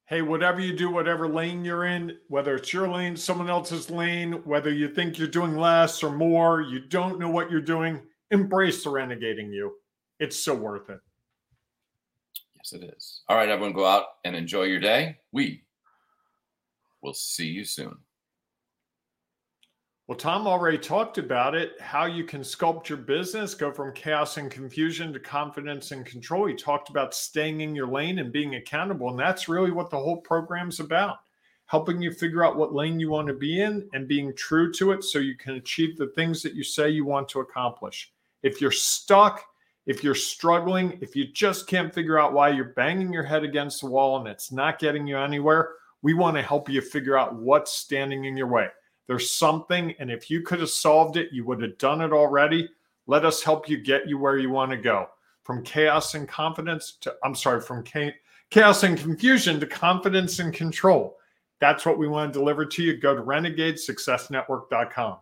Hey, 0.07 0.21
whatever 0.21 0.61
you 0.61 0.77
do, 0.77 0.91
whatever 0.91 1.27
lane 1.27 1.65
you're 1.65 1.87
in, 1.87 2.19
whether 2.29 2.57
it's 2.57 2.75
your 2.75 2.87
lane, 2.89 3.17
someone 3.17 3.49
else's 3.49 3.89
lane, 3.89 4.33
whether 4.45 4.71
you 4.71 4.87
think 4.89 5.19
you're 5.19 5.27
doing 5.27 5.57
less 5.57 6.03
or 6.03 6.11
more, 6.11 6.61
you 6.61 6.81
don't 6.81 7.19
know 7.19 7.31
what 7.31 7.51
you're 7.51 7.63
doing, 7.63 8.03
embrace 8.31 8.85
the 8.85 8.91
renegating 8.91 9.51
you. 9.51 9.73
It's 10.21 10.39
so 10.39 10.55
worth 10.55 10.91
it. 10.91 11.01
Yes, 12.57 12.75
it 12.75 12.85
is. 12.95 13.23
All 13.29 13.37
right, 13.39 13.49
everyone, 13.49 13.73
go 13.73 13.87
out 13.87 14.05
and 14.25 14.37
enjoy 14.37 14.65
your 14.65 14.81
day. 14.81 15.17
We 15.33 15.63
will 17.03 17.15
see 17.15 17.47
you 17.47 17.65
soon. 17.65 17.97
Well, 20.07 20.19
Tom 20.19 20.47
already 20.47 20.77
talked 20.77 21.17
about 21.17 21.55
it, 21.55 21.81
how 21.81 22.05
you 22.05 22.25
can 22.25 22.43
sculpt 22.43 22.91
your 22.91 22.99
business, 22.99 23.55
go 23.55 23.73
from 23.73 23.95
chaos 23.95 24.37
and 24.37 24.51
confusion 24.51 25.15
to 25.15 25.19
confidence 25.19 25.93
and 25.93 26.05
control. 26.05 26.47
He 26.47 26.55
talked 26.55 26.91
about 26.91 27.15
staying 27.15 27.63
in 27.63 27.75
your 27.75 27.87
lane 27.87 28.19
and 28.19 28.31
being 28.31 28.57
accountable. 28.57 29.09
And 29.09 29.19
that's 29.19 29.49
really 29.49 29.71
what 29.71 29.89
the 29.89 29.99
whole 29.99 30.19
program's 30.19 30.81
about 30.81 31.19
helping 31.67 32.03
you 32.03 32.13
figure 32.13 32.45
out 32.45 32.57
what 32.57 32.75
lane 32.75 33.01
you 33.01 33.11
want 33.11 33.27
to 33.27 33.35
be 33.35 33.63
in 33.63 33.89
and 33.95 34.07
being 34.07 34.35
true 34.37 34.71
to 34.71 34.93
it 34.93 35.03
so 35.03 35.19
you 35.19 35.37
can 35.37 35.55
achieve 35.55 35.97
the 35.97 36.09
things 36.09 36.43
that 36.43 36.55
you 36.55 36.63
say 36.63 36.91
you 36.91 37.07
want 37.07 37.29
to 37.31 37.41
accomplish. 37.41 38.13
If 38.43 38.61
you're 38.61 38.71
stuck, 38.71 39.43
if 39.87 40.05
you're 40.05 40.15
struggling, 40.15 40.99
if 41.01 41.17
you 41.17 41.27
just 41.33 41.67
can't 41.67 41.95
figure 41.95 42.19
out 42.19 42.35
why 42.35 42.51
you're 42.51 42.75
banging 42.77 43.13
your 43.13 43.23
head 43.23 43.45
against 43.45 43.81
the 43.81 43.87
wall 43.87 44.19
and 44.19 44.29
it's 44.29 44.53
not 44.53 44.79
getting 44.79 45.07
you 45.07 45.19
anywhere, 45.19 45.71
we 46.03 46.13
want 46.13 46.37
to 46.37 46.43
help 46.43 46.69
you 46.69 46.83
figure 46.83 47.17
out 47.17 47.35
what's 47.35 47.73
standing 47.73 48.27
in 48.27 48.37
your 48.37 48.49
way. 48.49 48.69
There's 49.07 49.31
something, 49.31 49.95
and 49.99 50.11
if 50.11 50.31
you 50.31 50.41
could 50.43 50.61
have 50.61 50.71
solved 50.71 51.17
it, 51.17 51.33
you 51.33 51.45
would 51.45 51.61
have 51.63 51.77
done 51.79 52.01
it 52.01 52.13
already. 52.13 52.69
Let 53.07 53.25
us 53.25 53.43
help 53.43 53.69
you 53.69 53.77
get 53.77 54.09
you 54.09 54.17
where 54.19 54.39
you 54.39 54.51
want 54.51 54.71
to 54.71 54.77
go. 54.77 55.09
From 55.43 55.63
chaos 55.63 56.15
and 56.15 56.27
confidence 56.27 56.97
to, 57.03 57.15
I'm 57.23 57.35
sorry, 57.35 57.61
from 57.61 57.85
chaos 58.51 58.83
and 58.83 58.99
confusion 58.99 59.61
to 59.61 59.67
confidence 59.67 60.39
and 60.39 60.55
control. 60.55 61.19
That's 61.61 61.85
what 61.85 61.99
we 61.99 62.09
want 62.09 62.33
to 62.33 62.39
deliver 62.39 62.65
to 62.65 62.83
you. 62.83 62.97
Go 62.97 63.15
to 63.15 63.23
renegadesuccessnetwork.com. 63.23 65.19